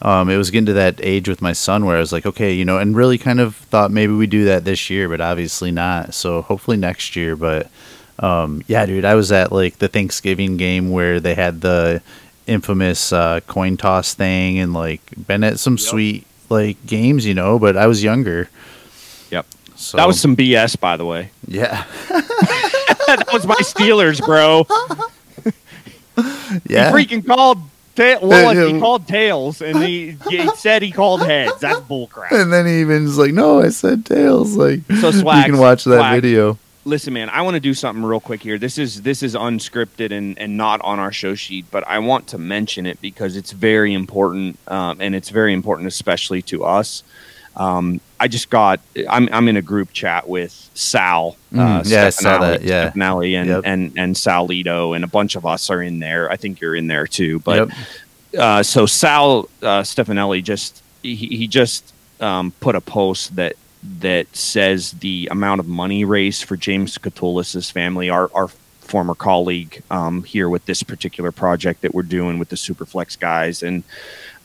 um, 0.00 0.30
it 0.30 0.36
was 0.36 0.50
getting 0.50 0.66
to 0.66 0.72
that 0.74 1.00
age 1.02 1.28
with 1.28 1.42
my 1.42 1.52
son 1.52 1.84
where 1.84 1.96
I 1.96 2.00
was 2.00 2.12
like, 2.12 2.24
okay, 2.26 2.52
you 2.52 2.64
know, 2.64 2.78
and 2.78 2.96
really 2.96 3.18
kind 3.18 3.40
of 3.40 3.56
thought 3.56 3.90
maybe 3.90 4.12
we 4.12 4.26
do 4.26 4.44
that 4.44 4.64
this 4.64 4.88
year, 4.88 5.08
but 5.08 5.20
obviously 5.20 5.70
not. 5.70 6.14
So 6.14 6.42
hopefully 6.42 6.76
next 6.76 7.16
year. 7.16 7.34
But 7.34 7.68
um, 8.18 8.62
yeah, 8.66 8.86
dude, 8.86 9.04
I 9.04 9.14
was 9.14 9.30
at 9.32 9.52
like 9.52 9.78
the 9.78 9.88
Thanksgiving 9.88 10.56
game 10.56 10.90
where 10.90 11.20
they 11.20 11.34
had 11.34 11.60
the 11.60 12.02
infamous 12.46 13.12
uh, 13.12 13.40
coin 13.46 13.76
toss 13.76 14.14
thing, 14.14 14.58
and 14.58 14.72
like 14.72 15.00
been 15.26 15.44
at 15.44 15.58
some 15.58 15.78
sweet 15.78 16.26
like 16.48 16.84
games, 16.86 17.26
you 17.26 17.34
know. 17.34 17.58
But 17.58 17.76
I 17.76 17.86
was 17.86 18.02
younger. 18.02 18.48
Yep. 19.30 19.46
So 19.74 19.96
That 19.98 20.06
was 20.06 20.20
some 20.20 20.36
BS, 20.36 20.78
by 20.80 20.96
the 20.96 21.04
way. 21.04 21.30
yeah, 21.48 21.84
that 22.08 23.24
was 23.32 23.46
my 23.46 23.56
Steelers, 23.56 24.24
bro. 24.24 24.66
yeah. 26.66 26.96
He 26.96 27.04
freaking 27.06 27.26
called. 27.26 27.58
Ta- 27.94 28.18
well, 28.20 28.50
he 28.54 28.78
called 28.78 29.08
tails, 29.08 29.62
and 29.62 29.82
he, 29.82 30.18
he 30.28 30.46
said 30.56 30.82
he 30.82 30.92
called 30.92 31.22
heads. 31.22 31.58
That's 31.60 31.80
bullcrap. 31.80 32.30
And 32.30 32.52
then 32.52 32.66
he 32.66 32.82
even's 32.82 33.16
like, 33.16 33.32
"No, 33.32 33.60
I 33.62 33.70
said 33.70 34.04
tails." 34.04 34.54
Like, 34.54 34.80
So, 35.00 35.08
you 35.08 35.22
can 35.22 35.56
watch 35.56 35.84
that 35.84 35.96
Swag. 35.96 36.20
video. 36.20 36.58
Listen 36.86 37.14
man 37.14 37.28
i 37.30 37.42
want 37.42 37.54
to 37.54 37.60
do 37.60 37.74
something 37.74 38.04
real 38.04 38.20
quick 38.20 38.40
here 38.40 38.58
this 38.58 38.78
is 38.78 39.02
this 39.02 39.20
is 39.24 39.34
unscripted 39.34 40.12
and 40.12 40.38
and 40.38 40.56
not 40.56 40.80
on 40.82 41.00
our 41.00 41.10
show 41.10 41.34
sheet 41.34 41.64
but 41.72 41.84
i 41.84 41.98
want 41.98 42.28
to 42.28 42.38
mention 42.38 42.86
it 42.86 43.00
because 43.00 43.36
it's 43.36 43.50
very 43.50 43.92
important 43.92 44.56
um, 44.68 45.00
and 45.00 45.12
it's 45.12 45.28
very 45.30 45.52
important 45.52 45.88
especially 45.88 46.42
to 46.42 46.64
us 46.64 47.02
um, 47.56 48.00
i 48.20 48.28
just 48.28 48.50
got 48.50 48.78
i'm, 49.10 49.28
I'm 49.32 49.48
in 49.48 49.56
a 49.56 49.62
group 49.62 49.92
chat 49.92 50.28
with 50.28 50.52
sal 50.74 51.36
uh, 51.52 51.56
Mm, 51.82 51.90
yeah, 51.90 52.10
Sal 52.10 52.38
Stefanelli- 52.38 52.40
that, 52.40 52.62
yeah. 52.62 52.90
Stefanelli 52.92 53.34
and, 53.34 53.48
Yep. 53.48 53.62
and 53.64 53.92
and 53.98 54.16
sal 54.16 54.46
Lito, 54.46 54.94
and 54.94 55.02
a 55.04 55.08
bunch 55.08 55.34
of 55.34 55.44
us 55.44 55.68
are 55.70 55.82
in 55.82 55.98
there 55.98 56.30
i 56.30 56.36
think 56.36 56.60
you're 56.60 56.76
in 56.76 56.86
there 56.86 57.08
too 57.08 57.40
but 57.40 57.68
Yep. 57.68 57.78
uh, 58.38 58.62
so 58.62 58.86
Sal 58.86 59.48
uh, 59.60 59.82
Stefanelli 59.82 60.40
just 60.40 60.82
he, 61.02 61.16
he 61.16 61.48
just 61.48 61.92
um, 62.20 62.52
put 62.60 62.76
a 62.76 62.80
post 62.80 63.34
that 63.36 63.54
that 64.00 64.34
says 64.36 64.92
the 64.92 65.28
amount 65.30 65.60
of 65.60 65.66
money 65.68 66.04
raised 66.04 66.44
for 66.44 66.56
James 66.56 66.98
Catoulis' 66.98 67.70
family, 67.70 68.10
our 68.10 68.30
our 68.34 68.48
former 68.80 69.14
colleague 69.14 69.82
um, 69.90 70.22
here 70.22 70.48
with 70.48 70.64
this 70.66 70.82
particular 70.82 71.32
project 71.32 71.80
that 71.82 71.92
we're 71.92 72.02
doing 72.02 72.38
with 72.38 72.48
the 72.50 72.56
Superflex 72.56 73.18
guys, 73.18 73.62
and 73.62 73.82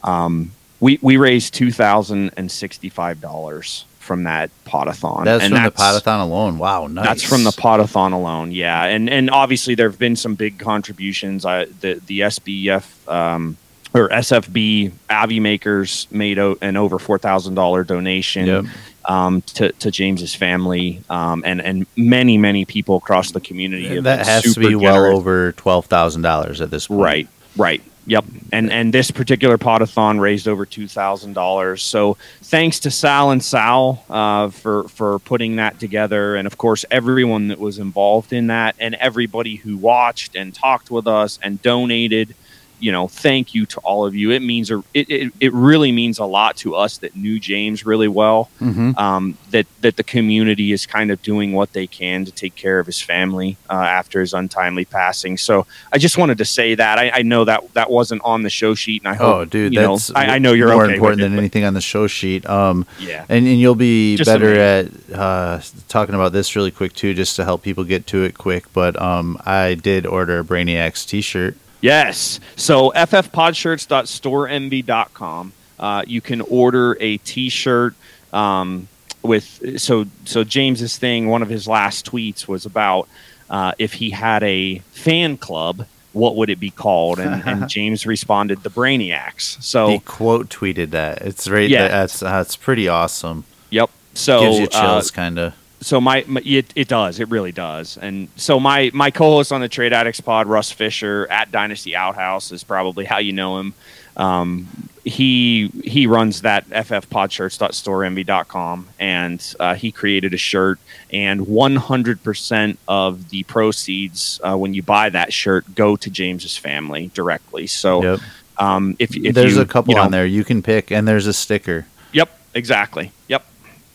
um, 0.04 0.52
we 0.80 1.00
we 1.02 1.18
raised 1.18 1.54
two 1.54 1.72
thousand 1.72 2.32
and 2.38 2.52
sixty 2.52 2.90
five 2.90 3.22
dollars 3.22 3.86
from 4.00 4.24
that 4.24 4.50
potathon. 4.66 5.26
That's 5.26 5.44
and 5.44 5.54
from 5.54 5.64
the 5.64 5.72
potathon 5.72 6.22
alone. 6.22 6.58
Wow, 6.58 6.88
nice. 6.88 7.06
that's 7.06 7.24
from 7.24 7.44
the 7.44 7.52
potathon 7.52 8.14
alone, 8.14 8.52
yeah, 8.52 8.86
and 8.86 9.10
and 9.10 9.30
obviously 9.30 9.76
there 9.76 9.90
have 9.90 10.00
been 10.00 10.16
some 10.16 10.36
big 10.36 10.60
contributions. 10.60 11.46
I 11.46 11.66
the 11.66 12.02
the 12.08 12.22
SBF 12.22 13.08
um, 13.12 13.58
or 13.94 14.10
SFB 14.10 14.92
Avi 15.10 15.40
makers 15.40 16.08
made 16.12 16.40
o- 16.40 16.58
an 16.62 16.78
over 16.78 16.98
four 16.98 17.20
thousand 17.20 17.54
dollar 17.56 17.84
donation 17.84 18.48
Yep. 18.48 18.66
Um, 19.06 19.42
to 19.42 19.72
to 19.74 19.92
James's 19.92 20.36
family, 20.36 21.02
um, 21.10 21.44
and 21.46 21.62
and 21.62 21.86
many 21.96 22.38
many 22.38 22.66
people 22.66 22.98
across 22.98 23.32
the 23.32 23.42
community. 23.42 24.00
That 24.00 24.26
has 24.26 24.54
to 24.54 24.60
be 24.60 24.76
well 24.76 25.06
over 25.06 25.52
twelve 25.54 25.86
thousand 25.86 26.22
dollars 26.22 26.62
at 26.62 26.70
this 26.70 26.88
point. 26.88 27.02
Right, 27.02 27.28
right. 27.58 27.82
Yep. 28.08 28.26
And 28.52 28.72
and 28.72 28.94
this 28.94 29.12
particular 29.12 29.58
potathon 29.58 30.20
raised 30.20 30.48
over 30.48 30.66
two 30.66 30.88
thousand 30.88 31.34
dollars. 31.34 31.84
So 31.84 32.18
thanks 32.42 32.80
to 32.82 32.92
Sal 32.92 33.32
and 33.32 33.44
Sal 33.44 34.04
uh, 34.10 34.50
for 34.50 34.88
for 34.90 35.20
putting 35.20 35.58
that 35.58 35.80
together, 35.80 36.36
and 36.36 36.48
of 36.48 36.58
course 36.58 36.84
everyone 36.90 37.50
that 37.50 37.60
was 37.60 37.78
involved 37.78 38.34
in 38.34 38.48
that, 38.48 38.76
and 38.80 38.96
everybody 38.96 39.56
who 39.56 39.78
watched 39.78 40.36
and 40.36 40.54
talked 40.54 40.90
with 40.90 41.08
us 41.08 41.38
and 41.44 41.62
donated. 41.62 42.36
You 42.82 42.92
know, 42.92 43.08
thank 43.08 43.54
you 43.54 43.66
to 43.68 43.80
all 43.82 44.06
of 44.06 44.16
you. 44.16 44.32
It 44.32 44.42
means 44.42 44.72
a, 44.72 44.84
it, 44.94 45.10
it 45.10 45.34
it 45.40 45.54
really 45.54 45.92
means 45.92 46.20
a 46.20 46.26
lot 46.26 46.58
to 46.58 46.76
us 46.76 46.98
that 46.98 47.16
knew 47.16 47.40
James 47.40 47.86
really 47.86 48.08
well 48.08 48.50
hmm 48.60 48.92
um, 48.98 49.38
that 49.52 49.68
that 49.82 49.96
the 49.98 50.04
community 50.04 50.72
is 50.72 50.86
kind 50.86 51.12
of 51.12 51.22
doing 51.22 51.54
what 51.54 51.74
they 51.74 51.88
can 51.88 52.26
to 52.26 52.32
take 52.32 52.56
care 52.56 52.80
of 52.80 52.86
his 52.86 53.02
family 53.02 53.58
uh, 53.70 53.74
after 53.74 54.20
his 54.20 54.34
untimely 54.34 54.86
passing. 54.86 55.38
So 55.38 55.66
I 55.94 55.98
just 55.98 56.18
wanted 56.18 56.38
to 56.40 56.46
say 56.46 56.76
that 56.76 56.98
I, 56.98 57.12
I 57.20 57.22
know 57.22 57.46
that 57.46 57.74
that 57.74 57.90
wasn't 57.90 58.22
on 58.24 58.42
the 58.42 58.50
show 58.50 58.76
sheet, 58.76 59.02
and 59.04 59.10
I 59.10 59.16
hope 59.16 59.36
Oh, 59.36 59.46
dude, 59.46 59.74
you 59.74 59.80
know, 59.80 59.96
that's 59.96 60.12
I, 60.16 60.36
I 60.36 60.40
know 60.40 60.54
you're 60.54 60.74
more 60.74 60.86
okay 60.86 60.96
important 60.96 61.22
it, 61.22 61.30
than 61.30 61.38
anything 61.38 61.64
on 61.64 61.74
the 61.74 61.82
show 61.82 62.08
sheet. 62.08 62.46
Um, 62.50 62.86
Yeah, 63.00 63.26
and, 63.30 63.48
and 63.48 63.60
you'll 63.60 63.76
be 63.76 64.18
Just 64.18 64.30
better 64.30 64.54
at 64.56 64.88
uh, 65.14 65.62
talking 65.88 66.16
about 66.16 66.34
this 66.34 66.56
really 66.56 66.72
quick 66.72 66.94
too, 66.94 67.14
just 67.14 67.36
to 67.38 67.46
help 67.46 67.62
people 67.62 67.84
get 67.84 68.08
to 68.08 68.24
it 68.24 68.38
quick. 68.38 68.72
But 68.74 69.00
um, 69.02 69.38
I 69.46 69.76
did 69.76 70.06
order 70.06 70.40
a 70.40 70.44
Brainiacs 70.44 71.08
T-shirt. 71.08 71.56
Yes. 71.82 72.40
So 72.56 72.92
ffpodshirts.storeenvy.com. 72.96 75.54
Uh, 75.80 76.04
you 76.06 76.22
can 76.22 76.42
order 76.42 76.96
a 77.00 77.18
T-shirt 77.18 77.96
um, 78.32 78.88
with 79.24 79.80
so 79.82 80.06
so 80.26 80.44
James's 80.44 80.98
thing. 80.98 81.28
One 81.28 81.42
of 81.42 81.50
his 81.50 81.68
last 81.68 82.10
tweets 82.10 82.48
was 82.48 82.66
about 82.66 83.10
uh, 83.50 83.74
if 83.80 83.94
he 83.94 84.12
had 84.12 84.44
a 84.44 84.80
fan 84.92 85.38
club, 85.38 85.88
what 86.14 86.36
would 86.36 86.50
it 86.50 86.60
be 86.60 86.70
called? 86.70 87.20
And, 87.20 87.44
and 87.46 87.70
James 87.70 88.06
responded, 88.06 88.64
"The 88.64 88.70
Brainiacs." 88.70 89.62
So 89.64 89.90
he 89.90 90.00
quote 90.00 90.50
tweeted 90.50 90.92
that. 90.92 91.22
It's 91.24 91.50
right. 91.50 91.70
Yeah. 91.70 91.88
That's 91.88 92.20
that's 92.20 92.56
pretty 92.56 92.88
awesome. 92.88 93.44
yep. 93.70 93.90
So 94.14 94.42
Gives 94.42 94.60
you 94.60 94.66
uh, 94.66 94.82
chills, 94.82 95.10
kind 95.10 95.40
of. 95.40 95.54
So 95.82 96.00
my, 96.00 96.24
my 96.28 96.42
it, 96.46 96.72
it 96.76 96.88
does 96.88 97.20
it 97.20 97.30
really 97.30 97.52
does 97.52 97.98
and 97.98 98.28
so 98.36 98.60
my 98.60 98.92
my 98.94 99.12
co-host 99.12 99.52
on 99.52 99.62
the 99.62 99.68
trade 99.68 99.94
addicts 99.94 100.22
pod 100.22 100.48
russ 100.48 100.72
fisher 100.72 101.28
at 101.30 101.52
dynasty 101.52 101.96
outhouse 101.96 102.52
is 102.52 102.64
probably 102.64 103.06
how 103.06 103.18
you 103.18 103.34
know 103.34 103.60
him 103.60 103.74
um, 104.18 104.68
he 105.04 105.68
he 105.84 106.06
runs 106.06 106.42
that 106.42 106.70
ffpodshirts.storeenvy.com 106.70 108.88
and 109.00 109.56
uh, 109.60 109.74
he 109.74 109.92
created 109.92 110.34
a 110.34 110.38
shirt 110.38 110.80
and 111.12 111.42
100% 111.42 112.78
of 112.88 113.30
the 113.30 113.44
proceeds 113.44 114.40
uh, 114.44 114.56
when 114.56 114.74
you 114.74 114.84
buy 114.84 115.10
that 115.10 115.34
shirt 115.34 115.76
go 115.76 115.96
to 115.96 116.10
james's 116.10 116.58
family 116.58 117.10
directly 117.14 117.68
so 117.68 118.04
Yep. 118.04 118.20
um, 118.58 118.96
if, 119.00 119.16
if 119.16 119.34
There's 119.34 119.56
you, 119.56 119.62
a 119.62 119.66
couple 119.66 119.94
you 119.94 119.98
know, 119.98 120.04
on 120.04 120.12
there 120.12 120.26
you 120.26 120.44
can 120.44 120.62
pick, 120.62 120.92
and 120.92 121.08
there's 121.08 121.28
a 121.28 121.34
sticker. 121.34 121.86
Yep, 122.14 122.30
exactly. 122.54 123.12
Yep. 123.28 123.46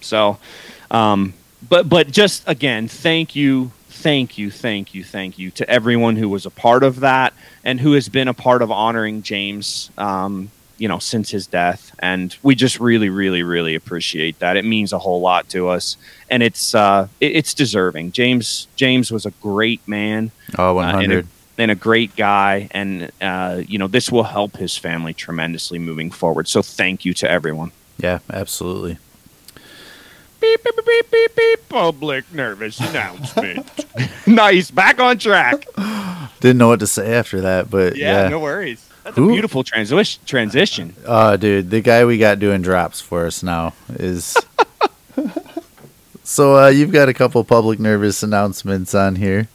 So, 0.00 0.38
um, 0.90 1.34
but 1.68 1.88
but 1.88 2.10
just 2.10 2.42
again, 2.48 2.88
thank 2.88 3.34
you, 3.36 3.72
thank 3.88 4.38
you, 4.38 4.50
thank 4.50 4.94
you, 4.94 5.02
thank 5.04 5.38
you 5.38 5.50
to 5.52 5.68
everyone 5.68 6.16
who 6.16 6.28
was 6.28 6.46
a 6.46 6.50
part 6.50 6.82
of 6.82 7.00
that 7.00 7.32
and 7.64 7.80
who 7.80 7.92
has 7.92 8.08
been 8.08 8.28
a 8.28 8.34
part 8.34 8.62
of 8.62 8.70
honoring 8.70 9.22
James. 9.22 9.90
Um, 9.98 10.50
you 10.78 10.88
know, 10.88 10.98
since 10.98 11.30
his 11.30 11.46
death, 11.46 11.96
and 12.00 12.36
we 12.42 12.54
just 12.54 12.78
really, 12.80 13.08
really, 13.08 13.42
really 13.42 13.74
appreciate 13.74 14.38
that. 14.40 14.58
It 14.58 14.64
means 14.66 14.92
a 14.92 14.98
whole 14.98 15.22
lot 15.22 15.48
to 15.48 15.68
us, 15.68 15.96
and 16.28 16.42
it's 16.42 16.74
uh, 16.74 17.08
it, 17.18 17.34
it's 17.36 17.54
deserving. 17.54 18.12
James 18.12 18.66
James 18.76 19.10
was 19.10 19.24
a 19.24 19.30
great 19.40 19.80
man 19.88 20.32
Oh, 20.58 20.76
uh, 20.78 20.82
and, 20.82 20.96
100. 20.96 21.24
a, 21.24 21.28
and 21.62 21.70
a 21.70 21.74
great 21.74 22.14
guy, 22.14 22.68
and 22.72 23.10
uh, 23.22 23.62
you 23.66 23.78
know 23.78 23.86
this 23.88 24.12
will 24.12 24.24
help 24.24 24.58
his 24.58 24.76
family 24.76 25.14
tremendously 25.14 25.78
moving 25.78 26.10
forward. 26.10 26.46
So 26.46 26.60
thank 26.60 27.06
you 27.06 27.14
to 27.14 27.30
everyone. 27.30 27.72
yeah, 27.96 28.18
absolutely. 28.30 28.98
Beep, 30.40 30.62
beep, 30.64 30.76
beep, 30.76 30.86
beep, 30.86 31.10
beep, 31.10 31.36
beep. 31.36 31.68
Public 31.68 32.32
nervous 32.32 32.78
announcement. 32.80 33.86
nice. 34.26 34.70
Back 34.70 35.00
on 35.00 35.18
track. 35.18 35.66
Didn't 36.40 36.58
know 36.58 36.68
what 36.68 36.80
to 36.80 36.86
say 36.86 37.14
after 37.14 37.40
that, 37.42 37.70
but 37.70 37.96
Yeah, 37.96 38.22
yeah. 38.24 38.28
no 38.28 38.38
worries. 38.40 38.88
That's 39.04 39.16
Who- 39.16 39.30
a 39.30 39.32
beautiful 39.32 39.64
transition. 39.64 40.22
Transition. 40.26 40.94
Oh, 41.06 41.36
dude, 41.36 41.70
the 41.70 41.80
guy 41.80 42.04
we 42.04 42.18
got 42.18 42.38
doing 42.38 42.62
drops 42.62 43.00
for 43.00 43.26
us 43.26 43.42
now 43.42 43.72
is. 43.90 44.36
so 46.24 46.56
uh, 46.64 46.68
you've 46.68 46.92
got 46.92 47.08
a 47.08 47.14
couple 47.14 47.42
public 47.44 47.78
nervous 47.78 48.22
announcements 48.22 48.94
on 48.94 49.16
here. 49.16 49.48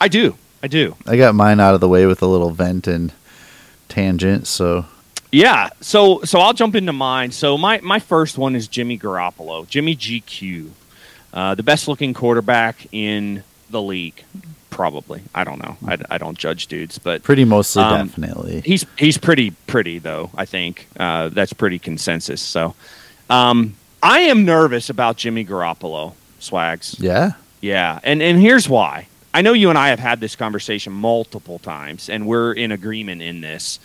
I 0.00 0.08
do. 0.08 0.36
I 0.62 0.66
do. 0.68 0.96
I 1.06 1.16
got 1.16 1.34
mine 1.34 1.60
out 1.60 1.74
of 1.74 1.80
the 1.80 1.88
way 1.88 2.06
with 2.06 2.22
a 2.22 2.26
little 2.26 2.50
vent 2.50 2.86
and 2.86 3.12
tangent. 3.88 4.46
So 4.46 4.86
Yeah. 5.32 5.70
So 5.80 6.22
so 6.24 6.40
I'll 6.40 6.52
jump 6.52 6.74
into 6.74 6.92
mine. 6.92 7.30
So 7.32 7.56
my 7.56 7.80
my 7.82 7.98
first 7.98 8.38
one 8.38 8.56
is 8.56 8.68
Jimmy 8.68 8.98
Garoppolo. 8.98 9.66
Jimmy 9.68 9.94
GQ, 9.96 10.70
uh, 11.32 11.54
the 11.54 11.62
best 11.62 11.88
looking 11.88 12.14
quarterback 12.14 12.86
in 12.92 13.44
the 13.70 13.80
league. 13.80 14.24
Probably. 14.70 15.22
I 15.34 15.44
don't 15.44 15.62
know. 15.62 15.76
I, 15.86 15.98
I 16.10 16.18
don't 16.18 16.38
judge 16.38 16.66
dudes, 16.68 16.98
but 16.98 17.22
pretty 17.22 17.44
mostly, 17.44 17.82
Um, 17.82 18.06
definitely. 18.08 18.62
He's 18.62 18.86
he's 18.98 19.18
pretty 19.18 19.50
pretty 19.66 19.98
though. 19.98 20.30
I 20.36 20.44
think 20.46 20.86
uh, 20.98 21.28
that's 21.28 21.52
pretty 21.52 21.78
consensus. 21.78 22.40
So, 22.40 22.74
um, 23.28 23.74
I 24.02 24.20
am 24.20 24.44
nervous 24.44 24.88
about 24.88 25.16
Jimmy 25.16 25.44
Garoppolo. 25.44 26.14
Swags. 26.38 26.96
Yeah. 26.98 27.32
Yeah, 27.60 28.00
and 28.02 28.22
and 28.22 28.40
here's 28.40 28.68
why. 28.68 29.06
I 29.34 29.42
know 29.42 29.52
you 29.52 29.68
and 29.68 29.78
I 29.78 29.88
have 29.90 29.98
had 29.98 30.18
this 30.18 30.34
conversation 30.34 30.92
multiple 30.94 31.58
times, 31.58 32.08
and 32.08 32.26
we're 32.26 32.52
in 32.54 32.72
agreement 32.72 33.20
in 33.22 33.42
this. 33.42 33.78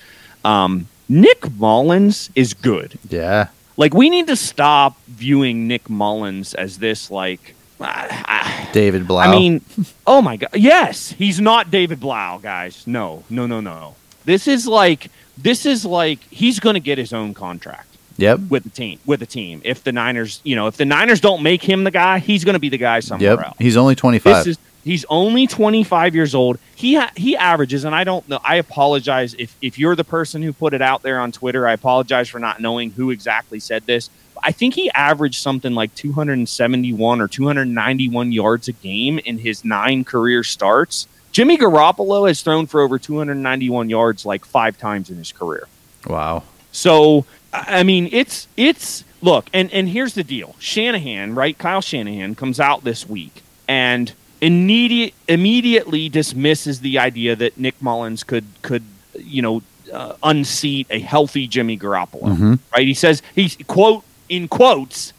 Um, 0.45 0.87
Nick 1.07 1.51
Mullens 1.51 2.29
is 2.35 2.53
good. 2.53 2.97
Yeah. 3.09 3.49
Like 3.77 3.93
we 3.93 4.09
need 4.09 4.27
to 4.27 4.35
stop 4.35 4.97
viewing 5.07 5.67
Nick 5.67 5.89
Mullens 5.89 6.53
as 6.53 6.79
this 6.79 7.11
like. 7.11 7.55
I, 7.77 8.69
David 8.71 9.05
Blough. 9.05 9.19
I 9.19 9.31
mean, 9.31 9.61
oh 10.07 10.21
my 10.21 10.37
god, 10.37 10.51
yes, 10.53 11.11
he's 11.11 11.41
not 11.41 11.71
David 11.71 11.99
Blough, 11.99 12.39
guys. 12.41 12.87
No, 12.87 13.23
no, 13.29 13.45
no, 13.47 13.59
no. 13.59 13.95
This 14.23 14.47
is 14.47 14.65
like 14.65 15.11
this 15.37 15.65
is 15.65 15.85
like 15.85 16.19
he's 16.29 16.59
going 16.61 16.75
to 16.75 16.79
get 16.79 16.97
his 16.97 17.11
own 17.11 17.33
contract 17.33 17.95
yep. 18.17 18.39
with 18.49 18.63
the 18.63 18.69
team 18.69 18.99
with 19.05 19.19
the 19.19 19.25
team. 19.25 19.61
If 19.65 19.83
the 19.83 19.91
Niners, 19.91 20.39
you 20.43 20.55
know, 20.55 20.67
if 20.67 20.77
the 20.77 20.85
Niners 20.85 21.19
don't 21.19 21.43
make 21.43 21.61
him 21.63 21.83
the 21.83 21.91
guy, 21.91 22.19
he's 22.19 22.43
going 22.45 22.53
to 22.53 22.59
be 22.59 22.69
the 22.69 22.77
guy 22.77 23.01
somewhere 23.01 23.31
Yep. 23.31 23.45
else. 23.45 23.55
He's 23.59 23.77
only 23.77 23.95
25. 23.95 24.45
This 24.45 24.57
is 24.57 24.57
he's 24.85 25.03
only 25.09 25.47
25 25.47 26.15
years 26.15 26.33
old. 26.33 26.57
He 26.75 26.95
ha- 26.95 27.11
he 27.17 27.35
averages, 27.35 27.83
and 27.83 27.93
I 27.93 28.05
don't 28.05 28.27
know. 28.29 28.39
I 28.45 28.55
apologize 28.55 29.33
if 29.33 29.57
if 29.61 29.77
you're 29.77 29.97
the 29.97 30.05
person 30.05 30.41
who 30.41 30.53
put 30.53 30.73
it 30.73 30.81
out 30.81 31.01
there 31.01 31.19
on 31.19 31.33
Twitter. 31.33 31.67
I 31.67 31.73
apologize 31.73 32.29
for 32.29 32.39
not 32.39 32.61
knowing 32.61 32.91
who 32.91 33.11
exactly 33.11 33.59
said 33.59 33.85
this. 33.85 34.09
I 34.41 34.51
think 34.51 34.75
he 34.75 34.91
averaged 34.91 35.41
something 35.41 35.73
like 35.73 35.93
271 35.95 37.19
or 37.21 37.27
291 37.27 38.31
yards 38.31 38.67
a 38.67 38.73
game 38.73 39.19
in 39.19 39.39
his 39.39 39.65
nine 39.65 40.03
career 40.03 40.43
starts. 40.43 41.07
Jimmy 41.31 41.57
Garoppolo 41.57 42.27
has 42.27 42.41
thrown 42.41 42.65
for 42.67 42.81
over 42.81 42.99
291 42.99 43.89
yards 43.89 44.25
like 44.25 44.45
five 44.45 44.77
times 44.77 45.09
in 45.09 45.17
his 45.17 45.31
career. 45.31 45.67
wow. 46.07 46.43
So 46.71 47.25
I 47.51 47.79
I 47.79 47.83
mean, 47.83 48.09
it's 48.11 48.47
it's 48.55 49.03
look, 49.21 49.49
and 49.53 49.71
and 49.73 49.89
here's 49.89 50.13
the 50.13 50.23
deal: 50.23 50.55
Shanahan, 50.59 51.33
right? 51.33 51.57
Kyle 51.57 51.81
Shanahan 51.81 52.35
comes 52.35 52.59
out 52.59 52.83
this 52.83 53.07
week 53.09 53.41
and 53.67 54.13
immediate 54.41 55.13
immediately 55.27 56.09
dismisses 56.09 56.79
the 56.81 56.99
idea 56.99 57.35
that 57.35 57.57
Nick 57.57 57.75
Mullens 57.81 58.23
could 58.25 58.45
could 58.61 58.83
you 59.17 59.41
know 59.41 59.61
uh, 59.93 60.13
unseat 60.23 60.87
a 60.89 60.99
healthy 60.99 61.47
Jimmy 61.47 61.77
Garoppolo. 61.77 62.35
Mhm. 62.37 62.59
Right? 62.75 62.87
He 62.87 62.93
says 62.93 63.21
he's 63.33 63.57
quote 63.67 64.03
in 64.29 64.47
quotes 64.47 65.13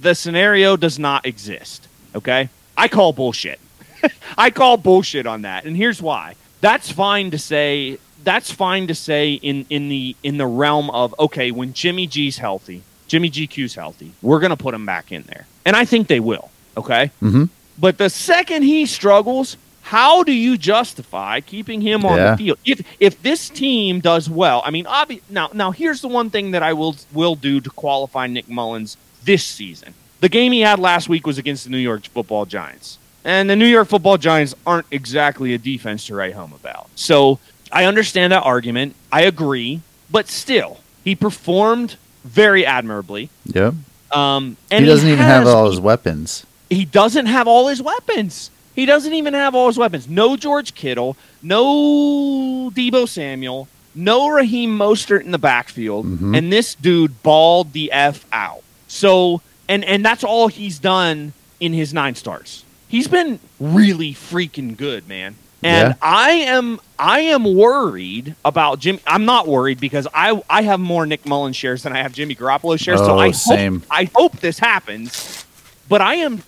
the 0.00 0.14
scenario 0.14 0.76
does 0.76 0.98
not 0.98 1.26
exist. 1.26 1.88
Okay, 2.14 2.48
I 2.76 2.88
call 2.88 3.12
bullshit. 3.12 3.60
I 4.38 4.50
call 4.50 4.76
bullshit 4.76 5.26
on 5.26 5.42
that, 5.42 5.64
and 5.64 5.76
here's 5.76 6.00
why. 6.00 6.36
That's 6.60 6.90
fine 6.90 7.30
to 7.32 7.38
say. 7.38 7.98
That's 8.24 8.50
fine 8.50 8.86
to 8.88 8.94
say 8.94 9.34
in 9.34 9.66
in 9.70 9.88
the 9.88 10.16
in 10.22 10.38
the 10.38 10.46
realm 10.46 10.90
of 10.90 11.14
okay, 11.18 11.50
when 11.50 11.72
Jimmy 11.72 12.06
G's 12.06 12.38
healthy, 12.38 12.82
Jimmy 13.08 13.30
GQ's 13.30 13.74
healthy, 13.74 14.12
we're 14.22 14.40
gonna 14.40 14.56
put 14.56 14.74
him 14.74 14.86
back 14.86 15.12
in 15.12 15.22
there, 15.22 15.46
and 15.66 15.76
I 15.76 15.84
think 15.84 16.08
they 16.08 16.20
will. 16.20 16.50
Okay, 16.76 17.10
hmm 17.20 17.44
but 17.78 17.98
the 17.98 18.10
second 18.10 18.62
he 18.62 18.86
struggles, 18.86 19.56
how 19.82 20.22
do 20.22 20.32
you 20.32 20.58
justify 20.58 21.40
keeping 21.40 21.80
him 21.80 22.04
on 22.04 22.16
Yeah. 22.18 22.30
the 22.32 22.36
field? 22.36 22.58
If 22.64 22.82
if 23.00 23.22
this 23.22 23.48
team 23.48 24.00
does 24.00 24.28
well, 24.28 24.62
I 24.64 24.70
mean, 24.70 24.84
obvi- 24.84 25.20
now 25.30 25.50
now 25.54 25.70
here's 25.70 26.00
the 26.00 26.08
one 26.08 26.30
thing 26.30 26.50
that 26.52 26.62
I 26.62 26.72
will 26.72 26.96
will 27.12 27.34
do 27.36 27.60
to 27.60 27.70
qualify 27.70 28.26
Nick 28.26 28.48
Mullens 28.48 28.96
this 29.24 29.44
season. 29.44 29.94
The 30.20 30.28
game 30.28 30.52
he 30.52 30.60
had 30.60 30.78
last 30.78 31.08
week 31.08 31.26
was 31.26 31.38
against 31.38 31.64
the 31.64 31.70
New 31.70 31.78
York 31.78 32.04
Football 32.12 32.44
Giants, 32.44 32.98
and 33.24 33.48
the 33.48 33.56
New 33.56 33.66
York 33.66 33.88
Football 33.88 34.18
Giants 34.18 34.54
aren't 34.66 34.86
exactly 34.90 35.54
a 35.54 35.58
defense 35.58 36.06
to 36.06 36.14
write 36.14 36.34
home 36.34 36.52
about. 36.52 36.88
So 36.96 37.38
I 37.70 37.84
understand 37.84 38.32
that 38.32 38.42
argument. 38.42 38.94
I 39.12 39.22
agree, 39.22 39.80
but 40.10 40.28
still, 40.28 40.78
he 41.04 41.14
performed 41.14 41.96
very 42.24 42.66
admirably. 42.66 43.30
Yep. 43.46 43.74
Um, 44.10 44.56
and 44.70 44.84
he 44.84 44.90
doesn't 44.90 45.08
even 45.08 45.24
have 45.24 45.46
all 45.46 45.70
his 45.70 45.78
weapons. 45.80 46.44
He 46.70 46.84
doesn't 46.84 47.26
have 47.26 47.46
all 47.48 47.68
his 47.68 47.80
weapons. 47.82 48.50
He 48.74 48.86
doesn't 48.86 49.12
even 49.12 49.34
have 49.34 49.54
all 49.54 49.66
his 49.68 49.78
weapons. 49.78 50.08
No 50.08 50.36
George 50.36 50.74
Kittle, 50.74 51.16
no 51.42 52.70
Deebo 52.74 53.08
Samuel, 53.08 53.68
no 53.94 54.28
Raheem 54.28 54.76
Mostert 54.78 55.22
in 55.22 55.30
the 55.32 55.38
backfield, 55.38 56.06
Mhm. 56.06 56.36
and 56.36 56.52
this 56.52 56.74
dude 56.74 57.22
balled 57.22 57.72
the 57.72 57.90
f 57.90 58.24
out. 58.32 58.62
So, 58.86 59.40
and 59.68 59.84
and 59.84 60.04
that's 60.04 60.22
all 60.24 60.48
he's 60.48 60.78
done 60.78 61.32
in 61.60 61.72
his 61.72 61.92
nine 61.92 62.14
starts. 62.14 62.64
He's 62.88 63.08
been 63.08 63.40
really 63.58 64.14
freaking 64.14 64.76
good, 64.76 65.08
man. 65.08 65.34
And 65.62 65.88
Yeah. 65.88 65.94
I 66.00 66.30
am 66.30 66.78
I 67.00 67.20
am 67.20 67.44
worried 67.44 68.34
about 68.44 68.78
Jimmy. 68.78 69.00
I'm 69.06 69.24
not 69.24 69.48
worried 69.48 69.80
because 69.80 70.06
I 70.14 70.40
I 70.48 70.62
have 70.62 70.78
more 70.78 71.04
Nick 71.04 71.26
Mullens 71.26 71.56
shares 71.56 71.82
than 71.82 71.92
I 71.92 72.02
have 72.02 72.12
Jimmy 72.12 72.36
Garoppolo 72.36 72.78
shares. 72.78 73.00
so 73.00 73.16
Oh, 73.16 73.18
I 73.18 73.32
same. 73.32 73.80
hope 73.80 73.86
I 73.90 74.08
hope 74.14 74.40
this 74.40 74.60
happens. 74.60 75.44
But 75.88 76.00
I 76.00 76.14
am 76.16 76.42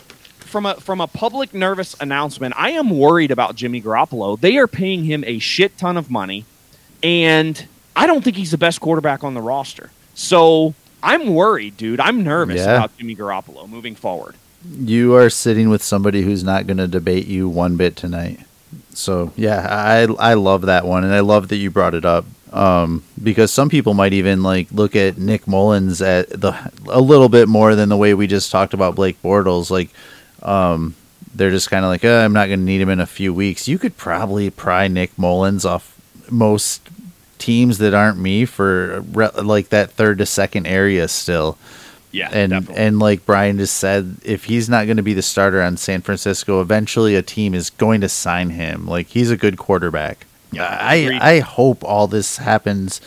from 0.51 0.67
a 0.67 0.75
from 0.75 1.01
a 1.01 1.07
public 1.07 1.55
nervous 1.55 1.97
announcement. 2.01 2.55
I 2.57 2.71
am 2.71 2.91
worried 2.91 3.31
about 3.31 3.55
Jimmy 3.57 3.81
Garoppolo. 3.81 4.39
They 4.41 4.57
are 4.59 4.67
paying 4.67 5.05
him 5.05 5.25
a 5.27 5.39
shit 5.39 5.79
ton 5.79 5.97
of 5.97 6.11
money, 6.11 6.45
and 7.03 7.67
I 7.97 8.07
don't 8.07 8.23
think 8.23 8.37
he's 8.37 8.51
the 8.51 8.59
best 8.59 8.81
quarterback 8.81 9.25
on 9.25 9.35
the 9.35 9.41
roster. 9.43 9.91
So 10.15 10.75
I'm 11.03 11.35
worried, 11.35 11.77
dude. 11.77 12.01
I'm 12.01 12.23
nervous 12.23 12.59
Yeah. 12.59 12.77
about 12.77 12.97
Jimmy 12.99 13.17
Garoppolo 13.17 13.69
moving 13.69 13.95
forward. 13.95 14.35
You 14.79 15.15
are 15.15 15.31
sitting 15.31 15.71
with 15.71 15.83
somebody 15.83 16.23
who's 16.23 16.45
not 16.45 16.67
going 16.67 16.77
to 16.77 16.87
debate 16.87 17.27
you 17.27 17.49
one 17.49 17.77
bit 17.77 17.97
tonight. 17.97 18.41
So 18.93 19.33
yeah, 19.37 19.67
I 19.71 20.03
I 20.19 20.35
love 20.35 20.63
that 20.63 20.85
one, 20.87 21.05
and 21.05 21.15
I 21.15 21.21
love 21.21 21.49
that 21.49 21.57
you 21.57 21.71
brought 21.71 21.95
it 21.95 22.05
up 22.05 22.27
um, 22.53 23.03
because 23.23 23.51
some 23.53 23.69
people 23.71 23.95
might 23.95 24.13
even 24.13 24.43
like 24.43 24.67
look 24.71 24.95
at 24.95 25.17
Nick 25.17 25.47
Mullens 25.47 26.03
at 26.03 26.29
the 26.29 26.55
a 26.89 27.01
little 27.01 27.29
bit 27.29 27.49
more 27.49 27.75
than 27.75 27.89
the 27.89 27.97
way 27.97 28.13
we 28.15 28.27
just 28.27 28.51
talked 28.51 28.75
about 28.75 28.95
Blake 28.95 29.21
Bortles. 29.23 29.71
Like 29.71 29.89
um, 30.43 30.95
they're 31.35 31.51
just 31.51 31.71
kind 31.71 31.85
of 31.85 31.91
like, 31.91 32.05
uh 32.05 32.09
I'm 32.25 32.33
not 32.33 32.49
going 32.49 32.61
to 32.61 32.65
need 32.65 32.81
him 32.81 32.89
in 32.89 33.01
a 33.01 33.07
few 33.07 33.33
weeks. 33.33 33.69
You 33.69 33.79
could 33.79 33.97
probably 33.97 34.51
pry 34.51 34.89
Nick 34.89 35.17
Mullens 35.17 35.65
off 35.65 35.97
most 36.31 36.83
teams 37.39 37.79
that 37.79 37.95
aren't 37.95 38.19
me 38.19 38.45
for 38.45 39.01
re- 39.13 39.31
like 39.43 39.71
that 39.71 39.91
third 39.93 40.19
to 40.19 40.27
second 40.27 40.67
area 40.67 41.09
still 41.09 41.57
Yeah, 42.13 42.29
and 42.33 42.69
and 42.75 42.99
like 42.99 43.25
Brian 43.25 43.59
just 43.59 43.77
said, 43.77 44.17
if 44.25 44.45
he's 44.45 44.69
not 44.69 44.87
going 44.87 44.97
to 44.97 45.03
be 45.03 45.15
the 45.15 45.23
starter 45.23 45.63
on 45.63 45.77
San 45.77 46.03
Francisco, 46.03 46.61
eventually 46.61 47.15
a 47.15 47.23
team 47.23 47.55
is 47.55 47.71
going 47.71 48.01
to 48.01 48.09
sign 48.09 48.51
him. 48.51 48.87
Like 48.87 49.09
he's 49.09 49.31
a 49.31 49.37
good 49.37 49.57
quarterback. 49.57 50.27
Yeah, 50.53 50.65
I 50.81 50.97
agreed. 50.97 51.21
I 51.23 51.39
hope 51.41 51.85
all 51.85 52.09
this 52.09 52.39
happens 52.39 53.01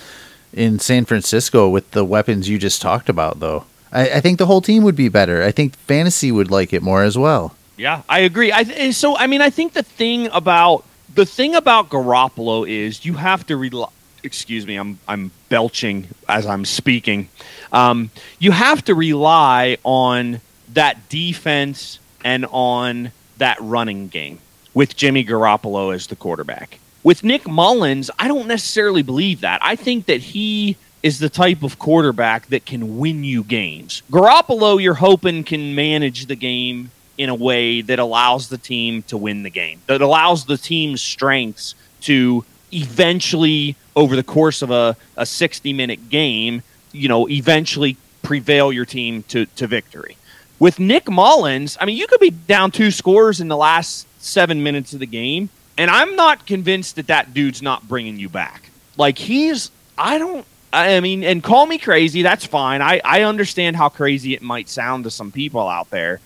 in 0.54 0.80
San 0.80 1.04
Francisco 1.06 1.68
with 1.70 1.92
the 1.92 2.06
weapons 2.06 2.48
you 2.48 2.58
just 2.58 2.82
talked 2.82 3.10
about, 3.10 3.40
though. 3.42 3.66
I, 3.94 4.10
I 4.16 4.20
think 4.20 4.40
the 4.40 4.46
whole 4.46 4.62
team 4.62 4.84
would 4.84 4.96
be 4.96 5.08
better. 5.08 5.44
I 5.44 5.52
think 5.52 5.76
fantasy 5.76 6.32
would 6.32 6.52
like 6.52 6.74
it 6.74 6.82
more 6.82 7.04
as 7.04 7.18
well. 7.18 7.56
Yeah, 7.78 8.02
I 8.10 8.20
agree. 8.20 8.52
I 8.52 8.64
th- 8.64 8.96
so 8.96 9.16
I 9.18 9.28
mean, 9.28 9.42
I 9.42 9.50
think 9.50 9.74
the 9.74 9.84
thing 9.84 10.28
about 10.34 10.84
the 11.14 11.26
thing 11.26 11.56
about 11.56 11.90
Garoppolo 11.90 12.68
is 12.70 13.06
you 13.06 13.14
have 13.14 13.46
to 13.48 13.58
rely. 13.58 13.90
Excuse 14.24 14.66
me, 14.66 14.76
I'm 14.78 15.00
I'm 15.08 15.32
belching 15.50 16.08
as 16.28 16.46
I'm 16.46 16.66
speaking. 16.66 17.30
Um, 17.72 18.10
you 18.40 18.52
have 18.52 18.84
to 18.86 18.96
rely 18.96 19.78
on 19.84 20.42
that 20.74 21.10
defense 21.10 22.00
and 22.24 22.46
on 22.52 23.12
that 23.38 23.58
running 23.60 24.08
game 24.08 24.40
with 24.74 24.96
Jimmy 24.96 25.26
Garoppolo 25.26 25.94
as 25.94 26.08
the 26.08 26.16
quarterback. 26.16 26.80
With 27.04 27.24
Nick 27.24 27.48
Mullens, 27.48 28.10
I 28.18 28.30
don't 28.30 28.48
necessarily 28.48 29.04
believe 29.04 29.42
that. 29.42 29.60
I 29.62 29.76
think 29.76 30.06
that 30.06 30.22
he 30.22 30.78
is 31.04 31.20
the 31.20 31.30
type 31.30 31.64
of 31.64 31.78
quarterback 31.78 32.48
that 32.48 32.66
can 32.66 32.98
win 32.98 33.24
you 33.26 33.44
games. 33.44 34.02
Garoppolo, 34.10 34.82
you're 34.82 34.94
hoping 34.96 35.44
can 35.44 35.76
manage 35.76 36.26
the 36.28 36.36
game 36.36 36.92
in 37.18 37.30
a 37.30 37.36
way 37.36 37.82
that 37.82 38.00
allows 38.00 38.48
the 38.48 38.58
team 38.58 39.04
to 39.04 39.18
win 39.18 39.44
the 39.44 39.50
game, 39.50 39.82
that 39.86 40.02
allows 40.02 40.46
the 40.46 40.58
team's 40.58 41.02
strengths 41.02 41.76
to 42.02 42.44
eventually, 42.72 43.76
over 43.96 44.16
the 44.16 44.24
course 44.24 44.62
of 44.62 44.72
a, 44.72 44.96
a 45.16 45.26
60 45.26 45.74
minute 45.74 46.10
game, 46.10 46.64
you 46.92 47.08
know, 47.08 47.30
eventually 47.30 47.98
prevail 48.24 48.72
your 48.72 48.86
team 48.86 49.24
to, 49.24 49.46
to 49.46 49.68
victory. 49.68 50.18
With 50.58 50.80
Nick 50.80 51.10
Mullens, 51.10 51.78
I 51.80 51.86
mean, 51.86 51.98
you 51.98 52.08
could 52.08 52.22
be 52.22 52.32
down 52.32 52.72
two 52.72 52.90
scores 52.90 53.42
in 53.42 53.50
the 53.50 53.58
last 53.58 54.08
seven 54.24 54.64
minutes 54.64 54.94
of 54.94 55.00
the 55.00 55.06
game, 55.06 55.50
and 55.78 55.92
I'm 55.92 56.16
not 56.16 56.48
convinced 56.48 56.96
that 56.96 57.08
that 57.08 57.34
dude's 57.34 57.62
not 57.62 57.88
bringing 57.88 58.18
you 58.18 58.30
back. 58.30 58.70
Like, 58.96 59.18
he's, 59.18 59.72
I 59.98 60.18
don't, 60.18 60.46
I 60.74 61.00
mean, 61.00 61.24
and 61.24 61.44
call 61.44 61.66
me 61.68 61.78
crazy, 61.78 62.24
that's 62.24 62.46
fine. 62.46 62.82
I, 62.82 63.00
I 63.06 63.22
understand 63.22 63.76
how 63.76 63.90
crazy 63.90 64.34
it 64.34 64.42
might 64.42 64.68
sound 64.68 65.04
to 65.04 65.12
some 65.12 65.32
people 65.32 65.68
out 65.68 65.90
there. 65.92 66.20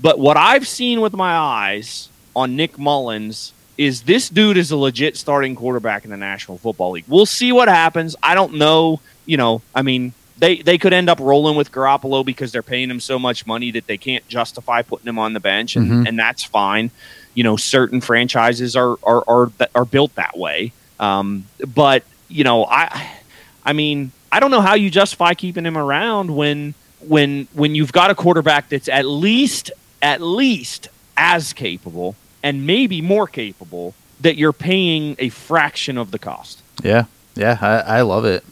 But 0.00 0.18
what 0.18 0.36
I've 0.38 0.66
seen 0.66 1.00
with 1.02 1.12
my 1.12 1.32
eyes 1.36 2.08
on 2.34 2.56
Nick 2.56 2.78
Mullens 2.78 3.52
is 3.76 4.02
this 4.02 4.28
dude 4.30 4.56
is 4.56 4.70
a 4.70 4.76
legit 4.76 5.16
starting 5.16 5.54
quarterback 5.54 6.04
in 6.04 6.10
the 6.10 6.16
National 6.16 6.56
Football 6.58 6.92
League. 6.92 7.04
We'll 7.08 7.26
see 7.26 7.52
what 7.52 7.68
happens. 7.68 8.16
I 8.22 8.34
don't 8.34 8.54
know. 8.54 9.00
You 9.26 9.36
know, 9.36 9.62
I 9.74 9.82
mean, 9.82 10.14
they, 10.38 10.56
they 10.56 10.78
could 10.78 10.94
end 10.94 11.10
up 11.10 11.20
rolling 11.20 11.56
with 11.56 11.70
Garoppolo 11.70 12.24
because 12.24 12.50
they're 12.52 12.62
paying 12.62 12.90
him 12.90 13.00
so 13.00 13.18
much 13.18 13.46
money 13.46 13.70
that 13.72 13.86
they 13.86 13.98
can't 13.98 14.26
justify 14.28 14.80
putting 14.82 15.06
him 15.06 15.18
on 15.18 15.34
the 15.34 15.40
bench, 15.40 15.76
and, 15.76 15.86
Mhm. 15.90 16.08
and 16.08 16.18
that's 16.18 16.42
fine. 16.42 16.90
You 17.34 17.44
know, 17.44 17.56
certain 17.56 18.00
franchises 18.00 18.74
are 18.76 18.96
are 19.02 19.22
are, 19.28 19.52
are 19.74 19.84
built 19.84 20.14
that 20.14 20.36
way. 20.38 20.72
Um, 20.98 21.44
but 21.74 22.02
you 22.28 22.44
know, 22.44 22.64
I 22.64 23.18
I 23.64 23.72
mean, 23.72 24.12
I 24.32 24.40
don't 24.40 24.50
know 24.50 24.60
how 24.60 24.74
you 24.74 24.90
justify 24.90 25.34
keeping 25.34 25.64
him 25.64 25.76
around 25.76 26.34
when 26.34 26.74
when 27.00 27.48
when 27.52 27.74
you've 27.74 27.92
got 27.92 28.10
a 28.10 28.14
quarterback 28.14 28.68
that's 28.68 28.88
at 28.88 29.06
least 29.06 29.70
at 30.02 30.20
least 30.20 30.88
as 31.16 31.52
capable 31.52 32.16
and 32.42 32.66
maybe 32.66 33.00
more 33.02 33.26
capable 33.26 33.94
that 34.20 34.36
you're 34.36 34.52
paying 34.52 35.16
a 35.18 35.28
fraction 35.28 35.98
of 35.98 36.10
the 36.10 36.18
cost. 36.18 36.62
Yeah, 36.82 37.04
yeah, 37.34 37.58
I, 37.60 37.98
I 37.98 38.00
love 38.02 38.24
it. 38.24 38.44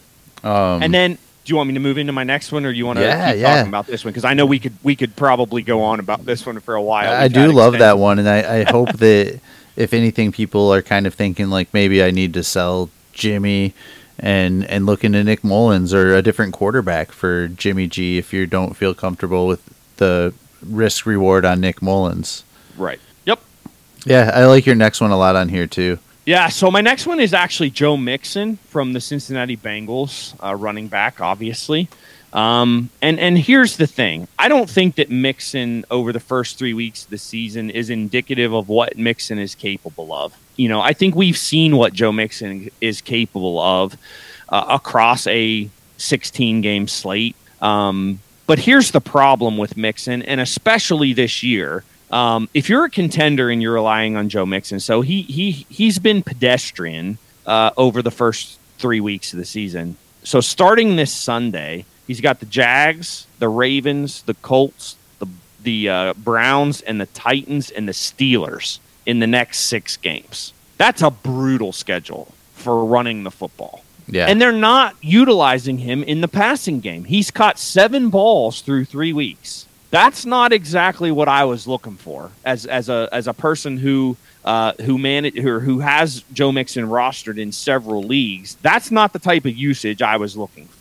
Um, 0.43 0.83
and 0.83 0.93
then, 0.93 1.13
do 1.13 1.51
you 1.51 1.55
want 1.55 1.67
me 1.67 1.73
to 1.73 1.79
move 1.79 1.97
into 1.97 2.13
my 2.13 2.23
next 2.23 2.51
one, 2.51 2.65
or 2.65 2.71
do 2.71 2.77
you 2.77 2.85
want 2.85 2.97
to 2.99 3.05
Yeah, 3.05 3.31
keep 3.33 3.41
yeah. 3.41 3.55
talking 3.55 3.69
about 3.69 3.87
this 3.87 4.03
one? 4.05 4.11
Because 4.11 4.25
I 4.25 4.33
know 4.33 4.45
we 4.45 4.59
could 4.59 4.73
we 4.83 4.95
could 4.95 5.15
probably 5.15 5.61
go 5.63 5.81
on 5.83 5.99
about 5.99 6.25
this 6.25 6.45
one 6.45 6.59
for 6.59 6.75
a 6.75 6.81
while. 6.81 7.11
I 7.11 7.27
do 7.27 7.51
love 7.51 7.73
that 7.79 7.97
one, 7.97 8.19
and 8.19 8.29
I, 8.29 8.59
I 8.59 8.63
hope 8.63 8.93
that 8.93 9.39
if 9.75 9.93
anything, 9.93 10.31
people 10.31 10.73
are 10.73 10.81
kind 10.81 11.07
of 11.07 11.13
thinking 11.13 11.49
like 11.49 11.73
maybe 11.73 12.03
I 12.03 12.11
need 12.11 12.33
to 12.35 12.43
sell 12.43 12.89
Jimmy 13.13 13.73
and 14.19 14.65
and 14.65 14.85
looking 14.85 15.13
to 15.13 15.23
Nick 15.23 15.43
Mullens 15.43 15.93
or 15.93 16.15
a 16.15 16.21
different 16.21 16.53
quarterback 16.53 17.11
for 17.11 17.47
Jimmy 17.47 17.87
G 17.87 18.17
if 18.17 18.33
you 18.33 18.45
don't 18.45 18.75
feel 18.75 18.93
comfortable 18.93 19.47
with 19.47 19.63
the 19.97 20.33
risk 20.65 21.05
reward 21.05 21.45
on 21.45 21.61
Nick 21.61 21.81
Mullens. 21.81 22.43
Right. 22.77 22.99
Yep. 23.25 23.39
Yeah, 24.05 24.31
I 24.33 24.45
like 24.45 24.65
your 24.65 24.75
next 24.75 25.01
one 25.01 25.11
a 25.11 25.17
lot 25.17 25.35
on 25.35 25.49
here 25.49 25.67
too. 25.67 25.99
Yeah, 26.25 26.49
so 26.49 26.69
my 26.69 26.81
next 26.81 27.07
one 27.07 27.19
is 27.19 27.33
actually 27.33 27.71
Joe 27.71 27.97
Mixon 27.97 28.57
from 28.67 28.93
the 28.93 29.01
Cincinnati 29.01 29.57
Bengals, 29.57 30.35
uh, 30.43 30.53
running 30.53 30.87
back, 30.87 31.21
obviously. 31.21 31.87
Um, 32.31 32.89
and 33.01 33.19
and 33.19 33.37
here's 33.37 33.77
the 33.77 33.87
thing: 33.87 34.27
I 34.37 34.47
don't 34.47 34.69
think 34.69 34.95
that 34.95 35.09
Mixon 35.09 35.85
over 35.89 36.13
the 36.13 36.19
first 36.19 36.57
three 36.57 36.73
weeks 36.73 37.05
of 37.05 37.09
the 37.09 37.17
season 37.17 37.69
is 37.69 37.89
indicative 37.89 38.53
of 38.53 38.69
what 38.69 38.97
Mixon 38.97 39.39
is 39.39 39.55
capable 39.55 40.13
of. 40.13 40.37
You 40.55 40.69
know, 40.69 40.81
I 40.81 40.93
think 40.93 41.15
we've 41.15 41.37
seen 41.37 41.75
what 41.75 41.93
Joe 41.93 42.11
Mixon 42.11 42.69
is 42.81 43.01
capable 43.01 43.59
of 43.59 43.97
uh, 44.49 44.65
across 44.69 45.25
a 45.27 45.69
16 45.97 46.61
game 46.61 46.87
slate. 46.87 47.35
Um, 47.61 48.19
but 48.45 48.59
here's 48.59 48.91
the 48.91 49.01
problem 49.01 49.57
with 49.57 49.77
Mixon, 49.77 50.21
and 50.23 50.41
especially 50.41 51.13
this 51.13 51.43
year. 51.43 51.83
Um, 52.11 52.49
if 52.55 52.69
you're 52.69 52.85
a 52.85 52.89
contender 52.89 53.51
and 53.51 53.61
you're 53.61 53.73
relying 53.73 54.15
on 54.15 54.29
Joe 54.29 54.45
Mixon, 54.45 54.79
so 54.79 55.01
he 55.01 55.21
he 55.23 55.51
he's 55.69 55.99
been 55.99 56.23
pedestrian 56.23 57.19
uh, 57.45 57.71
over 57.77 58.01
the 58.01 58.11
first 58.11 58.57
three 58.79 58.99
weeks 58.99 59.33
of 59.33 59.39
the 59.39 59.45
season. 59.45 59.97
So 60.23 60.41
starting 60.41 60.95
this 60.95 61.13
Sunday, 61.13 61.85
he's 62.09 62.21
got 62.21 62.39
the 62.39 62.45
Jags, 62.47 63.27
the 63.37 63.47
Ravens, 63.47 64.23
the 64.23 64.33
Colts, 64.33 64.97
the 65.19 65.27
the 65.63 65.89
uh, 65.89 66.13
Browns, 66.15 66.81
and 66.81 66.99
the 66.99 67.05
Titans 67.05 67.69
and 67.69 67.87
the 67.87 67.93
Steelers 67.93 68.79
in 69.05 69.19
the 69.19 69.27
next 69.27 69.59
six 69.59 69.95
games. 69.95 70.53
That's 70.77 71.01
a 71.01 71.11
brutal 71.11 71.71
schedule 71.71 72.33
for 72.55 72.83
running 72.83 73.23
the 73.23 73.31
football. 73.31 73.83
Yeah, 74.07 74.25
And 74.25 74.41
they're 74.41 74.51
not 74.51 74.95
utilizing 75.01 75.77
him 75.77 76.03
in 76.03 76.21
the 76.21 76.27
passing 76.27 76.79
game. 76.79 77.03
He's 77.03 77.29
caught 77.29 77.59
seven 77.59 78.09
balls 78.09 78.61
through 78.61 78.85
three 78.85 79.13
weeks. 79.13 79.67
That's 79.91 80.25
not 80.25 80.51
exactly 80.51 81.11
what 81.11 81.27
I 81.27 81.45
was 81.45 81.67
looking 81.67 81.95
for 81.95 82.31
as 82.43 82.65
as 82.65 82.89
a 82.89 83.07
as 83.11 83.27
a 83.27 83.33
person 83.33 83.77
who 83.77 84.17
uh, 84.43 84.73
who 84.81 84.97
manage 84.97 85.37
who, 85.37 85.59
who 85.59 85.79
has 85.79 86.23
Joe 86.33 86.51
Mixon 86.51 86.87
rostered 86.87 87.37
in 87.37 87.51
several 87.51 88.01
leagues. 88.01 88.55
That's 88.63 88.89
not 88.89 89.13
the 89.13 89.19
type 89.19 89.45
of 89.45 89.55
usage 89.55 90.01
I 90.01 90.17
was 90.17 90.35
looking 90.35 90.65
for. 90.65 90.78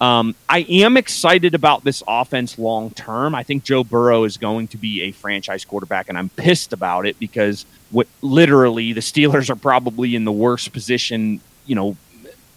Um, 0.00 0.34
I 0.48 0.60
am 0.60 0.96
excited 0.96 1.54
about 1.54 1.84
this 1.84 2.02
offense 2.08 2.58
long 2.58 2.90
term. 2.90 3.34
I 3.34 3.42
think 3.42 3.64
Joe 3.64 3.84
Burrow 3.84 4.24
is 4.24 4.38
going 4.38 4.68
to 4.68 4.78
be 4.78 5.02
a 5.02 5.12
franchise 5.12 5.64
quarterback, 5.64 6.08
and 6.08 6.16
I'm 6.16 6.30
pissed 6.30 6.72
about 6.72 7.06
it 7.06 7.18
because 7.18 7.66
what 7.90 8.06
literally 8.22 8.94
the 8.94 9.00
Steelers 9.00 9.50
are 9.50 9.56
probably 9.56 10.14
in 10.14 10.24
the 10.24 10.32
worst 10.32 10.72
position. 10.72 11.40
You 11.66 11.74
know, 11.74 11.96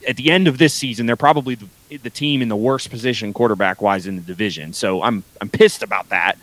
at 0.08 0.16
the 0.16 0.32
end 0.32 0.48
of 0.48 0.58
this 0.58 0.74
season, 0.74 1.06
they're 1.06 1.16
probably 1.16 1.56
the, 1.56 1.98
the 1.98 2.10
team 2.10 2.42
in 2.42 2.48
the 2.48 2.56
worst 2.56 2.90
position 2.90 3.34
quarterback 3.34 3.82
wise 3.82 4.08
in 4.08 4.16
the 4.16 4.22
division. 4.22 4.72
So 4.72 5.04
I'm 5.04 5.24
I'm 5.42 5.50
pissed 5.50 5.84
about 5.84 6.10
that. 6.10 6.38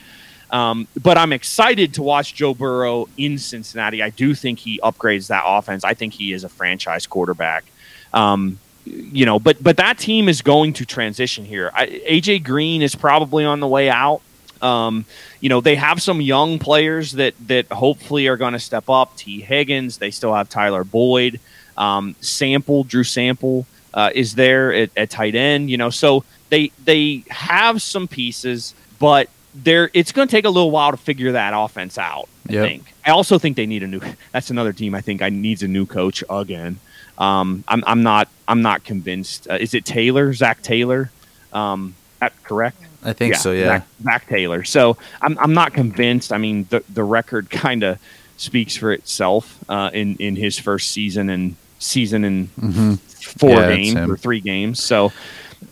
Um, 0.50 0.88
but 1.00 1.16
I'm 1.16 1.32
excited 1.32 1.94
to 1.94 2.02
watch 2.02 2.34
Joe 2.34 2.54
Burrow 2.54 3.08
in 3.16 3.38
Cincinnati. 3.38 4.02
I 4.02 4.10
do 4.10 4.34
think 4.34 4.58
he 4.58 4.80
upgrades 4.80 5.28
that 5.28 5.44
offense. 5.46 5.84
I 5.84 5.94
think 5.94 6.12
he 6.12 6.32
is 6.32 6.44
a 6.44 6.48
franchise 6.48 7.06
quarterback. 7.06 7.64
Um, 8.12 8.58
you 8.84 9.26
know, 9.26 9.38
but 9.38 9.62
but 9.62 9.76
that 9.76 9.98
team 9.98 10.28
is 10.28 10.42
going 10.42 10.72
to 10.74 10.84
transition 10.84 11.44
here. 11.44 11.70
I, 11.74 11.86
AJ 11.86 12.44
Green 12.44 12.82
is 12.82 12.94
probably 12.94 13.44
on 13.44 13.60
the 13.60 13.68
way 13.68 13.90
out. 13.90 14.20
Um, 14.62 15.04
you 15.40 15.48
know, 15.48 15.60
they 15.60 15.76
have 15.76 16.02
some 16.02 16.20
young 16.20 16.58
players 16.58 17.12
that 17.12 17.34
that 17.46 17.66
hopefully 17.70 18.26
are 18.28 18.36
going 18.36 18.52
to 18.52 18.58
step 18.58 18.88
up. 18.88 19.16
Tee 19.16 19.40
Higgins. 19.40 19.98
They 19.98 20.10
still 20.10 20.34
have 20.34 20.48
Tyler 20.48 20.84
Boyd. 20.84 21.40
Um, 21.76 22.14
Sample, 22.20 22.84
Drew 22.84 23.04
Sample 23.04 23.66
uh, 23.94 24.10
is 24.14 24.34
there 24.34 24.72
at, 24.72 24.90
at 24.96 25.10
tight 25.10 25.34
end. 25.34 25.70
You 25.70 25.76
know, 25.76 25.90
so 25.90 26.24
they 26.48 26.72
they 26.84 27.24
have 27.30 27.80
some 27.82 28.08
pieces, 28.08 28.74
but 28.98 29.28
they're 29.54 29.90
it's 29.94 30.12
going 30.12 30.28
to 30.28 30.32
take 30.32 30.44
a 30.44 30.50
little 30.50 30.70
while 30.70 30.90
to 30.92 30.96
figure 30.96 31.32
that 31.32 31.52
offense 31.54 31.98
out. 31.98 32.28
I 32.48 32.52
Yep. 32.52 32.62
think. 32.62 32.94
I 33.04 33.10
also 33.10 33.38
think 33.38 33.56
they 33.56 33.66
need 33.66 33.82
a 33.82 33.86
new. 33.86 34.00
That's 34.32 34.50
another 34.50 34.72
team 34.72 34.94
I 34.94 35.00
think 35.00 35.22
I 35.22 35.28
needs 35.30 35.62
a 35.62 35.68
new 35.68 35.86
coach 35.86 36.22
again. 36.30 36.80
Um, 37.18 37.64
I'm 37.68 37.82
I'm 37.86 38.02
not 38.02 38.28
I'm 38.48 38.62
not 38.62 38.84
convinced. 38.84 39.48
Uh, 39.50 39.54
is 39.60 39.74
it 39.74 39.84
Taylor? 39.84 40.32
Zac 40.32 40.62
Taylor? 40.62 41.12
Um, 41.52 41.96
that 42.20 42.32
correct? 42.42 42.78
I 43.02 43.12
think 43.12 43.34
so. 43.34 43.52
Yeah, 43.52 43.80
Zac, 43.80 43.88
Zac 44.02 44.26
Taylor. 44.28 44.64
So 44.64 44.96
I'm 45.20 45.38
I'm 45.38 45.54
not 45.54 45.72
convinced. 45.74 46.32
I 46.32 46.38
mean, 46.38 46.66
the 46.70 46.82
the 46.88 47.04
record 47.04 47.50
kind 47.50 47.82
of 47.82 47.98
speaks 48.36 48.76
for 48.76 48.92
itself 48.92 49.58
uh, 49.68 49.90
in 49.92 50.16
in 50.16 50.36
his 50.36 50.58
first 50.58 50.90
season 50.92 51.28
and 51.30 51.56
season 51.78 52.24
and 52.24 52.48
hmm 52.58 52.94
four 53.38 53.62
Yeah, 53.62 53.64
games 53.64 54.00
or 54.08 54.16
three 54.16 54.40
games. 54.40 54.82
So, 54.82 55.12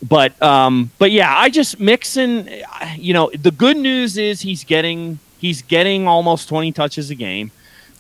but 0.07 0.41
um, 0.43 0.91
but 0.99 1.11
yeah, 1.11 1.35
I 1.37 1.51
just 1.51 1.81
Mixon. 1.81 2.49
You 2.97 3.15
know, 3.15 3.31
the 3.31 3.51
good 3.51 3.77
news 3.77 4.17
is 4.19 4.41
he's 4.41 4.65
getting 4.65 5.19
he's 5.39 5.63
getting 5.63 6.07
almost 6.07 6.49
twenty 6.49 6.73
touches 6.73 7.11
a 7.11 7.15
game. 7.15 7.51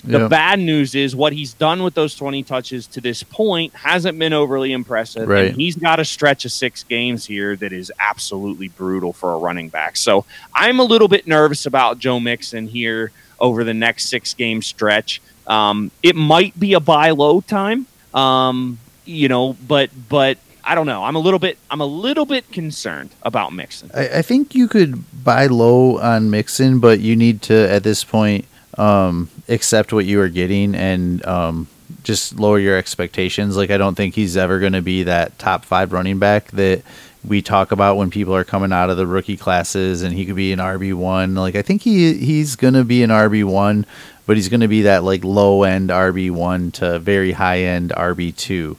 The 0.05 0.21
Yep. 0.21 0.31
bad 0.31 0.59
news 0.61 0.95
is 0.95 1.17
what 1.17 1.33
he's 1.33 1.55
done 1.55 1.83
with 1.83 1.95
those 1.95 2.15
20 2.15 2.45
touches 2.45 2.87
to 2.87 3.01
this 3.01 3.25
point 3.25 3.75
hasn't 3.75 4.17
been 4.17 4.33
overly 4.33 4.71
impressive. 4.71 5.29
Right. 5.29 5.47
And 5.49 5.57
he's 5.57 5.75
got 5.75 5.99
a 5.99 6.05
stretch 6.05 6.45
of 6.45 6.53
six 6.53 6.85
games 6.85 7.27
here 7.27 7.57
that 7.57 7.73
is 7.73 7.91
absolutely 7.99 8.69
brutal 8.69 9.13
for 9.13 9.33
a 9.33 9.37
running 9.39 9.69
back. 9.71 9.97
So 9.97 10.25
I'm 10.55 10.79
a 10.79 10.85
little 10.85 11.09
bit 11.09 11.27
nervous 11.27 11.67
about 11.67 11.99
Joe 11.99 12.21
Mixon 12.21 12.69
here 12.69 13.11
over 13.41 13.65
the 13.65 13.75
next 13.75 14.09
six 14.09 14.35
game 14.35 14.63
stretch. 14.63 15.21
Um, 15.49 15.91
it 16.01 16.15
might 16.15 16.59
be 16.59 16.75
a 16.75 16.81
buy 16.81 17.11
low 17.11 17.41
time, 17.41 17.87
um, 18.15 18.79
you 19.05 19.29
know, 19.29 19.57
but 19.67 19.91
but 20.09 20.39
I 20.69 20.75
don't 20.75 20.87
know. 20.87 21.03
I'm 21.03 21.17
a 21.17 21.19
little 21.19 21.39
bit 21.39 21.57
I'm 21.71 21.81
a 21.81 21.87
little 21.87 22.27
bit 22.27 22.53
concerned 22.53 23.09
about 23.23 23.55
Mixon. 23.55 23.91
I, 23.95 24.19
I 24.19 24.23
think 24.23 24.55
you 24.55 24.69
could 24.69 25.03
buy 25.25 25.47
low 25.47 25.99
on 25.99 26.31
Mixon, 26.31 26.79
but 26.79 27.01
you 27.01 27.17
need 27.17 27.41
to 27.43 27.55
at 27.73 27.85
this 27.85 28.05
point 28.05 28.45
um, 28.77 29.31
accept 29.49 29.95
what 29.95 30.05
you 30.05 30.21
are 30.21 30.29
getting 30.29 30.75
and 30.75 31.25
um, 31.25 31.69
just 32.05 32.39
lower 32.39 32.59
your 32.59 32.77
expectations. 32.77 33.57
Like 33.57 33.71
I 33.71 33.79
don't 33.79 33.95
think 33.95 34.15
he's 34.15 34.37
ever 34.37 34.59
going 34.59 34.75
to 34.75 34.83
be 34.83 35.05
that 35.05 35.39
top 35.39 35.65
five 35.65 35.91
running 35.95 36.19
back 36.19 36.51
that 36.51 36.83
we 37.25 37.41
talk 37.41 37.73
about 37.73 37.97
when 37.97 38.11
people 38.11 38.37
are 38.37 38.45
coming 38.45 38.71
out 38.71 38.91
of 38.91 38.99
the 38.99 39.07
rookie 39.07 39.39
classes, 39.39 40.03
and 40.03 40.15
he 40.15 40.27
could 40.27 40.37
be 40.37 40.53
an 40.53 40.59
RB 40.59 40.93
one. 40.93 41.35
Like 41.35 41.57
I 41.57 41.63
think 41.63 41.81
he 41.81 42.13
he's 42.13 42.57
going 42.57 42.75
to 42.75 42.85
be 42.85 43.03
an 43.03 43.09
RB 43.09 43.43
one, 43.43 43.87
but 44.27 44.37
he's 44.37 44.51
going 44.51 44.61
to 44.61 44.69
be 44.69 44.83
that 44.83 45.03
like 45.03 45.25
low 45.25 45.63
end 45.63 45.89
RB 45.89 46.31
one 46.31 46.73
to 46.73 46.99
very 46.99 47.33
high 47.33 47.61
end 47.61 47.91
RB 47.97 48.37
two. 48.37 48.77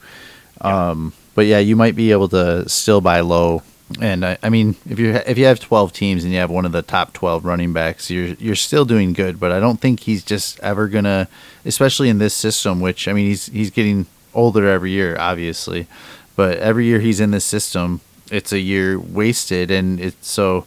Um, 0.61 1.13
but 1.35 1.45
yeah, 1.45 1.59
you 1.59 1.75
might 1.75 1.95
be 1.95 2.11
able 2.11 2.29
to 2.29 2.67
still 2.67 3.01
buy 3.01 3.21
low. 3.21 3.63
And 3.99 4.23
I, 4.23 4.37
I 4.43 4.49
mean, 4.49 4.75
if 4.87 4.99
you 4.99 5.13
if 5.13 5.37
you 5.37 5.45
have 5.45 5.59
twelve 5.59 5.93
teams 5.93 6.23
and 6.23 6.31
you 6.31 6.39
have 6.39 6.51
one 6.51 6.65
of 6.65 6.71
the 6.71 6.81
top 6.81 7.13
twelve 7.13 7.43
running 7.43 7.73
backs, 7.73 8.11
you're 8.11 8.35
you're 8.35 8.55
still 8.55 8.85
doing 8.85 9.13
good. 9.13 9.39
But 9.39 9.51
I 9.51 9.59
don't 9.59 9.81
think 9.81 10.01
he's 10.01 10.23
just 10.23 10.59
ever 10.59 10.87
gonna, 10.87 11.27
especially 11.65 12.09
in 12.09 12.19
this 12.19 12.35
system. 12.35 12.79
Which 12.81 13.07
I 13.07 13.13
mean, 13.13 13.25
he's 13.25 13.47
he's 13.47 13.71
getting 13.71 14.05
older 14.33 14.67
every 14.67 14.91
year, 14.91 15.17
obviously, 15.17 15.87
but 16.35 16.57
every 16.59 16.85
year 16.85 16.99
he's 16.99 17.19
in 17.19 17.31
this 17.31 17.45
system, 17.45 18.01
it's 18.31 18.51
a 18.51 18.59
year 18.59 18.99
wasted, 18.99 19.71
and 19.71 19.99
it's 19.99 20.29
so. 20.29 20.65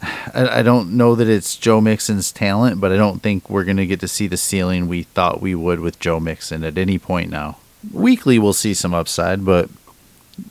I, 0.02 0.60
I 0.60 0.62
don't 0.62 0.96
know 0.96 1.14
that 1.14 1.28
it's 1.28 1.56
Joe 1.56 1.80
Mixon's 1.80 2.30
talent, 2.32 2.80
but 2.80 2.92
I 2.92 2.96
don't 2.96 3.22
think 3.22 3.50
we're 3.50 3.64
gonna 3.64 3.86
get 3.86 4.00
to 4.00 4.08
see 4.08 4.28
the 4.28 4.36
ceiling 4.36 4.88
we 4.88 5.02
thought 5.02 5.42
we 5.42 5.54
would 5.54 5.80
with 5.80 5.98
Joe 6.00 6.20
Mixon 6.20 6.64
at 6.64 6.78
any 6.78 6.98
point 6.98 7.30
now. 7.30 7.58
Weekly, 7.92 8.38
we'll 8.38 8.52
see 8.52 8.74
some 8.74 8.94
upside, 8.94 9.44
but 9.44 9.68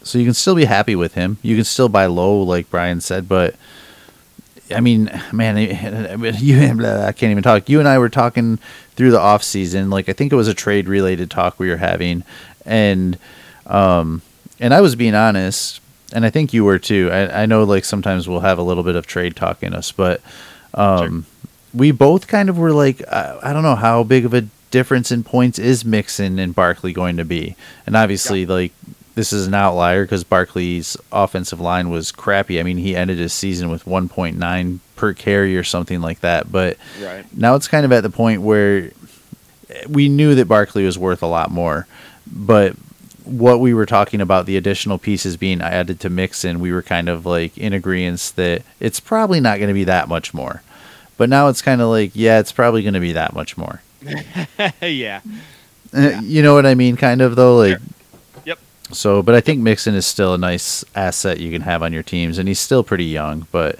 so 0.04 0.18
you 0.18 0.26
can 0.26 0.34
still 0.34 0.56
be 0.56 0.66
happy 0.66 0.96
with 0.96 1.14
him. 1.14 1.38
You 1.42 1.56
can 1.56 1.66
still 1.66 1.90
buy 1.90 2.06
low, 2.06 2.42
like 2.42 2.70
Brian 2.70 3.02
said, 3.02 3.28
but 3.28 3.56
I 4.72 4.80
mean, 4.80 5.12
man, 5.32 5.58
you 6.40 6.58
I 6.86 7.12
can't 7.12 7.32
even 7.32 7.44
talk. 7.44 7.70
You 7.70 7.80
and 7.80 7.88
I 7.88 7.98
were 7.98 8.10
talking 8.10 8.58
through 8.96 9.12
the 9.12 9.20
off 9.20 9.44
season, 9.44 9.90
like 9.90 10.10
I 10.10 10.14
think 10.14 10.32
it 10.32 10.36
was 10.36 10.48
a 10.48 10.54
trade 10.54 10.88
related 10.88 11.30
talk 11.30 11.60
we 11.60 11.70
were 11.70 11.78
having, 11.78 12.24
and 12.66 13.18
um, 13.68 14.22
and 14.60 14.74
I 14.74 14.82
was 14.82 14.96
being 14.96 15.16
honest, 15.16 15.82
and 16.14 16.26
I 16.26 16.30
think 16.30 16.54
you 16.54 16.64
were 16.64 16.80
too. 16.80 17.10
I, 17.12 17.44
I 17.44 17.46
know 17.46 17.64
like 17.64 17.86
sometimes 17.86 18.28
we'll 18.28 18.40
have 18.40 18.58
a 18.58 18.64
little 18.64 18.84
bit 18.84 18.96
of 18.96 19.06
trade 19.06 19.36
talk 19.36 19.62
in 19.62 19.74
us, 19.74 19.92
but 19.92 20.22
um, 20.74 21.26
we 21.74 21.92
both 21.92 22.28
kind 22.28 22.50
of 22.50 22.58
were 22.58 22.72
like, 22.72 23.02
I, 23.08 23.38
I 23.44 23.54
don't 23.54 23.64
know 23.64 23.76
how 23.76 24.04
big 24.04 24.26
of 24.26 24.34
a 24.34 24.48
difference 24.72 25.12
in 25.12 25.24
points 25.24 25.60
is 25.60 25.86
Mixon 25.86 26.40
and 26.40 26.56
Barkley 26.56 26.92
going 26.94 27.18
to 27.18 27.26
be, 27.26 27.56
and 27.86 27.96
obviously 27.96 28.48
like 28.48 28.72
this 29.16 29.32
is 29.34 29.47
an 29.47 29.53
outlier 29.53 30.03
because 30.03 30.24
Barkley's 30.24 30.95
offensive 31.11 31.59
line 31.59 31.89
was 31.89 32.11
crappy. 32.11 32.59
I 32.59 32.63
mean, 32.63 32.78
he 32.78 32.95
ended 32.95 33.18
his 33.18 33.34
season 33.34 33.70
with 33.70 33.86
1.9 33.86 34.80
per 34.95 35.13
carry 35.13 35.57
or 35.57 35.63
something 35.63 36.01
like 36.01 36.20
that. 36.22 36.51
But 36.51 36.78
Right. 37.01 37.26
now 37.36 37.55
it's 37.55 37.68
kind 37.68 37.86
of 37.86 37.91
at 37.91 38.01
the 38.03 38.09
point 38.09 38.41
where 38.41 38.91
we 39.89 40.09
knew 40.09 40.36
that 40.36 40.47
Barkley 40.47 40.86
was 40.86 40.97
worth 40.97 41.24
a 41.24 41.28
lot 41.28 41.49
more, 41.51 41.88
but 42.28 42.76
what 43.24 43.59
we 43.59 43.74
were 43.74 43.86
talking 43.88 44.22
about 44.22 44.45
the 44.45 44.55
additional 44.55 44.97
pieces 44.99 45.36
being 45.36 45.59
added 45.61 45.99
to 46.01 46.09
Mixon, 46.09 46.59
we 46.59 46.72
were 46.72 46.84
kind 46.84 47.09
of 47.09 47.26
like 47.26 47.57
in 47.57 47.74
agreement 47.74 48.34
that 48.36 48.61
it's 48.80 48.99
probably 48.99 49.39
not 49.39 49.57
going 49.57 49.68
to 49.70 49.74
be 49.74 49.84
that 49.86 50.07
much 50.07 50.34
more. 50.34 50.61
But 51.18 51.30
now 51.30 51.47
it's 51.47 51.61
kind 51.61 51.82
of 51.82 51.88
like, 51.89 52.11
yeah, 52.13 52.39
it's 52.39 52.51
probably 52.51 52.84
going 52.84 52.93
to 52.93 52.99
be 52.99 53.13
that 53.13 53.34
much 53.34 53.57
more. 53.57 53.82
yeah. 54.82 55.22
Uh, 55.93 56.20
You 56.22 56.43
know 56.43 56.53
what 56.53 56.66
I 56.66 56.76
mean? 56.76 56.97
Kind 56.97 57.22
of 57.22 57.36
though, 57.36 57.57
like. 57.57 57.78
Sure. 57.80 57.88
So, 58.92 59.22
but 59.22 59.36
I 59.36 59.42
think 59.42 59.62
Mixon 59.62 59.96
is 59.96 60.06
still 60.06 60.34
a 60.34 60.38
nice 60.38 60.86
asset 60.96 61.40
you 61.40 61.52
can 61.52 61.62
have 61.62 61.82
on 61.82 61.92
your 61.92 62.04
teams, 62.04 62.38
and 62.38 62.48
he's 62.48 62.60
still 62.60 62.84
pretty 62.84 63.06
young. 63.06 63.48
But 63.52 63.80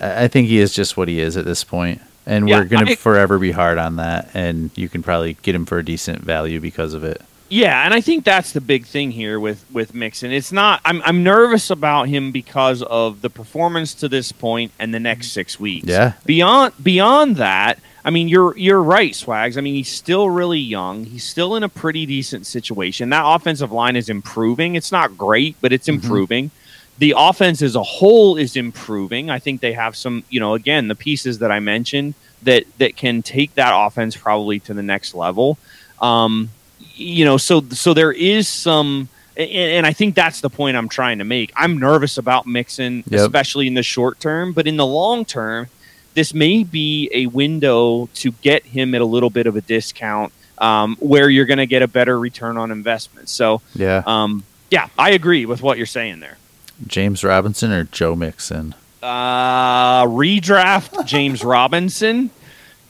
I 0.00 0.24
I 0.24 0.28
think 0.28 0.48
he 0.48 0.58
is 0.58 0.74
just 0.74 0.96
what 0.96 1.08
he 1.08 1.20
is 1.20 1.36
at 1.36 1.44
this 1.44 1.64
point, 1.64 2.00
and 2.26 2.48
Yeah, 2.48 2.58
we're 2.58 2.64
going 2.64 2.86
to 2.86 2.96
forever 2.96 3.38
be 3.38 3.52
hard 3.52 3.78
on 3.78 3.96
that. 3.96 4.30
And 4.34 4.70
you 4.74 4.88
can 4.88 5.02
probably 5.02 5.34
get 5.42 5.54
him 5.54 5.66
for 5.66 5.78
a 5.78 5.84
decent 5.84 6.20
value 6.22 6.60
because 6.60 6.94
of 6.94 7.04
it. 7.04 7.22
Yeah, 7.48 7.84
and 7.84 7.92
I 7.92 8.00
think 8.00 8.24
that's 8.24 8.52
the 8.52 8.62
big 8.62 8.86
thing 8.86 9.10
here 9.10 9.38
with 9.38 9.64
with 9.70 9.94
Mixon. 9.94 10.32
It's 10.32 10.52
not. 10.52 10.80
I'm 10.86 11.02
I'm 11.04 11.22
nervous 11.22 11.68
about 11.68 12.08
him 12.08 12.32
because 12.32 12.82
of 12.82 13.20
the 13.20 13.28
performance 13.28 13.92
to 13.96 14.08
this 14.08 14.32
point 14.32 14.72
and 14.78 14.94
the 14.94 15.00
next 15.00 15.32
six 15.32 15.60
weeks. 15.60 15.86
Yeah. 15.86 16.14
Beyond 16.24 16.72
beyond 16.82 17.36
that, 17.36 17.78
I 18.04 18.10
mean, 18.10 18.28
you're 18.28 18.56
you're 18.56 18.82
right, 18.82 19.14
Swags. 19.14 19.56
I 19.56 19.60
mean, 19.60 19.74
he's 19.74 19.88
still 19.90 20.28
really 20.28 20.58
young. 20.58 21.04
He's 21.04 21.24
still 21.24 21.54
in 21.54 21.62
a 21.62 21.68
pretty 21.68 22.04
decent 22.04 22.46
situation. 22.46 23.10
That 23.10 23.22
offensive 23.24 23.70
line 23.70 23.94
is 23.96 24.08
improving. 24.08 24.74
It's 24.74 24.90
not 24.90 25.16
great, 25.16 25.54
but 25.60 25.72
it's 25.72 25.88
improving. 25.88 26.50
The 26.98 27.14
offense 27.16 27.62
as 27.62 27.74
a 27.76 27.82
whole 27.82 28.36
is 28.36 28.56
improving. 28.56 29.30
I 29.30 29.38
think 29.38 29.60
they 29.60 29.72
have 29.72 29.96
some, 29.96 30.24
you 30.30 30.40
know, 30.40 30.54
again, 30.54 30.88
the 30.88 30.94
pieces 30.94 31.38
that 31.38 31.50
I 31.52 31.60
mentioned 31.60 32.14
that 32.42 32.64
that 32.78 32.96
can 32.96 33.22
take 33.22 33.54
that 33.54 33.72
offense 33.74 34.16
probably 34.16 34.58
to 34.60 34.74
the 34.74 34.82
next 34.82 35.14
level. 35.14 35.56
Um, 36.00 36.50
you 36.94 37.24
know, 37.24 37.36
so 37.36 37.62
so 37.70 37.94
there 37.94 38.12
is 38.12 38.48
some, 38.48 39.08
and, 39.36 39.48
and 39.50 39.86
I 39.86 39.92
think 39.92 40.16
that's 40.16 40.40
the 40.40 40.50
point 40.50 40.76
I'm 40.76 40.88
trying 40.88 41.18
to 41.18 41.24
make. 41.24 41.52
I'm 41.54 41.78
nervous 41.78 42.18
about 42.18 42.46
Mixon, 42.48 43.04
Yep. 43.08 43.20
especially 43.20 43.68
in 43.68 43.74
the 43.74 43.82
short 43.84 44.18
term, 44.18 44.52
but 44.52 44.66
in 44.66 44.76
the 44.76 44.86
long 44.86 45.24
term, 45.24 45.68
this 46.14 46.34
may 46.34 46.62
be 46.64 47.08
a 47.12 47.26
window 47.26 48.08
to 48.14 48.32
get 48.42 48.64
him 48.64 48.94
at 48.94 49.00
a 49.00 49.04
little 49.04 49.30
bit 49.30 49.46
of 49.46 49.56
a 49.56 49.60
discount, 49.60 50.32
um, 50.58 50.96
where 51.00 51.28
you're 51.30 51.46
going 51.46 51.58
to 51.58 51.66
get 51.66 51.82
a 51.82 51.88
better 51.88 52.18
return 52.18 52.56
on 52.56 52.70
investment. 52.70 53.28
So, 53.28 53.62
Yeah, 53.74 54.02
um, 54.06 54.44
yeah, 54.70 54.88
I 54.98 55.10
agree 55.10 55.44
with 55.46 55.62
what 55.62 55.76
you're 55.76 55.86
saying 55.86 56.20
there. 56.20 56.38
James 56.86 57.22
Robinson 57.24 57.70
or 57.72 57.84
Joe 57.84 58.14
Mixon. 58.16 58.74
Uh, 59.02 60.04
redraft 60.06 61.04
James 61.06 61.42
Robinson, 61.44 62.30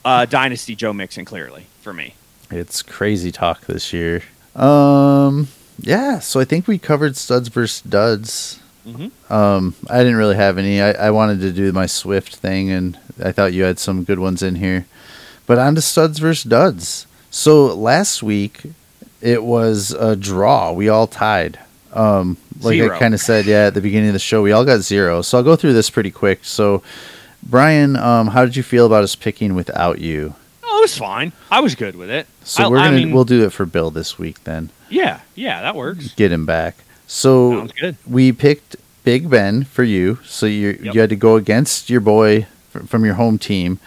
uh, 0.04 0.26
dynasty 0.26 0.74
Joe 0.76 0.92
Mixon, 0.92 1.24
clearly 1.24 1.66
for 1.80 1.92
me. 1.92 2.14
It's 2.50 2.82
crazy 2.82 3.32
talk 3.32 3.62
this 3.66 3.92
year. 3.92 4.22
Um, 4.54 5.48
yeah. 5.80 6.18
So 6.18 6.38
I 6.40 6.44
think 6.44 6.66
we 6.68 6.78
covered 6.78 7.16
studs 7.16 7.48
versus 7.48 7.80
duds. 7.80 8.60
Mhm. 8.86 9.10
Um, 9.30 9.74
I 9.88 9.98
didn't 9.98 10.16
really 10.16 10.34
have 10.36 10.58
any. 10.58 10.82
I, 10.82 10.90
I 10.92 11.10
wanted 11.12 11.40
to 11.40 11.52
do 11.52 11.72
my 11.72 11.86
Swift 11.86 12.36
thing, 12.36 12.70
and 12.70 12.98
I 13.22 13.32
thought 13.32 13.52
you 13.52 13.64
had 13.64 13.78
some 13.78 14.04
good 14.04 14.18
ones 14.18 14.42
in 14.42 14.56
here. 14.56 14.86
But 15.46 15.58
on 15.58 15.74
to 15.74 15.80
studs 15.82 16.18
versus 16.18 16.44
duds. 16.44 17.06
So 17.30 17.66
last 17.74 18.22
week 18.22 18.62
it 19.20 19.42
was 19.42 19.90
a 19.92 20.14
draw. 20.16 20.72
We 20.72 20.88
all 20.88 21.06
tied. 21.06 21.58
Um, 21.92 22.36
like 22.60 22.74
Zero. 22.74 22.94
I 22.96 22.98
kind 22.98 23.12
of 23.14 23.20
said, 23.20 23.44
yeah, 23.46 23.66
at 23.66 23.74
the 23.74 23.80
beginning 23.80 24.08
of 24.10 24.12
the 24.14 24.18
show, 24.18 24.40
we 24.42 24.52
all 24.52 24.64
got 24.64 24.80
zero. 24.80 25.20
So 25.22 25.38
I'll 25.38 25.44
go 25.44 25.56
through 25.56 25.72
this 25.74 25.90
pretty 25.90 26.10
quick. 26.10 26.44
So, 26.44 26.82
Brian, 27.42 27.96
um, 27.96 28.28
how 28.28 28.44
did 28.44 28.56
you 28.56 28.62
feel 28.62 28.86
about 28.86 29.02
us 29.04 29.14
picking 29.16 29.54
without 29.54 29.98
you? 29.98 30.34
Oh, 30.64 30.78
it 30.78 30.82
was 30.82 30.96
fine. 30.96 31.32
I 31.50 31.60
was 31.60 31.74
good 31.74 31.96
with 31.96 32.08
it. 32.08 32.26
So 32.44 32.64
I- 32.64 32.68
we're 32.68 32.78
I 32.78 32.84
gonna 32.84 32.96
mean- 32.98 33.12
we'll 33.12 33.24
do 33.24 33.44
it 33.44 33.52
for 33.52 33.66
Bill 33.66 33.90
this 33.90 34.18
week 34.18 34.42
then. 34.44 34.70
Yeah, 34.88 35.20
yeah, 35.34 35.60
that 35.60 35.74
works. 35.76 36.12
Get 36.14 36.32
him 36.32 36.46
back. 36.46 36.76
So 37.06 37.68
we 38.06 38.32
picked 38.32 38.76
Big 39.04 39.28
Ben 39.28 39.64
for 39.64 39.82
you. 39.84 40.18
So 40.24 40.46
you 40.46 40.78
Yep. 40.82 40.94
you 40.94 41.00
had 41.00 41.10
to 41.10 41.16
go 41.16 41.36
against 41.36 41.90
your 41.90 42.00
boy 42.00 42.46
from 42.86 43.04
your 43.04 43.14
home 43.14 43.38
team, 43.38 43.78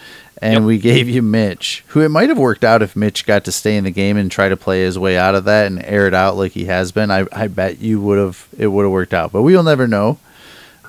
and 0.42 0.54
Yep. 0.56 0.64
we 0.64 0.78
gave 0.92 1.10
you 1.10 1.22
Mitch, 1.22 1.84
who 1.88 2.02
it 2.02 2.10
might 2.10 2.30
have 2.30 2.38
worked 2.38 2.64
out 2.64 2.82
if 2.82 2.96
Mitch 2.96 3.26
got 3.26 3.44
to 3.46 3.52
stay 3.52 3.76
in 3.78 3.84
the 3.84 3.92
game 3.92 4.18
and 4.18 4.30
try 4.32 4.50
to 4.50 4.58
play 4.58 4.82
his 4.84 4.98
way 5.00 5.18
out 5.18 5.36
of 5.36 5.46
that 5.46 5.68
and 5.68 5.84
air 5.86 6.08
it 6.08 6.14
out 6.14 6.38
like 6.38 6.52
he 6.54 6.66
has 6.66 6.92
been. 6.92 7.12
I 7.12 7.26
I 7.32 7.48
bet 7.48 7.80
you 7.80 8.00
would 8.02 8.18
have 8.20 8.48
it 8.58 8.68
would 8.68 8.84
have 8.84 8.92
worked 8.92 9.14
out, 9.14 9.32
but 9.32 9.42
we'll 9.44 9.64
never 9.64 9.88
know. 9.88 10.18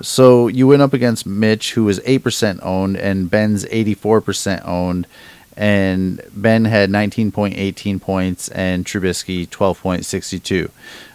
So 0.01 0.47
you 0.47 0.67
went 0.67 0.83
up 0.83 0.93
against 0.93 1.25
Mitch, 1.25 1.73
who 1.73 1.83
was 1.85 1.99
eight 2.05 2.19
percent 2.23 2.59
owned, 2.61 2.97
and 2.97 3.29
Ben's 3.31 3.65
eighty 3.71 3.95
four 3.95 4.21
percent 4.21 4.61
owned, 4.63 5.07
and 5.55 6.21
Ben 6.35 6.65
had 6.65 6.91
nineteen 6.91 7.31
point 7.31 7.57
eighteen 7.57 7.99
points, 7.99 8.47
and 8.49 8.85
Trubisky 8.85 9.49
twelve 9.49 9.81
point 9.81 10.05
sixty 10.05 10.37
two. 10.39 10.69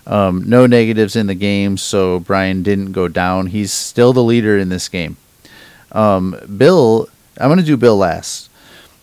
Um, 0.05 0.43
no 0.49 0.67
negatives 0.67 1.15
in 1.15 1.29
the 1.29 1.35
game, 1.37 1.77
so 1.77 2.19
Brian 2.19 2.65
didn't 2.65 2.91
go 2.91 3.07
down. 3.07 3.47
He's 3.49 3.73
still 3.73 4.13
the 4.13 4.25
leader 4.25 4.59
in 4.59 4.69
this 4.69 4.89
game. 4.89 5.17
Um, 5.93 6.37
Bill, 6.57 7.09
I'm 7.39 7.49
going 7.49 7.59
to 7.59 7.65
do 7.65 7.77
Bill 7.77 7.97
last. 7.97 8.51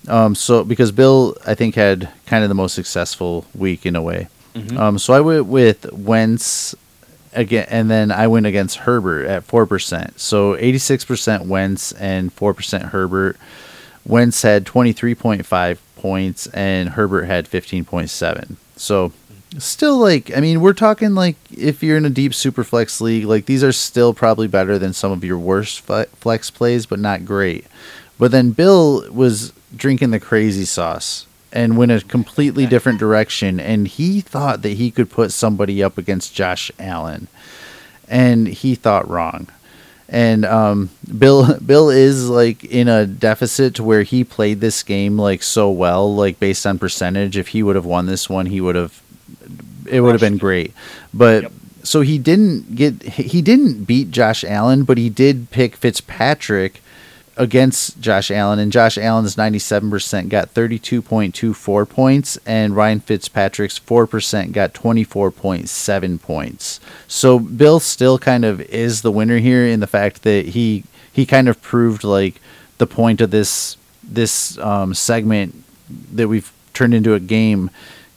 Um, 0.07 0.35
so 0.35 0.63
because 0.63 0.91
Bill, 0.91 1.35
I 1.45 1.55
think, 1.55 1.75
had 1.75 2.09
kind 2.25 2.43
of 2.43 2.49
the 2.49 2.55
most 2.55 2.73
successful 2.73 3.45
week 3.55 3.85
in 3.85 3.95
a 3.95 4.01
way. 4.01 4.27
Um, 4.77 4.97
so 4.99 5.13
I 5.13 5.21
went 5.21 5.45
with 5.45 5.91
Wentz 5.93 6.75
again, 7.33 7.67
and 7.69 7.89
then 7.89 8.11
I 8.11 8.27
went 8.27 8.45
against 8.45 8.77
Herbert 8.77 9.25
at 9.25 9.43
four 9.43 9.65
percent. 9.65 10.19
So 10.19 10.55
eighty 10.57 10.79
six 10.79 11.05
percent 11.05 11.45
Wentz 11.45 11.91
and 11.93 12.33
four 12.33 12.53
percent 12.53 12.85
Herbert. 12.85 13.37
Wentz 14.05 14.41
had 14.41 14.65
twenty 14.65 14.91
three 14.91 15.15
point 15.15 15.45
five 15.45 15.79
points, 15.97 16.47
and 16.47 16.89
Herbert 16.89 17.25
had 17.25 17.47
fifteen 17.47 17.85
point 17.85 18.09
seven. 18.09 18.57
So 18.75 19.13
still 19.57 19.97
like 19.97 20.35
I 20.35 20.41
mean 20.41 20.61
we're 20.61 20.73
talking 20.73 21.15
like 21.15 21.35
if 21.51 21.81
you're 21.81 21.97
in 21.97 22.05
a 22.05 22.09
deep 22.09 22.33
super 22.33 22.63
flex 22.63 23.01
league, 23.01 23.25
like 23.25 23.45
these 23.45 23.63
are 23.63 23.71
still 23.71 24.13
probably 24.13 24.47
better 24.47 24.77
than 24.77 24.93
some 24.93 25.11
of 25.11 25.23
your 25.23 25.39
worst 25.39 25.81
flex 25.81 26.51
plays, 26.51 26.85
but 26.85 26.99
not 26.99 27.25
great. 27.25 27.65
But 28.17 28.31
then 28.31 28.51
Bill 28.51 29.09
was 29.11 29.53
drinking 29.75 30.11
the 30.11 30.19
crazy 30.19 30.65
sauce 30.65 31.25
and 31.51 31.77
went 31.77 31.91
a 31.91 32.01
completely 32.01 32.67
different 32.67 32.99
direction 32.99 33.59
and 33.59 33.87
he 33.87 34.21
thought 34.21 34.61
that 34.61 34.73
he 34.73 34.91
could 34.91 35.09
put 35.09 35.31
somebody 35.31 35.81
up 35.81 35.97
against 35.97 36.35
Josh 36.35 36.71
Allen. 36.77 37.27
And 38.07 38.47
he 38.47 38.75
thought 38.75 39.09
wrong. 39.09 39.47
And 40.07 40.43
um, 40.43 40.89
Bill 41.17 41.59
Bill 41.65 41.89
is 41.89 42.29
like 42.29 42.63
in 42.65 42.87
a 42.87 43.05
deficit 43.05 43.75
to 43.75 43.83
where 43.83 44.03
he 44.03 44.23
played 44.23 44.59
this 44.59 44.83
game 44.83 45.17
like 45.17 45.43
so 45.43 45.69
well, 45.69 46.13
like 46.13 46.39
based 46.39 46.65
on 46.65 46.79
percentage. 46.79 47.37
If 47.37 47.49
he 47.49 47.61
would 47.61 47.75
have 47.75 47.85
won 47.85 48.07
this 48.07 48.27
one, 48.27 48.47
he 48.47 48.59
would 48.59 48.75
have 48.75 49.01
it 49.87 50.01
would 50.01 50.11
have 50.13 50.21
been 50.21 50.37
great. 50.37 50.73
But 51.13 51.43
Yep. 51.43 51.51
so 51.83 52.01
he 52.01 52.17
didn't 52.17 52.75
get 52.75 53.03
he 53.03 53.41
didn't 53.41 53.85
beat 53.85 54.11
Josh 54.11 54.43
Allen, 54.43 54.83
but 54.83 54.97
he 54.97 55.09
did 55.09 55.49
pick 55.51 55.75
Fitzpatrick 55.75 56.81
against 57.37 58.01
Josh 58.01 58.29
Allen, 58.31 58.59
and 58.59 58.69
Josh 58.69 58.97
Allen's 58.97 59.37
97% 59.37 60.27
got 60.27 60.53
32.24 60.53 61.87
points, 61.87 62.37
and 62.45 62.75
Ryan 62.75 62.99
Fitzpatrick's 62.99 63.79
4% 63.79 64.51
got 64.51 64.73
24.7 64.73 66.21
points. 66.21 66.81
So 67.07 67.39
Bill 67.39 67.79
still 67.79 68.19
kind 68.19 68.43
of 68.43 68.59
is 68.61 69.03
the 69.03 69.11
winner 69.11 69.37
here 69.37 69.65
in 69.65 69.79
the 69.79 69.87
fact 69.87 70.23
that 70.23 70.47
he 70.47 70.83
he 71.11 71.25
kind 71.25 71.47
of 71.47 71.61
proved 71.61 72.03
like 72.03 72.41
the 72.77 72.87
point 72.87 73.21
of 73.21 73.31
this 73.31 73.77
this 74.03 74.57
um, 74.57 74.93
segment 74.93 75.63
that 76.13 76.27
we've 76.27 76.51
turned 76.73 76.93
into 76.93 77.13
a 77.13 77.19
game 77.19 77.69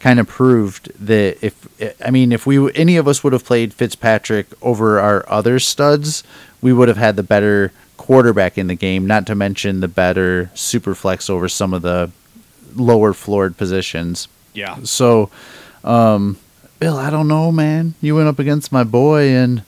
kind 0.02 0.18
of 0.18 0.26
proved 0.26 0.90
that 1.06 1.38
if 1.42 2.02
I 2.04 2.10
mean 2.10 2.32
if 2.32 2.44
we 2.44 2.72
any 2.74 2.96
of 2.96 3.06
us 3.06 3.22
would 3.22 3.32
have 3.32 3.44
played 3.44 3.72
Fitzpatrick 3.72 4.48
over 4.60 4.98
our 4.98 5.24
other 5.28 5.60
studs, 5.60 6.24
we 6.60 6.72
would 6.72 6.88
have 6.88 6.96
had 6.96 7.14
the 7.14 7.22
better 7.22 7.72
quarterback 7.96 8.58
in 8.58 8.66
the 8.66 8.74
game. 8.74 9.06
Not 9.06 9.26
to 9.28 9.36
mention 9.36 9.78
the 9.78 9.88
better 9.88 10.50
super 10.54 10.96
flex 10.96 11.30
over 11.30 11.48
some 11.48 11.72
of 11.72 11.82
the 11.82 12.10
lower 12.74 13.12
floored 13.12 13.56
positions. 13.56 14.26
Yeah. 14.54 14.82
So, 14.82 15.30
um, 15.84 16.36
Bill, 16.80 16.96
I 16.96 17.08
don't 17.08 17.28
know, 17.28 17.52
man. 17.52 17.94
You 18.00 18.16
went 18.16 18.28
up 18.28 18.40
against 18.40 18.72
my 18.72 18.82
boy, 18.82 19.28
and 19.28 19.62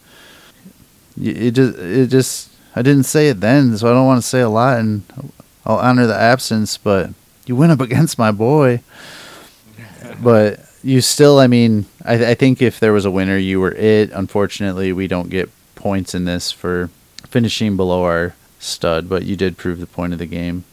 it 1.21 1.53
just 1.53 1.79
it 1.79 2.09
just 2.09 2.51
I 2.75 2.83
didn't 2.83 3.05
say 3.05 3.29
it 3.29 3.41
then, 3.41 3.79
so 3.79 3.89
I 3.89 3.95
don't 3.95 4.07
want 4.07 4.21
to 4.21 4.29
say 4.29 4.41
a 4.41 4.49
lot, 4.49 4.81
and 4.81 5.05
I'll 5.65 5.79
honor 5.79 6.09
the 6.09 6.17
absence. 6.17 6.77
But 6.77 7.11
you 7.47 7.55
went 7.55 7.71
up 7.71 7.81
against 7.81 8.19
my 8.19 8.33
boy 8.33 8.81
but 10.25 10.61
you 10.83 11.01
still 11.01 11.39
i 11.39 11.47
mean 11.47 11.87
I, 12.05 12.31
I 12.31 12.35
think 12.35 12.61
if 12.63 12.81
there 12.81 12.93
was 12.93 13.05
a 13.05 13.11
winner 13.11 13.37
you 13.39 13.61
were 13.61 13.73
it 13.73 14.11
unfortunately 14.13 14.93
we 14.93 15.07
don't 15.07 15.31
get 15.31 15.49
points 15.75 16.15
in 16.15 16.25
this 16.25 16.51
for 16.51 16.91
finishing 17.29 17.77
below 17.77 18.05
our 18.05 18.35
stud 18.59 19.09
but 19.09 19.25
you 19.25 19.37
did 19.37 19.57
prove 19.57 19.79
the 19.81 19.87
point 19.87 20.13
of 20.13 20.19
the 20.19 20.27
game 20.27 20.65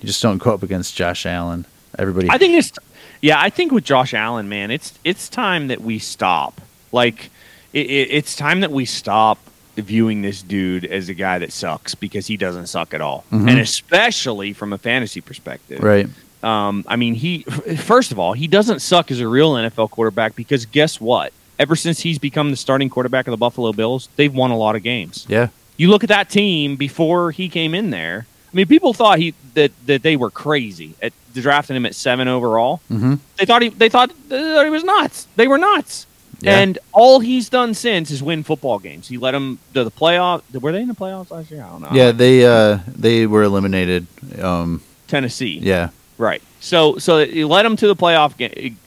you 0.00 0.06
just 0.06 0.22
don't 0.22 0.38
go 0.38 0.52
up 0.54 0.62
against 0.62 0.94
josh 0.96 1.26
allen 1.26 1.64
everybody 1.98 2.28
I 2.30 2.38
think 2.38 2.54
it's 2.54 2.72
yeah. 3.20 3.40
I 3.40 3.50
think 3.50 3.70
with 3.70 3.84
Josh 3.84 4.14
Allen, 4.14 4.48
man, 4.48 4.72
it's 4.72 4.94
it's 5.04 5.28
time 5.28 5.68
that 5.68 5.80
we 5.80 6.00
stop. 6.00 6.60
Like, 6.90 7.30
it, 7.72 7.86
it, 7.86 8.08
it's 8.10 8.34
time 8.34 8.60
that 8.62 8.72
we 8.72 8.84
stop 8.84 9.38
viewing 9.76 10.22
this 10.22 10.42
dude 10.42 10.84
as 10.84 11.08
a 11.08 11.14
guy 11.14 11.38
that 11.38 11.52
sucks 11.52 11.94
because 11.94 12.26
he 12.26 12.36
doesn't 12.36 12.66
suck 12.66 12.92
at 12.94 13.00
all, 13.00 13.24
Mhm. 13.30 13.48
and 13.48 13.60
especially 13.60 14.52
from 14.52 14.72
a 14.72 14.78
fantasy 14.78 15.20
perspective. 15.20 15.80
right 15.84 16.08
Um, 16.42 16.84
I 16.88 16.96
mean, 16.96 17.14
he 17.14 17.42
first 17.42 18.12
of 18.12 18.18
all, 18.18 18.32
he 18.32 18.48
doesn't 18.48 18.80
suck 18.80 19.10
as 19.10 19.20
a 19.20 19.28
real 19.28 19.54
NFL 19.54 19.90
quarterback 19.90 20.34
because 20.34 20.66
guess 20.66 21.00
what? 21.00 21.32
Ever 21.58 21.76
since 21.76 22.00
he's 22.00 22.18
become 22.18 22.50
the 22.50 22.56
starting 22.56 22.88
quarterback 22.90 23.26
of 23.26 23.30
the 23.30 23.36
Buffalo 23.36 23.72
Bills, 23.72 24.08
they've 24.16 24.32
won 24.34 24.50
a 24.50 24.56
lot 24.56 24.74
of 24.74 24.82
games. 24.82 25.26
Yeah. 25.28 25.48
You 25.76 25.90
look 25.90 26.02
at 26.02 26.08
that 26.08 26.28
team 26.28 26.76
before 26.76 27.30
he 27.30 27.48
came 27.48 27.74
in 27.74 27.90
there. 27.90 28.26
I 28.52 28.56
mean, 28.56 28.66
people 28.66 28.92
thought 28.92 29.18
he 29.18 29.34
that 29.54 29.70
that 29.86 30.02
they 30.02 30.16
were 30.16 30.30
crazy 30.30 30.94
at 31.00 31.12
drafting 31.34 31.76
him 31.76 31.86
at 31.86 31.94
seven 31.94 32.28
overall. 32.28 32.80
Mm-hmm. 32.90 33.14
They 33.38 33.46
thought 33.46 33.62
he 33.62 33.68
they 33.68 33.88
thought, 33.88 34.12
they 34.28 34.38
thought 34.40 34.64
he 34.64 34.70
was 34.70 34.84
nuts. 34.84 35.26
They 35.36 35.46
were 35.48 35.58
nuts. 35.58 36.06
Yeah. 36.40 36.58
And 36.58 36.78
all 36.90 37.20
he's 37.20 37.48
done 37.48 37.72
since 37.72 38.10
is 38.10 38.20
win 38.20 38.42
football 38.42 38.80
games. 38.80 39.06
He 39.06 39.16
led 39.16 39.32
them 39.32 39.60
to 39.74 39.84
the 39.84 39.92
playoff. 39.92 40.42
Were 40.60 40.72
they 40.72 40.82
in 40.82 40.88
the 40.88 40.94
playoffs 40.94 41.30
last 41.30 41.52
year? 41.52 41.62
I 41.62 41.68
don't 41.68 41.82
know. 41.82 41.90
Yeah, 41.92 42.10
they 42.10 42.44
uh 42.44 42.80
they 42.88 43.26
were 43.26 43.44
eliminated. 43.44 44.06
Um 44.40 44.82
Tennessee. 45.06 45.60
yeah. 45.62 45.90
Right. 46.22 46.40
So 46.60 46.98
so 46.98 47.24
he 47.26 47.44
led 47.44 47.66
him 47.66 47.74
to 47.76 47.86
the 47.88 47.96
playoff 47.96 48.32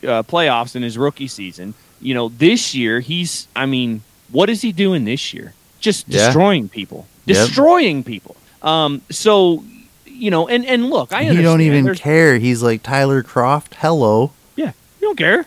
uh, 0.07 0.23
playoffs 0.23 0.75
in 0.77 0.83
his 0.83 0.97
rookie 0.97 1.27
season. 1.27 1.73
You 1.99 2.13
know, 2.13 2.29
this 2.29 2.73
year 2.73 3.01
he's. 3.01 3.47
I 3.55 3.65
mean, 3.65 4.03
what 4.31 4.49
is 4.49 4.61
he 4.61 4.71
doing 4.71 5.03
this 5.03 5.33
year? 5.33 5.53
Just 5.81 6.07
Yeah. 6.07 6.27
destroying 6.27 6.69
people. 6.69 7.07
Yep. 7.25 7.35
Destroying 7.47 8.03
people. 8.05 8.37
Um. 8.61 9.01
So 9.09 9.63
you 10.05 10.31
know, 10.31 10.47
and 10.47 10.65
and 10.65 10.89
look, 10.89 11.11
I 11.11 11.27
understand. 11.27 11.43
don't 11.43 11.61
even 11.61 11.83
There's- 11.83 11.99
care. 11.99 12.37
He's 12.37 12.63
like 12.63 12.81
Tyler 12.83 13.21
Kroft. 13.21 13.73
Hello. 13.79 14.31
Yeah, 14.55 14.71
you 15.01 15.07
don't 15.09 15.17
care. 15.17 15.45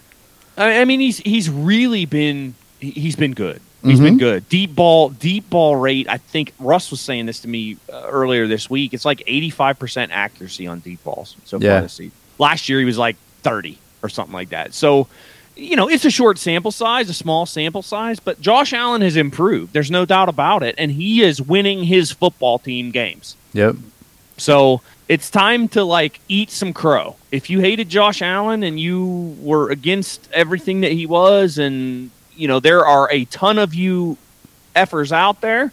I, 0.59 0.80
I 0.82 0.84
mean, 0.84 1.01
he's 1.01 1.18
he's 1.18 1.49
really 1.49 2.05
been 2.05 2.55
he's 2.80 3.16
been 3.16 3.32
good. 3.32 3.62
He's 3.89 4.01
been 4.01 4.16
Mhm. 4.16 4.18
good. 4.20 4.49
Deep 4.49 4.74
ball, 4.74 5.11
deep 5.11 5.49
ball 5.51 5.76
rate. 5.76 6.07
I 6.09 6.18
think 6.18 6.53
Russ 6.59 6.91
was 6.91 7.01
saying 7.01 7.26
this 7.26 7.41
to 7.41 7.49
me 7.49 7.76
uh, 7.93 8.03
earlier 8.07 8.47
this 8.47 8.68
week. 8.70 8.95
It's 8.95 9.05
like 9.05 9.22
eighty 9.26 9.51
five 9.51 9.78
percent 9.78 10.12
accuracy 10.12 10.66
on 10.66 10.80
deep 10.80 11.03
balls 11.05 11.36
so 11.45 11.59
Yeah. 11.61 11.74
far 11.74 11.82
this 11.82 11.95
season. 11.95 12.12
Last 12.39 12.68
year 12.68 12.78
he 12.78 12.84
was 12.84 12.99
like 12.99 13.16
thirty 13.43 13.78
or 14.03 14.09
something 14.09 14.34
like 14.34 14.51
that. 14.51 14.74
So, 14.74 15.09
you 15.57 15.74
know, 15.74 15.89
it's 15.89 16.05
a 16.05 16.11
short 16.11 16.39
sample 16.39 16.70
size, 16.70 17.09
a 17.11 17.14
small 17.14 17.47
sample 17.47 17.82
size, 17.82 18.20
but 18.20 18.41
Josh 18.41 18.72
Allen 18.72 19.03
has 19.03 19.16
improved. 19.16 19.72
There's 19.72 19.91
no 19.91 20.05
doubt 20.05 20.28
about 20.28 20.62
it, 20.62 20.74
and 20.78 20.93
he 20.93 21.22
is 21.22 21.43
winning 21.43 21.84
his 21.84 22.12
football 22.12 22.59
team 22.61 22.91
games. 22.93 23.34
Yep. 23.55 23.74
So 24.36 24.82
it's 25.09 25.30
time 25.30 25.66
to 25.68 25.82
like 25.82 26.20
eat 26.28 26.51
some 26.51 26.72
crow. 26.72 27.16
If 27.32 27.51
you 27.51 27.59
hated 27.61 27.89
Josh 27.89 28.22
Allen 28.22 28.62
and 28.62 28.78
you 28.78 29.36
were 29.41 29.70
against 29.70 30.28
everything 30.32 30.80
that 30.82 30.93
he 30.93 31.07
was, 31.07 31.59
and 31.59 32.11
you 32.39 32.49
know 32.49 32.61
there 32.61 32.86
are 32.86 33.11
a 33.11 33.24
ton 33.26 33.59
of 33.59 33.74
you 33.74 34.16
effers 34.74 35.12
out 35.12 35.41
there, 35.41 35.72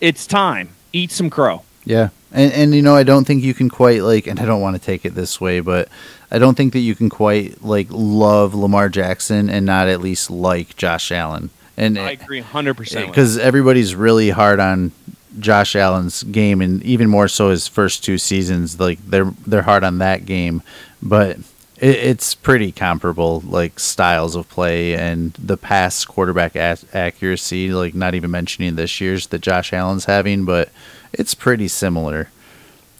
it's 0.00 0.26
time 0.26 0.70
eat 0.94 1.10
some 1.10 1.28
crow. 1.28 1.62
Yeah. 1.84 2.08
And 2.32 2.52
and 2.52 2.74
you 2.74 2.80
know, 2.80 2.96
I 2.96 3.02
don't 3.02 3.26
think 3.26 3.42
you 3.42 3.52
can 3.52 3.68
quite 3.68 4.02
like 4.02 4.26
and 4.26 4.40
I 4.40 4.46
don't 4.46 4.62
want 4.62 4.76
to 4.76 4.82
take 4.82 5.04
it 5.04 5.14
this 5.14 5.40
way, 5.40 5.60
but 5.60 5.88
I 6.30 6.38
don't 6.38 6.56
think 6.56 6.72
that 6.72 6.80
you 6.80 6.94
can 6.94 7.10
quite 7.10 7.62
like 7.62 7.88
love 7.90 8.54
Lamar 8.54 8.88
Jackson 8.88 9.50
and 9.50 9.66
not 9.66 9.88
at 9.88 10.00
least 10.00 10.30
like 10.30 10.76
Josh 10.76 11.12
Allen. 11.12 11.50
And 11.76 11.98
I 11.98 12.12
agree 12.12 12.40
hundred 12.40 12.76
percent. 12.76 13.08
because 13.08 13.36
everybody's 13.36 13.94
really 13.94 14.30
hard 14.30 14.60
on 14.60 14.92
Josh 15.38 15.74
Allen's 15.74 16.22
game, 16.22 16.62
and 16.62 16.80
even 16.84 17.08
more 17.08 17.26
so 17.26 17.50
his 17.50 17.66
first 17.66 18.04
two 18.04 18.16
seasons. 18.16 18.78
Like 18.78 19.04
they're 19.04 19.32
they're 19.46 19.62
hard 19.62 19.82
on 19.82 19.98
that 19.98 20.24
game, 20.24 20.62
but 21.02 21.38
it, 21.84 21.96
it's 21.96 22.34
pretty 22.34 22.72
comparable, 22.72 23.40
like 23.40 23.78
styles 23.78 24.34
of 24.34 24.48
play 24.48 24.94
and 24.94 25.34
the 25.34 25.58
past 25.58 26.08
quarterback 26.08 26.56
accuracy. 26.56 27.70
Like 27.70 27.94
not 27.94 28.14
even 28.14 28.30
mentioning 28.30 28.76
this 28.76 29.00
year's 29.00 29.26
that 29.28 29.42
Josh 29.42 29.72
Allen's 29.72 30.06
having, 30.06 30.46
but 30.46 30.70
it's 31.12 31.34
pretty 31.34 31.68
similar. 31.68 32.30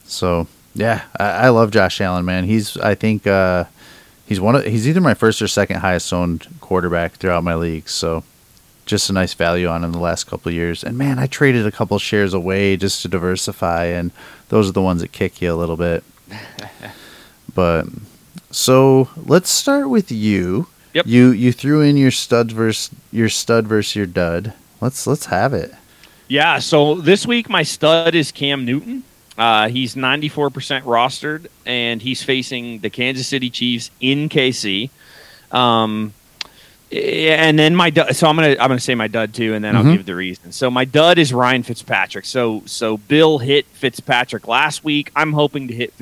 So 0.05 0.47
yeah, 0.75 1.05
I, 1.19 1.25
I 1.25 1.49
love 1.49 1.71
Josh 1.71 2.01
Allen, 2.01 2.27
man. 2.27 2.45
He's 2.45 2.77
I 2.77 2.95
think 2.95 3.27
uh, 3.27 3.65
he's 4.27 4.41
one 4.41 4.55
of 4.55 4.65
he's 4.67 4.87
either 4.87 5.01
my 5.01 5.15
first 5.15 5.41
or 5.41 5.49
second 5.49 5.81
highest 5.81 6.13
owned 6.13 6.47
quarterback 6.61 7.15
throughout 7.15 7.43
my 7.43 7.55
league. 7.55 7.89
So 7.89 8.23
just 8.85 9.09
a 9.09 9.15
nice 9.15 9.33
value 9.33 9.67
on 9.67 9.83
in 9.83 9.93
the 9.93 9.99
last 9.99 10.25
couple 10.25 10.51
of 10.51 10.55
years. 10.55 10.85
And 10.85 10.99
man, 10.99 11.19
I 11.19 11.27
traded 11.27 11.67
a 11.67 11.73
couple 11.73 11.99
shares 11.99 12.35
away 12.35 12.77
just 12.77 13.01
to 13.01 13.09
diversify, 13.09 13.87
and 13.87 14.11
those 14.51 14.69
are 14.69 14.73
the 14.73 14.83
ones 14.83 15.01
that 15.01 15.11
kick 15.11 15.41
you 15.41 15.51
a 15.51 15.57
little 15.57 15.79
bit. 15.79 16.05
but 17.55 17.87
so 18.55 19.09
let's 19.17 19.51
start 19.51 19.89
with 19.91 20.11
you. 20.13 20.69
Yep. 20.95 21.07
You 21.07 21.31
you 21.31 21.51
threw 21.53 21.81
in 21.81 21.97
your 21.97 22.11
stud 22.13 22.53
versus 22.53 22.91
your 23.11 23.29
stud 23.29 23.67
versus 23.67 23.97
your 23.97 24.07
dud. 24.07 24.53
Let's 24.81 25.07
let's 25.07 25.27
have 25.27 25.53
it. 25.53 25.75
Yeah, 26.29 26.59
so 26.61 26.95
this 26.95 27.27
week 27.27 27.49
my 27.51 27.63
stud 27.65 28.15
is 28.15 28.33
Cam 28.33 28.65
Newton. 28.65 29.03
Uh, 29.37 29.69
he's 29.69 29.97
94% 29.97 30.51
rostered, 30.85 31.49
and 31.67 32.01
he's 32.01 32.23
facing 32.23 32.79
the 32.79 32.89
Kansas 32.89 33.27
City 33.27 33.51
Chiefs 33.51 33.91
in 34.01 34.29
KC. 34.29 34.91
Um, 35.51 36.15
and 36.93 37.59
then 37.59 37.75
my 37.75 37.91
dud, 37.91 38.15
so 38.15 38.29
I'm 38.29 38.37
gonna 38.37 38.51
I'm 38.61 38.69
gonna 38.69 38.79
say 38.79 38.95
my 38.95 39.09
dud 39.09 39.35
too, 39.35 39.55
and 39.55 39.65
then 39.65 39.75
Mhm. 39.75 39.79
I'll 39.79 39.97
give 39.97 40.07
the 40.07 40.15
reason. 40.15 40.53
So 40.53 40.71
my 40.71 40.85
dud 40.85 41.19
is 41.19 41.33
Ryan 41.33 41.65
Fitzpatrick. 41.65 42.25
So 42.25 42.63
so 42.67 42.99
Bill 42.99 43.39
hit 43.39 43.67
Fitzpatrick 43.73 44.47
last 44.47 44.85
week. 44.85 45.11
I'm 45.17 45.33
hoping 45.33 45.67
to 45.69 45.75
hit 45.75 45.93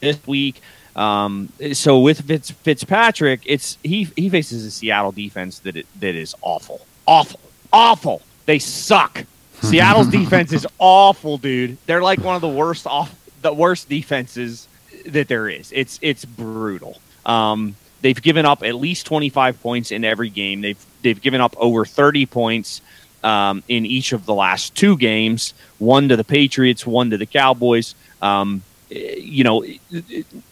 this 0.00 0.18
week. 0.26 0.62
Um, 0.98 1.52
so 1.74 2.00
with 2.00 2.22
Fitz, 2.22 2.50
Fitzpatrick, 2.50 3.42
it's 3.46 3.78
he 3.84 4.04
he 4.16 4.28
faces 4.28 4.64
a 4.64 4.70
Seattle 4.70 5.12
defense 5.12 5.60
that 5.60 5.76
it, 5.76 5.86
that 6.00 6.16
is 6.16 6.34
awful, 6.42 6.84
awful, 7.06 7.40
awful. 7.72 8.20
They 8.46 8.58
suck. 8.58 9.24
Seattle's 9.62 10.08
defense 10.08 10.52
is 10.52 10.66
awful, 10.78 11.38
dude. 11.38 11.78
They're 11.86 12.02
like 12.02 12.20
one 12.20 12.34
of 12.34 12.40
the 12.40 12.48
worst 12.48 12.86
off 12.86 13.14
the 13.42 13.52
worst 13.52 13.88
defenses 13.88 14.66
that 15.06 15.28
there 15.28 15.48
is. 15.48 15.70
It's 15.72 16.00
it's 16.02 16.24
brutal. 16.24 17.00
Um, 17.24 17.76
they've 18.00 18.20
given 18.20 18.44
up 18.44 18.64
at 18.64 18.74
least 18.74 19.06
25 19.06 19.62
points 19.62 19.92
in 19.92 20.04
every 20.04 20.30
game. 20.30 20.62
They've 20.62 20.84
they've 21.02 21.20
given 21.20 21.40
up 21.40 21.54
over 21.58 21.84
30 21.84 22.26
points 22.26 22.80
um, 23.22 23.62
in 23.68 23.86
each 23.86 24.12
of 24.12 24.26
the 24.26 24.34
last 24.34 24.74
two 24.74 24.96
games. 24.96 25.54
One 25.78 26.08
to 26.08 26.16
the 26.16 26.24
Patriots, 26.24 26.84
one 26.84 27.10
to 27.10 27.16
the 27.16 27.26
Cowboys. 27.26 27.94
Um, 28.20 28.62
you 28.90 29.44
know, 29.44 29.64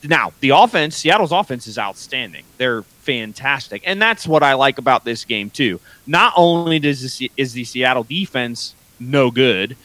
now 0.03 0.32
the 0.41 0.51
offense, 0.51 0.97
Seattle's 0.97 1.32
offense 1.32 1.66
is 1.66 1.78
outstanding. 1.78 2.45
They're 2.59 2.82
fantastic, 2.82 3.82
and 3.84 4.01
that's 4.01 4.26
what 4.26 4.43
I 4.43 4.55
like 4.55 4.78
about 4.78 5.05
this 5.05 5.24
game 5.24 5.51
too. 5.51 5.80
Not 6.07 6.32
only 6.37 6.78
does 6.78 7.03
this, 7.03 7.30
is 7.37 7.53
the 7.53 7.64
Seattle 7.64 8.05
defense 8.05 8.74
no 8.99 9.30
good, 9.30 9.76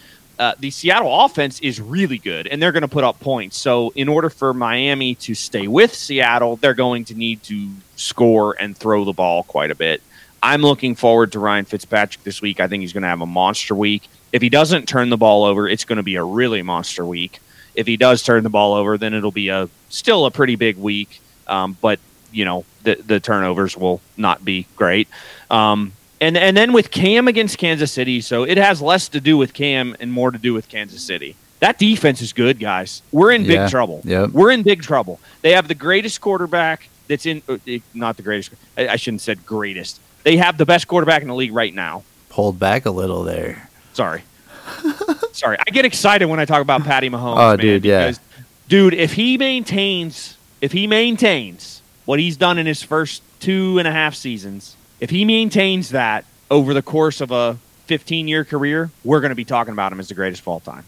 uh, 0.42 0.56
the 0.60 0.72
Seattle 0.72 1.24
offense 1.24 1.60
is 1.60 1.80
really 1.80 2.18
good, 2.18 2.48
and 2.48 2.60
they're 2.60 2.72
going 2.72 2.82
to 2.82 2.88
put 2.88 3.04
up 3.04 3.20
points. 3.20 3.58
So, 3.58 3.94
in 3.96 4.10
order 4.10 4.28
for 4.28 4.56
Miami 4.56 5.14
to 5.16 5.36
stay 5.36 5.68
with 5.68 5.94
Seattle, 5.94 6.56
they're 6.56 6.74
going 6.74 7.06
to 7.06 7.14
need 7.14 7.44
to 7.44 7.70
score 7.96 8.56
and 8.60 8.76
throw 8.76 9.06
the 9.06 9.14
ball 9.14 9.44
quite 9.44 9.70
a 9.70 9.76
bit. 9.76 10.02
I'm 10.42 10.64
looking 10.64 10.96
forward 10.96 11.34
to 11.34 11.40
Ryan 11.40 11.66
Fitzpatrick 11.66 12.24
this 12.24 12.42
week. 12.42 12.60
I 12.60 12.68
think 12.68 12.82
he's 12.82 12.92
going 12.92 13.04
to 13.04 13.10
have 13.10 13.22
a 13.22 13.28
monster 13.28 13.76
week. 13.76 14.10
If 14.32 14.42
he 14.42 14.50
doesn't 14.50 14.88
turn 14.88 15.10
the 15.10 15.18
ball 15.18 15.44
over, 15.44 15.70
it's 15.70 15.86
going 15.86 15.98
to 15.98 16.04
be 16.04 16.16
a 16.16 16.24
really 16.24 16.64
monster 16.64 17.06
week. 17.06 17.40
If 17.76 17.88
he 17.88 17.98
does 17.98 18.22
turn 18.24 18.44
the 18.44 18.50
ball 18.50 18.74
over, 18.74 18.98
then 18.98 19.14
it'll 19.14 19.32
be 19.32 19.50
a 19.50 19.70
still 19.90 20.26
a 20.26 20.32
pretty 20.32 20.56
big 20.56 20.78
week. 20.78 21.22
Um, 21.48 21.78
but 21.82 22.00
you 22.32 22.46
know 22.46 22.66
the 22.84 22.96
the 22.96 23.20
turnovers 23.20 23.76
will 23.78 24.02
not 24.18 24.44
be 24.44 24.68
great. 24.76 25.08
Um, 25.50 25.94
and 26.20 26.38
and 26.38 26.56
then 26.56 26.74
with 26.74 26.92
Cam 26.92 27.28
against 27.28 27.58
Kansas 27.58 27.92
City, 27.92 28.22
so 28.22 28.44
it 28.44 28.58
has 28.58 28.82
less 28.82 29.10
to 29.10 29.22
do 29.22 29.38
with 29.38 29.54
Cam 29.54 29.96
and 30.00 30.12
more 30.12 30.32
to 30.32 30.38
do 30.38 30.54
with 30.54 30.70
Kansas 30.70 31.02
City. 31.02 31.36
That 31.60 31.78
defense 31.78 32.22
is 32.22 32.34
good, 32.34 32.60
guys. 32.60 33.02
We're 33.12 33.32
in 33.32 33.44
Yeah. 33.46 33.64
big 33.64 33.70
trouble. 33.72 34.02
Yep. 34.04 34.32
We're 34.32 34.50
in 34.52 34.64
big 34.64 34.82
trouble. 34.82 35.20
They 35.42 35.52
have 35.52 35.68
the 35.68 35.76
greatest 35.76 36.20
quarterback 36.20 36.90
that's 37.08 37.26
in 37.26 37.42
uh, 37.48 37.58
eh, 37.68 37.80
not 37.94 38.18
the 38.18 38.24
greatest. 38.24 38.52
I, 38.78 38.88
I 38.88 38.96
shouldn't 38.96 39.22
have 39.22 39.26
said 39.26 39.46
greatest. 39.46 40.00
They 40.24 40.38
have 40.38 40.58
the 40.58 40.66
best 40.66 40.88
quarterback 40.88 41.22
in 41.22 41.28
the 41.28 41.36
league 41.36 41.54
right 41.54 41.74
now. 41.74 42.04
Pulled 42.30 42.58
back 42.60 42.86
a 42.86 42.92
little 42.92 43.24
there. 43.24 43.70
Sorry. 43.94 44.24
Sorry. 45.34 45.58
I 45.60 45.72
get 45.72 45.86
excited 45.86 46.26
when 46.26 46.40
I 46.40 46.46
talk 46.46 46.62
about 46.62 46.84
Patty 46.84 47.10
Mahomes. 47.10 47.38
Oh, 47.38 47.50
man, 47.52 47.58
dude, 47.60 47.86
yeah. 47.86 48.06
because, 48.08 48.20
dude, 48.68 48.94
if 48.94 49.14
he 49.14 49.38
maintains 49.38 50.38
if 50.62 50.72
he 50.72 50.86
maintains 50.88 51.82
what 52.06 52.20
he's 52.20 52.38
done 52.38 52.58
in 52.58 52.66
his 52.66 52.84
first 52.84 53.24
two 53.40 53.80
and 53.80 53.88
a 53.88 53.92
half 53.92 54.14
seasons, 54.16 54.76
if 55.00 55.10
he 55.10 55.26
maintains 55.26 55.90
that 55.90 56.26
over 56.52 56.74
the 56.74 56.82
course 56.82 57.22
of 57.22 57.32
a 57.32 57.58
15 57.88 58.28
year 58.28 58.44
career, 58.46 58.92
we're 59.04 59.22
going 59.22 59.30
to 59.30 59.36
be 59.36 59.46
talking 59.46 59.74
about 59.74 59.92
him 59.92 60.00
as 60.00 60.08
the 60.10 60.14
greatest 60.14 60.42
of 60.44 60.48
all 60.48 60.60
time. 60.60 60.84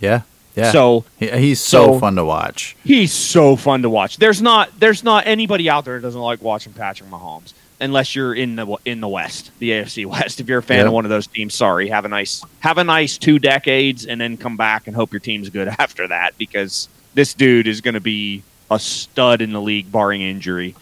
Yeah. 0.00 0.22
Yeah. 0.56 0.70
So 0.72 1.04
He- 1.18 1.30
he's 1.30 1.60
so, 1.60 1.92
so- 1.94 1.98
fun 2.00 2.14
to 2.16 2.24
watch. 2.24 2.76
he's 2.84 3.12
so 3.12 3.56
fun 3.56 3.82
to 3.82 3.90
watch. 3.90 4.16
There's 4.18 4.40
not 4.42 4.78
there's 4.80 5.02
not 5.04 5.26
anybody 5.26 5.68
out 5.70 5.84
there 5.84 5.96
that 5.96 6.02
doesn't 6.02 6.20
like 6.20 6.40
watching 6.42 6.72
Patrick 6.72 7.08
Mahomes 7.10 7.52
unless 7.82 8.14
you're 8.16 8.34
in 8.34 8.56
the 8.56 8.66
in 8.84 9.00
the 9.00 9.08
West, 9.08 9.50
the 9.58 9.70
AFC 9.70 10.06
West. 10.14 10.40
If 10.40 10.48
you're 10.48 10.58
a 10.60 10.62
fan 10.62 10.78
Yeah. 10.80 10.86
of 10.86 10.92
one 10.92 11.04
of 11.04 11.10
those 11.10 11.26
teams, 11.26 11.54
sorry, 11.54 11.88
have 11.88 12.04
a 12.04 12.08
nice 12.08 12.42
have 12.60 12.78
a 12.78 12.84
nice 12.84 13.18
two 13.18 13.38
decades 13.38 14.06
and 14.06 14.20
then 14.20 14.36
come 14.36 14.56
back 14.56 14.86
and 14.86 14.96
hope 14.96 15.12
your 15.12 15.20
team's 15.20 15.50
good 15.50 15.68
after 15.78 16.08
that 16.08 16.36
because 16.38 16.88
this 17.14 17.34
dude 17.34 17.66
is 17.66 17.80
going 17.80 17.94
to 17.94 18.00
be 18.00 18.42
a 18.70 18.78
stud 18.78 19.42
in 19.42 19.52
the 19.52 19.60
league 19.60 19.90
barring 19.92 20.22
injury. 20.22 20.74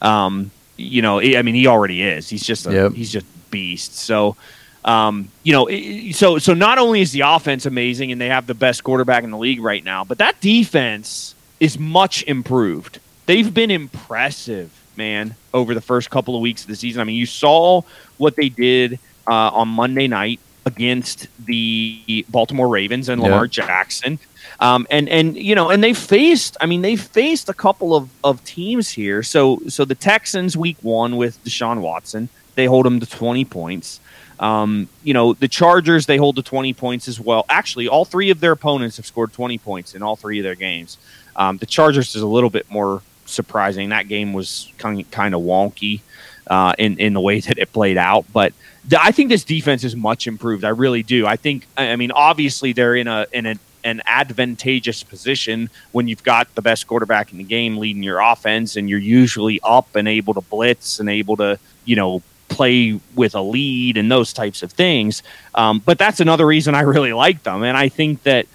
Um, 0.00 0.50
you 0.76 1.02
know, 1.02 1.20
I 1.20 1.42
mean, 1.42 1.54
he 1.54 1.66
already 1.66 2.02
is. 2.02 2.28
He's 2.28 2.44
just 2.44 2.66
a, 2.66 2.72
Yep. 2.72 2.92
he's 2.92 3.10
just 3.12 3.26
beast. 3.50 3.96
So, 3.96 4.36
um, 4.84 5.28
you 5.42 5.52
know, 5.52 5.68
so 6.12 6.38
so 6.38 6.54
not 6.54 6.78
only 6.78 7.00
is 7.02 7.12
the 7.12 7.20
offense 7.22 7.66
amazing 7.66 8.10
and 8.12 8.20
they 8.20 8.28
have 8.28 8.46
the 8.46 8.54
best 8.54 8.82
quarterback 8.84 9.24
in 9.24 9.30
the 9.30 9.38
league 9.38 9.60
right 9.60 9.84
now, 9.84 10.04
but 10.04 10.18
that 10.18 10.40
defense 10.40 11.34
is 11.60 11.78
much 11.78 12.22
improved. 12.24 12.98
They've 13.26 13.52
been 13.52 13.70
impressive, 13.70 14.70
man, 14.96 15.34
over 15.52 15.74
the 15.74 15.80
first 15.80 16.10
couple 16.10 16.34
of 16.34 16.42
weeks 16.42 16.62
of 16.62 16.68
the 16.68 16.76
season. 16.76 17.00
I 17.00 17.04
mean, 17.04 17.16
you 17.16 17.26
saw 17.26 17.82
what 18.18 18.36
they 18.36 18.48
did 18.48 18.98
uh, 19.26 19.50
on 19.50 19.68
Monday 19.68 20.08
night 20.08 20.40
against 20.64 21.26
the 21.44 22.24
Baltimore 22.28 22.68
Ravens 22.68 23.08
and 23.08 23.20
Lamar 23.20 23.44
yeah. 23.44 23.66
Jackson. 23.66 24.18
Um, 24.60 24.86
and 24.90 25.08
and 25.08 25.36
you 25.36 25.54
know, 25.54 25.70
and 25.70 25.82
they 25.82 25.92
faced. 25.92 26.56
I 26.60 26.66
mean, 26.66 26.82
they 26.82 26.96
faced 26.96 27.48
a 27.48 27.54
couple 27.54 27.96
of, 27.96 28.08
of 28.22 28.44
teams 28.44 28.90
here. 28.90 29.22
So 29.22 29.60
so 29.68 29.84
the 29.84 29.94
Texans 29.94 30.56
week 30.56 30.76
one 30.82 31.16
with 31.16 31.42
Deshaun 31.44 31.80
Watson, 31.80 32.28
they 32.54 32.66
hold 32.66 32.86
them 32.86 33.00
to 33.00 33.06
twenty 33.06 33.44
points. 33.44 34.00
Um, 34.38 34.88
you 35.04 35.14
know, 35.14 35.34
the 35.34 35.48
Chargers 35.48 36.06
they 36.06 36.16
hold 36.16 36.36
to 36.36 36.42
twenty 36.42 36.74
points 36.74 37.08
as 37.08 37.18
well. 37.18 37.44
Actually, 37.48 37.88
all 37.88 38.04
three 38.04 38.30
of 38.30 38.40
their 38.40 38.52
opponents 38.52 38.96
have 38.98 39.06
scored 39.06 39.32
twenty 39.32 39.58
points 39.58 39.94
in 39.94 40.02
all 40.02 40.16
three 40.16 40.38
of 40.38 40.44
their 40.44 40.54
games. 40.54 40.98
Um, 41.34 41.56
the 41.56 41.66
Chargers 41.66 42.14
is 42.14 42.22
a 42.22 42.26
little 42.26 42.50
bit 42.50 42.70
more 42.70 43.02
surprising. 43.26 43.90
That 43.90 44.08
game 44.08 44.32
was 44.32 44.70
kind 44.78 45.08
kind 45.10 45.34
of 45.34 45.42
wonky 45.42 46.00
uh, 46.46 46.74
in 46.78 46.98
in 46.98 47.12
the 47.14 47.20
way 47.20 47.40
that 47.40 47.58
it 47.58 47.72
played 47.72 47.96
out, 47.96 48.24
but 48.32 48.52
I 48.98 49.12
think 49.12 49.28
this 49.28 49.44
defense 49.44 49.84
is 49.84 49.94
much 49.94 50.26
improved. 50.26 50.64
I 50.64 50.70
really 50.70 51.02
do. 51.02 51.26
I 51.26 51.36
think. 51.36 51.66
I 51.76 51.96
mean, 51.96 52.10
obviously 52.10 52.72
they're 52.72 52.96
in 52.96 53.08
a 53.08 53.26
in 53.32 53.46
a 53.46 53.54
an 53.84 54.00
advantageous 54.06 55.02
position 55.02 55.68
when 55.92 56.08
you've 56.08 56.22
got 56.22 56.54
the 56.54 56.62
best 56.62 56.86
quarterback 56.86 57.32
in 57.32 57.38
the 57.38 57.44
game 57.44 57.76
leading 57.76 58.02
your 58.02 58.20
offense 58.20 58.76
and 58.76 58.88
you're 58.88 58.98
usually 58.98 59.60
up 59.62 59.96
and 59.96 60.06
able 60.06 60.34
to 60.34 60.40
blitz 60.40 61.00
and 61.00 61.08
able 61.08 61.36
to, 61.36 61.58
you 61.84 61.96
know, 61.96 62.22
play 62.48 63.00
with 63.14 63.34
a 63.34 63.40
lead 63.40 63.96
and 63.96 64.10
those 64.10 64.32
types 64.32 64.62
of 64.62 64.72
things. 64.72 65.22
Um, 65.54 65.80
but 65.84 65.98
that's 65.98 66.20
another 66.20 66.46
reason 66.46 66.74
I 66.74 66.82
really 66.82 67.12
like 67.12 67.42
them. 67.42 67.62
And 67.62 67.76
I 67.76 67.88
think 67.88 68.22
that 68.22 68.46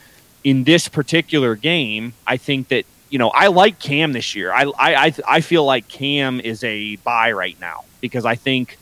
in 0.43 0.63
this 0.63 0.87
particular 0.87 1.55
game, 1.55 2.13
I 2.25 2.37
think 2.37 2.69
that, 2.69 2.85
you 3.09 3.19
know, 3.19 3.29
I 3.29 3.47
like 3.47 3.79
Cam 3.79 4.13
this 4.13 4.35
year. 4.35 4.51
I, 4.51 4.71
I, 4.77 5.13
I 5.27 5.41
feel 5.41 5.63
like 5.63 5.87
Cam 5.87 6.39
is 6.39 6.63
a 6.63 6.97
buy 6.97 7.31
right 7.31 7.59
now 7.59 7.85
because 8.01 8.25
I 8.25 8.35
think 8.35 8.77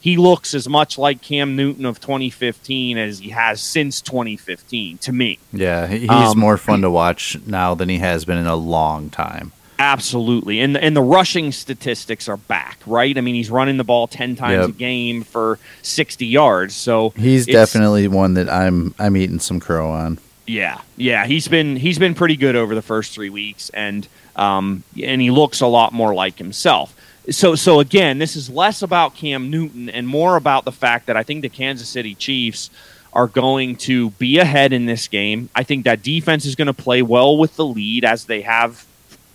he 0.00 0.16
looks 0.16 0.52
as 0.52 0.68
much 0.68 0.98
like 0.98 1.22
Cam 1.22 1.56
Newton 1.56 1.86
of 1.86 1.98
2015 1.98 2.98
as 2.98 3.20
he 3.20 3.30
has 3.30 3.62
since 3.62 4.00
2015 4.02 4.98
to 4.98 5.12
me. 5.12 5.38
Yeah, 5.52 5.86
he's 5.86 6.10
um, 6.10 6.38
more 6.38 6.58
fun 6.58 6.82
to 6.82 6.90
watch 6.90 7.38
now 7.46 7.74
than 7.74 7.88
he 7.88 7.98
has 7.98 8.24
been 8.24 8.36
in 8.36 8.46
a 8.46 8.56
long 8.56 9.08
time. 9.08 9.52
Absolutely. 9.78 10.60
And 10.60 10.76
and 10.76 10.96
the 10.96 11.02
rushing 11.02 11.52
statistics 11.52 12.28
are 12.28 12.36
back, 12.36 12.78
right? 12.86 13.16
I 13.16 13.20
mean, 13.20 13.34
he's 13.34 13.50
running 13.50 13.76
the 13.76 13.84
ball 13.84 14.06
10 14.06 14.36
times 14.36 14.66
yep. 14.66 14.68
a 14.68 14.72
game 14.72 15.22
for 15.22 15.58
60 15.82 16.26
yards. 16.26 16.76
So 16.76 17.10
He's 17.16 17.46
definitely 17.46 18.06
one 18.06 18.34
that 18.34 18.48
I'm 18.48 18.94
I'm 18.98 19.16
eating 19.16 19.40
some 19.40 19.58
crow 19.58 19.90
on. 19.90 20.18
Yeah. 20.46 20.80
Yeah, 20.96 21.26
he's 21.26 21.48
been 21.48 21.76
he's 21.76 21.98
been 21.98 22.14
pretty 22.14 22.36
good 22.36 22.56
over 22.56 22.74
the 22.74 22.82
first 22.82 23.14
3 23.14 23.30
weeks 23.30 23.70
and 23.70 24.06
um 24.36 24.82
and 25.02 25.20
he 25.20 25.30
looks 25.30 25.60
a 25.60 25.66
lot 25.66 25.92
more 25.92 26.14
like 26.14 26.38
himself 26.38 26.94
so 27.30 27.54
so 27.54 27.80
again, 27.80 28.18
this 28.18 28.36
is 28.36 28.50
less 28.50 28.82
about 28.82 29.14
Cam 29.14 29.50
Newton 29.50 29.88
and 29.88 30.06
more 30.06 30.36
about 30.36 30.64
the 30.64 30.72
fact 30.72 31.06
that 31.06 31.16
I 31.16 31.22
think 31.22 31.42
the 31.42 31.48
Kansas 31.48 31.88
City 31.88 32.14
Chiefs 32.14 32.70
are 33.12 33.26
going 33.26 33.76
to 33.76 34.10
be 34.10 34.38
ahead 34.38 34.72
in 34.72 34.86
this 34.86 35.08
game. 35.08 35.48
I 35.54 35.62
think 35.62 35.84
that 35.84 36.02
defense 36.02 36.44
is 36.44 36.54
going 36.54 36.66
to 36.66 36.74
play 36.74 37.00
well 37.00 37.36
with 37.38 37.56
the 37.56 37.64
lead 37.64 38.04
as 38.04 38.24
they 38.24 38.42
have, 38.42 38.84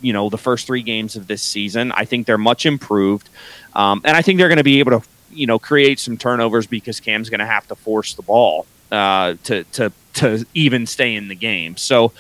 you 0.02 0.12
know, 0.12 0.30
the 0.30 0.38
first 0.38 0.68
three 0.68 0.84
games 0.84 1.16
of 1.16 1.28
this 1.28 1.42
season. 1.42 1.92
I 1.94 2.06
think 2.06 2.28
they're 2.28 2.38
much 2.38 2.66
improved, 2.66 3.30
um, 3.74 4.02
and 4.04 4.16
I 4.16 4.22
think 4.22 4.38
they're 4.38 4.50
going 4.50 4.58
to 4.58 4.64
be 4.64 4.80
able 4.80 5.00
to, 5.00 5.08
you 5.32 5.48
know, 5.48 5.58
create 5.58 6.00
some 6.00 6.18
turnovers 6.18 6.68
because 6.68 7.00
Cam's 7.00 7.30
going 7.30 7.40
to 7.40 7.46
have 7.46 7.68
to 7.70 7.76
force 7.76 8.14
the 8.14 8.22
ball 8.22 8.68
uh, 8.92 9.36
to 9.46 9.64
to 9.64 9.92
to 10.16 10.46
even 10.54 10.86
stay 10.86 11.16
in 11.16 11.28
the 11.28 11.36
game. 11.36 11.78
So. 11.78 12.12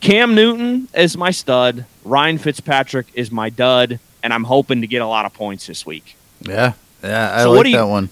Cam 0.00 0.34
Newton 0.34 0.88
is 0.96 1.16
my 1.16 1.30
stud. 1.30 1.84
Ryan 2.04 2.36
Fitzpatrick 2.36 3.06
is 3.14 3.30
my 3.30 3.50
dud 3.50 4.00
and 4.22 4.32
I'm 4.32 4.44
hoping 4.44 4.80
to 4.82 4.86
get 4.86 5.02
a 5.02 5.06
lot 5.06 5.26
of 5.26 5.34
points 5.34 5.66
this 5.66 5.84
week. 5.84 6.16
Yeah, 6.40 6.74
yeah, 7.02 7.34
I 7.34 7.42
so 7.42 7.52
like 7.52 7.64
that 7.64 7.70
you, 7.70 7.86
one. 7.86 8.08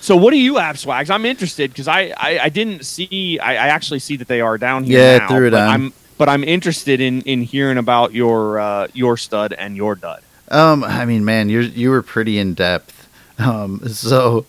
So 0.00 0.16
what 0.16 0.30
do 0.30 0.38
you 0.38 0.56
have, 0.56 0.78
Swags? 0.78 1.10
I'm 1.10 1.26
interested 1.26 1.70
because 1.70 1.88
I, 1.88 2.14
I, 2.16 2.38
I 2.44 2.48
didn't 2.48 2.84
see. 2.84 3.38
I, 3.40 3.52
I, 3.52 3.68
actually 3.68 3.98
see 3.98 4.16
that 4.16 4.28
they 4.28 4.40
are 4.40 4.56
down 4.56 4.84
here. 4.84 5.00
Yeah, 5.00 5.18
now, 5.18 5.28
threw 5.28 5.48
it 5.48 5.54
on. 5.54 5.68
I'm, 5.68 5.92
but 6.16 6.28
I'm 6.28 6.44
interested 6.44 7.00
in 7.00 7.22
in 7.22 7.42
hearing 7.42 7.78
about 7.78 8.12
your 8.12 8.58
uh, 8.58 8.88
your 8.92 9.16
stud 9.16 9.52
and 9.52 9.76
your 9.76 9.94
dud. 9.94 10.22
Um, 10.50 10.84
I 10.84 11.04
mean, 11.04 11.24
man, 11.24 11.48
you 11.48 11.60
you 11.60 11.90
were 11.90 12.02
pretty 12.02 12.38
in 12.38 12.54
depth. 12.54 13.08
Um, 13.38 13.88
so, 13.88 14.46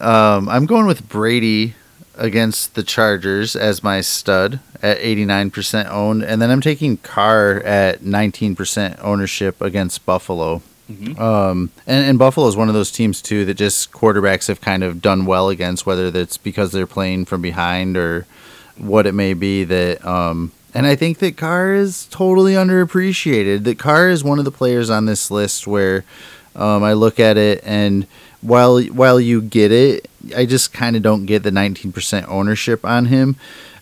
um, 0.00 0.48
I'm 0.48 0.66
going 0.66 0.86
with 0.86 1.08
Brady 1.08 1.74
against 2.18 2.74
the 2.74 2.82
Chargers 2.82 3.56
as 3.56 3.82
my 3.82 4.00
stud 4.00 4.60
at 4.82 4.98
89% 4.98 5.90
owned, 5.90 6.22
and 6.22 6.42
then 6.42 6.50
I'm 6.50 6.60
taking 6.60 6.98
Carr 6.98 7.60
at 7.62 8.00
19% 8.00 8.98
ownership 9.02 9.60
against 9.60 10.04
Buffalo. 10.04 10.62
Mm-hmm. 10.90 11.20
Um, 11.20 11.70
and, 11.86 12.04
and 12.04 12.18
Buffalo 12.18 12.46
is 12.48 12.56
one 12.56 12.68
of 12.68 12.74
those 12.74 12.90
teams 12.90 13.20
too 13.20 13.44
that 13.44 13.54
just 13.54 13.92
quarterbacks 13.92 14.48
have 14.48 14.60
kind 14.60 14.82
of 14.82 15.02
done 15.02 15.26
well 15.26 15.48
against, 15.48 15.86
whether 15.86 16.10
that's 16.10 16.38
because 16.38 16.72
they're 16.72 16.86
playing 16.86 17.26
from 17.26 17.42
behind 17.42 17.96
or 17.96 18.26
what 18.76 19.06
it 19.06 19.12
may 19.12 19.34
be. 19.34 19.64
That 19.64 20.04
um, 20.06 20.52
and 20.74 20.86
I 20.86 20.96
think 20.96 21.18
that 21.18 21.36
Carr 21.36 21.74
is 21.74 22.06
totally 22.06 22.54
underappreciated. 22.54 23.64
That 23.64 23.78
Carr 23.78 24.08
is 24.08 24.24
one 24.24 24.38
of 24.38 24.44
the 24.44 24.50
players 24.50 24.88
on 24.88 25.04
this 25.04 25.30
list 25.30 25.66
where 25.66 26.04
um, 26.56 26.82
I 26.82 26.94
look 26.94 27.20
at 27.20 27.36
it 27.36 27.62
and 27.64 28.06
while 28.40 28.82
while 28.82 29.20
you 29.20 29.42
get 29.42 29.72
it, 29.72 30.08
I 30.36 30.46
just 30.46 30.72
kind 30.72 30.96
of 30.96 31.02
don't 31.02 31.26
get 31.26 31.42
the 31.42 31.50
19% 31.50 32.28
ownership 32.28 32.84
on 32.84 33.06
him. 33.06 33.36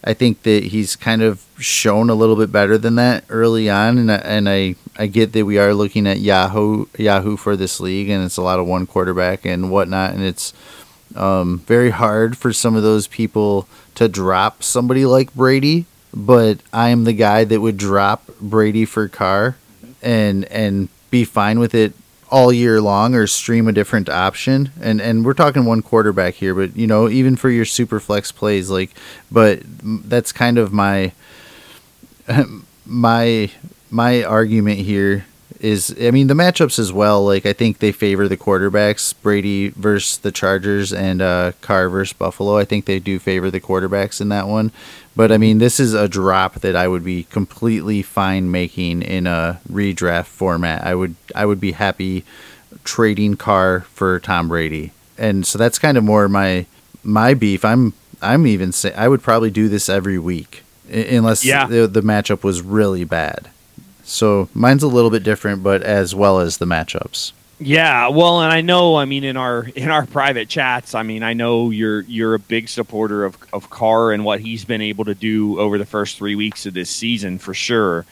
I 0.05 0.14
think 0.14 0.43
that 0.43 0.64
he's 0.64 0.95
kind 0.95 1.22
of 1.22 1.45
shown 1.59 2.11
a 2.11 2.14
little 2.14 2.37
bit 2.37 2.53
better 2.53 2.78
than 2.78 2.95
that 2.95 3.24
early 3.28 3.68
on, 3.68 3.99
and 3.99 4.12
I, 4.12 4.16
and 4.16 4.49
I 4.49 4.76
I 4.97 5.09
get 5.09 5.32
that 5.32 5.45
we 5.45 5.59
are 5.59 5.74
looking 5.74 6.07
at 6.07 6.20
Yahoo 6.20 6.87
Yahoo 6.97 7.37
for 7.37 7.57
this 7.57 7.80
league, 7.80 8.09
and 8.09 8.24
it's 8.24 8.37
a 8.37 8.43
lot 8.43 8.61
of 8.61 8.66
one 8.66 8.87
quarterback 8.87 9.45
and 9.45 9.70
whatnot, 9.70 10.14
and 10.14 10.22
it's 10.22 10.53
um, 11.16 11.59
very 11.66 11.91
hard 11.91 12.39
for 12.39 12.53
some 12.53 12.76
of 12.76 12.84
those 12.84 13.09
people 13.09 13.66
to 13.97 14.09
drop 14.09 14.62
somebody 14.62 15.05
like 15.05 15.34
Brady. 15.34 15.87
But 16.14 16.61
I 16.72 16.91
am 16.91 17.05
the 17.05 17.12
guy 17.12 17.45
that 17.45 17.61
would 17.61 17.76
drop 17.76 18.30
Brady 18.41 18.84
for 18.84 19.09
Carr, 19.09 19.57
and 20.03 20.45
and 20.45 20.89
be 21.11 21.24
fine 21.24 21.59
with 21.59 21.74
it 21.74 21.95
all 22.31 22.53
year 22.53 22.81
long 22.81 23.14
or 23.14 23.27
stream 23.27 23.68
a 23.68 23.72
different 23.72 24.09
option 24.09 24.70
and 24.81 25.01
and 25.01 25.24
we're 25.24 25.33
talking 25.33 25.64
one 25.64 25.81
quarterback 25.81 26.35
here 26.35 26.55
but 26.55 26.77
you 26.77 26.87
know 26.87 27.09
even 27.09 27.37
for 27.37 27.51
your 27.51 27.64
super 27.64 28.01
flex 28.01 28.33
plays 28.33 28.68
like 28.68 28.91
but 29.31 29.61
that's 29.64 30.33
kind 30.33 30.59
of 30.59 30.72
my 30.72 31.12
my 32.87 33.51
my 33.91 34.24
argument 34.24 34.81
here 34.81 35.24
is 35.61 35.95
I 36.01 36.11
mean 36.11 36.27
the 36.27 36.35
matchups 36.35 36.79
as 36.79 36.93
well. 36.93 37.24
Like 37.24 37.47
I 37.47 37.53
think 37.53 37.79
they 37.79 37.93
favor 37.93 38.29
the 38.29 38.37
quarterbacks. 38.37 39.14
Brady 39.22 39.68
versus 39.70 40.18
the 40.18 40.33
Chargers 40.33 40.93
and 40.93 41.22
uh, 41.22 41.53
Carr 41.61 41.89
versus 41.89 42.12
Buffalo. 42.12 42.57
I 42.57 42.64
think 42.64 42.85
they 42.85 42.99
do 42.99 43.18
favor 43.18 43.51
the 43.51 43.61
quarterbacks 43.61 44.20
in 44.20 44.29
that 44.31 44.49
one. 44.49 44.72
But 45.17 45.33
I 45.33 45.39
mean 45.39 45.59
this 45.59 45.81
is 45.81 45.95
a 45.95 46.09
drop 46.09 46.57
that 46.57 46.77
I 46.77 46.87
would 46.87 47.03
be 47.03 47.25
completely 47.25 48.03
fine 48.03 48.51
making 48.51 49.03
in 49.03 49.27
a 49.27 49.61
redraft 49.69 50.27
format. 50.27 50.85
I 50.85 50.95
would 50.95 51.17
I 51.35 51.47
would 51.47 51.61
be 51.61 51.73
happy 51.73 52.25
trading 52.85 53.37
Carr 53.37 53.81
for 53.81 54.21
Tom 54.21 54.49
Brady. 54.49 54.93
And 55.19 55.47
so 55.47 55.59
that's 55.59 55.79
kind 55.79 55.97
of 55.97 56.05
more 56.05 56.29
my 56.29 56.67
my 57.03 57.35
beef. 57.35 57.64
I'm 57.64 57.95
I'm 58.21 58.47
even 58.47 58.73
say 58.73 58.93
I 58.95 59.09
would 59.09 59.23
probably 59.23 59.51
do 59.51 59.69
this 59.69 59.89
every 59.89 60.19
week 60.19 60.62
unless 60.89 61.45
yeah. 61.45 61.67
the, 61.67 61.87
the 61.87 62.03
matchup 62.03 62.45
was 62.45 62.62
really 62.62 63.05
bad. 63.05 63.49
So 64.05 64.49
mine's 64.55 64.83
a 64.83 64.89
little 64.89 65.11
bit 65.11 65.25
different, 65.25 65.62
but 65.62 65.83
as 65.83 66.14
well 66.14 66.39
as 66.39 66.59
the 66.59 66.67
matchups. 66.67 67.33
Yeah, 67.59 68.09
well, 68.09 68.43
and 68.43 68.53
I 68.53 68.61
know, 68.61 68.97
I 68.97 69.07
mean, 69.07 69.25
in 69.25 69.37
our 69.39 69.65
in 69.75 69.91
our 69.91 70.05
private 70.05 70.49
chats, 70.49 70.95
I 70.95 71.03
mean, 71.03 71.23
I 71.23 71.33
know 71.33 71.71
you're 71.71 72.03
you're 72.03 72.35
a 72.35 72.39
big 72.39 72.69
supporter 72.69 73.25
of 73.25 73.39
of 73.53 73.71
Carr 73.71 74.13
and 74.13 74.25
what 74.25 74.41
he's 74.41 74.65
been 74.67 74.83
able 74.83 75.07
to 75.07 75.15
do 75.15 75.59
over 75.59 75.79
the 75.79 75.87
first 75.87 76.19
three 76.19 76.35
weeks 76.35 76.67
of 76.67 76.75
this 76.75 76.91
season 76.91 77.39
for 77.39 77.55
sure. 77.55 78.05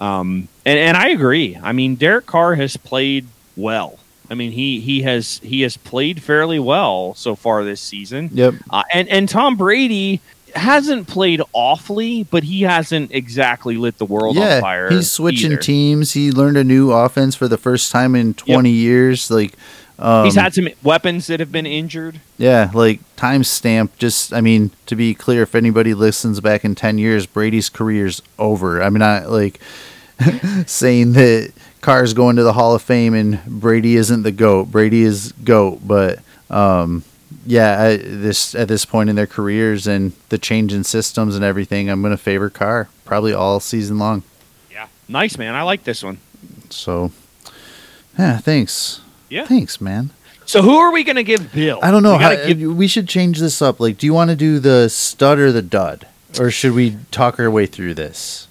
Um, 0.00 0.48
and 0.64 0.78
and 0.78 0.96
I 0.96 1.10
agree. 1.10 1.56
I 1.62 1.72
mean, 1.72 1.94
Derek 1.94 2.26
Carr 2.26 2.56
has 2.56 2.76
played 2.76 3.26
well. 3.56 4.00
I 4.30 4.34
mean, 4.34 4.50
he 4.50 4.80
he 4.80 5.02
has 5.02 5.38
he 5.44 5.62
has 5.62 5.76
played 5.76 6.20
fairly 6.20 6.58
well 6.58 7.14
so 7.14 7.36
far 7.36 7.62
this 7.64 7.80
season. 7.80 8.30
Yep. 8.32 8.54
Uh, 8.68 8.82
and 8.92 9.08
and 9.08 9.28
Tom 9.28 9.56
Brady, 9.56 10.20
hasn't 10.58 11.08
played 11.08 11.42
awfully, 11.52 12.24
but 12.24 12.44
he 12.44 12.62
hasn't 12.62 13.12
exactly 13.12 13.76
lit 13.76 13.98
the 13.98 14.04
world 14.04 14.36
yeah, 14.36 14.56
on 14.56 14.60
fire. 14.60 14.90
He's 14.90 15.10
switching 15.10 15.52
either. 15.52 15.60
teams. 15.60 16.12
He 16.12 16.30
learned 16.30 16.56
a 16.56 16.64
new 16.64 16.92
offense 16.92 17.34
for 17.34 17.48
the 17.48 17.58
first 17.58 17.90
time 17.90 18.14
in 18.14 18.34
20 18.34 18.70
yep. 18.70 18.76
years. 18.76 19.30
Like 19.30 19.54
um, 19.98 20.24
he's 20.24 20.36
had 20.36 20.54
some 20.54 20.68
weapons 20.82 21.26
that 21.26 21.40
have 21.40 21.50
been 21.50 21.66
injured. 21.66 22.20
Yeah, 22.36 22.70
like 22.72 23.00
timestamp. 23.16 23.90
Just, 23.98 24.32
I 24.32 24.40
mean, 24.40 24.70
to 24.86 24.94
be 24.94 25.14
clear, 25.14 25.42
if 25.42 25.54
anybody 25.54 25.94
listens 25.94 26.40
back 26.40 26.64
in 26.64 26.74
10 26.74 26.98
years, 26.98 27.26
Brady's 27.26 27.68
career's 27.68 28.22
over. 28.38 28.82
I 28.82 28.90
mean, 28.90 29.00
not 29.00 29.30
like 29.30 29.60
saying 30.66 31.14
that 31.14 31.52
Carr's 31.80 32.14
going 32.14 32.36
to 32.36 32.42
the 32.42 32.52
Hall 32.52 32.74
of 32.74 32.82
Fame 32.82 33.14
and 33.14 33.44
Brady 33.44 33.96
isn't 33.96 34.22
the 34.22 34.32
goat. 34.32 34.70
Brady 34.70 35.02
is 35.02 35.32
goat, 35.32 35.80
but 35.84 36.20
um, 36.48 37.02
yeah, 37.48 37.80
I, 37.82 37.96
this 37.96 38.54
at 38.54 38.68
this 38.68 38.84
point 38.84 39.08
in 39.08 39.16
their 39.16 39.26
careers 39.26 39.86
and 39.86 40.12
the 40.28 40.36
change 40.36 40.72
in 40.74 40.84
systems 40.84 41.34
and 41.34 41.42
everything, 41.42 41.88
I'm 41.88 42.02
going 42.02 42.10
to 42.10 42.22
favor 42.22 42.50
Carr 42.50 42.88
probably 43.06 43.32
all 43.32 43.58
season 43.58 43.98
long. 43.98 44.22
Yeah, 44.70 44.88
Nice, 45.08 45.38
man. 45.38 45.54
I 45.54 45.62
like 45.62 45.84
this 45.84 46.02
one. 46.02 46.18
So, 46.68 47.10
yeah, 48.18 48.36
thanks. 48.38 49.00
Yeah. 49.30 49.46
Thanks, 49.46 49.80
man. 49.80 50.10
So 50.44 50.60
who 50.62 50.76
are 50.76 50.92
we 50.92 51.04
going 51.04 51.16
to 51.16 51.22
give 51.24 51.52
Bill? 51.52 51.78
I 51.82 51.90
don't 51.90 52.02
know. 52.02 52.16
We 52.18 52.22
How, 52.22 52.34
give- 52.36 52.60
we 52.76 52.86
should 52.86 53.08
change 53.08 53.38
this 53.38 53.60
up. 53.62 53.80
Like, 53.80 53.96
do 53.98 54.06
you 54.06 54.12
want 54.14 54.28
to 54.30 54.36
do 54.36 54.58
the 54.58 54.88
stud 54.90 55.38
or 55.38 55.50
the 55.52 55.62
dud? 55.62 56.06
Or 56.38 56.50
should 56.50 56.72
we 56.72 56.96
talk 57.10 57.40
our 57.40 57.50
way 57.50 57.64
through 57.66 57.94
this? 57.94 58.48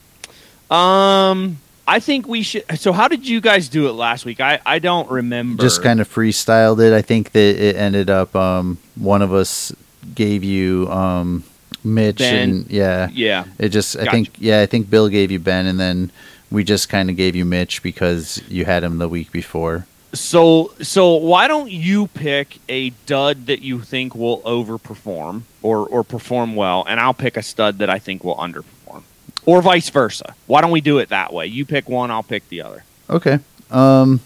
um, 0.71 1.59
I 1.87 1.99
think 2.01 2.27
we 2.27 2.41
should. 2.43 2.65
So 2.79 2.91
how 2.91 3.07
did 3.07 3.25
you 3.27 3.39
guys 3.41 3.69
do 3.69 3.87
it 3.87 3.93
last 3.93 4.25
week? 4.25 4.41
I 4.41 4.59
I 4.65 4.79
don't 4.79 5.09
remember. 5.09 5.63
Just 5.63 5.81
kind 5.81 6.01
of 6.01 6.09
freestyled 6.13 6.79
it. 6.85 6.93
I 6.93 7.01
think 7.01 7.31
that 7.31 7.39
it 7.57 7.75
ended 7.77 8.09
up 8.09 8.35
um, 8.35 8.77
one 8.95 9.21
of 9.21 9.33
us 9.33 9.71
gave 10.13 10.43
you 10.43 10.87
um, 10.89 11.43
Mitch 11.83 12.17
Ben. 12.17 12.49
and 12.49 12.69
yeah, 12.69 13.09
Yeah. 13.13 13.45
it 13.57 13.69
just 13.69 13.95
I 13.95 13.99
Gotcha. 13.99 14.11
think 14.11 14.29
yeah, 14.37 14.61
I 14.61 14.65
think 14.65 14.89
Bill 14.89 15.07
gave 15.09 15.31
you 15.31 15.39
Ben 15.39 15.65
and 15.65 15.79
then 15.79 16.11
we 16.51 16.63
just 16.63 16.89
kind 16.89 17.09
of 17.09 17.15
gave 17.17 17.35
you 17.35 17.43
Mitch 17.45 17.81
because 17.83 18.41
you 18.49 18.65
had 18.65 18.83
him 18.83 18.97
the 18.97 19.07
week 19.09 19.31
before. 19.31 19.85
So 20.13 20.73
so 20.81 21.15
why 21.15 21.47
don't 21.47 21.69
you 21.71 22.07
pick 22.07 22.59
a 22.69 22.89
dud 23.05 23.45
that 23.47 23.61
you 23.61 23.81
think 23.81 24.15
will 24.15 24.41
overperform 24.41 25.43
or 25.61 25.85
or 25.87 26.03
perform 26.03 26.55
well, 26.55 26.85
and 26.87 26.99
I'll 26.99 27.13
pick 27.13 27.37
a 27.37 27.43
stud 27.43 27.77
that 27.79 27.89
I 27.89 27.99
think 27.99 28.23
will 28.23 28.35
underperform, 28.37 29.03
or 29.47 29.63
vice 29.63 29.89
versa. 29.89 30.35
Why 30.45 30.61
don't 30.61 30.69
we 30.71 30.81
do 30.81 30.99
it 30.99 31.09
that 31.09 31.33
way? 31.33 31.47
You 31.47 31.65
pick 31.65 31.89
one, 31.89 32.11
I'll 32.11 32.21
pick 32.21 32.47
the 32.49 32.61
other. 32.61 32.83
Okay. 33.09 33.39
Um 33.71 34.19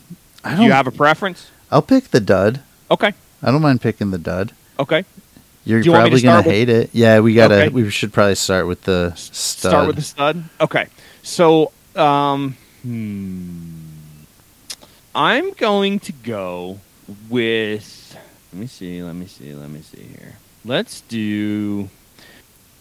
I 0.43 0.49
Do 0.51 0.55
don't 0.57 0.65
you 0.65 0.71
have 0.73 0.87
a 0.87 0.91
preference? 0.91 1.49
I'll 1.71 1.81
pick 1.81 2.09
the 2.09 2.19
dud. 2.19 2.59
Okay. 2.89 3.13
I 3.41 3.51
don't 3.51 3.61
mind 3.61 3.79
picking 3.81 4.11
the 4.11 4.17
dud. 4.17 4.51
Okay. 4.77 5.05
You're 5.63 5.79
you 5.81 5.91
want 5.91 6.05
me 6.05 6.09
to 6.09 6.15
probably 6.15 6.21
gonna 6.23 6.33
start 6.41 6.45
with- 6.47 6.55
hate 6.55 6.69
it. 6.69 6.89
Yeah, 6.91 7.19
we 7.19 7.35
gotta. 7.35 7.55
Okay. 7.55 7.69
We 7.69 7.89
should 7.91 8.11
probably 8.11 8.33
start 8.35 8.65
with 8.67 8.81
the 8.83 9.13
stud. 9.15 9.69
Start 9.71 9.87
with 9.87 9.95
the 9.97 10.01
stud. 10.01 10.43
Okay. 10.59 10.87
So, 11.21 11.71
um, 11.95 12.57
hmm, 12.81 13.69
I'm 15.13 15.51
going 15.53 15.99
to 15.99 16.11
go 16.11 16.79
with. 17.29 18.17
Let 18.51 18.59
me 18.61 18.67
see. 18.67 19.03
Let 19.03 19.13
me 19.15 19.27
see. 19.27 19.53
Let 19.53 19.69
me 19.69 19.81
see 19.81 20.01
here. 20.17 20.37
Let's 20.65 21.01
do. 21.01 21.89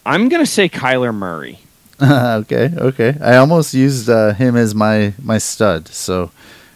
I'm 0.05 0.27
gonna 0.27 0.47
say 0.47 0.67
Kyler 0.67 1.13
Murray. 1.13 1.59
okay, 2.41 2.71
okay. 2.75 3.15
I 3.21 3.37
almost 3.37 3.73
used 3.73 4.09
uh, 4.09 4.33
him 4.33 4.55
as 4.55 4.73
my 4.73 5.13
my 5.21 5.37
stud. 5.37 5.87
So 5.87 6.31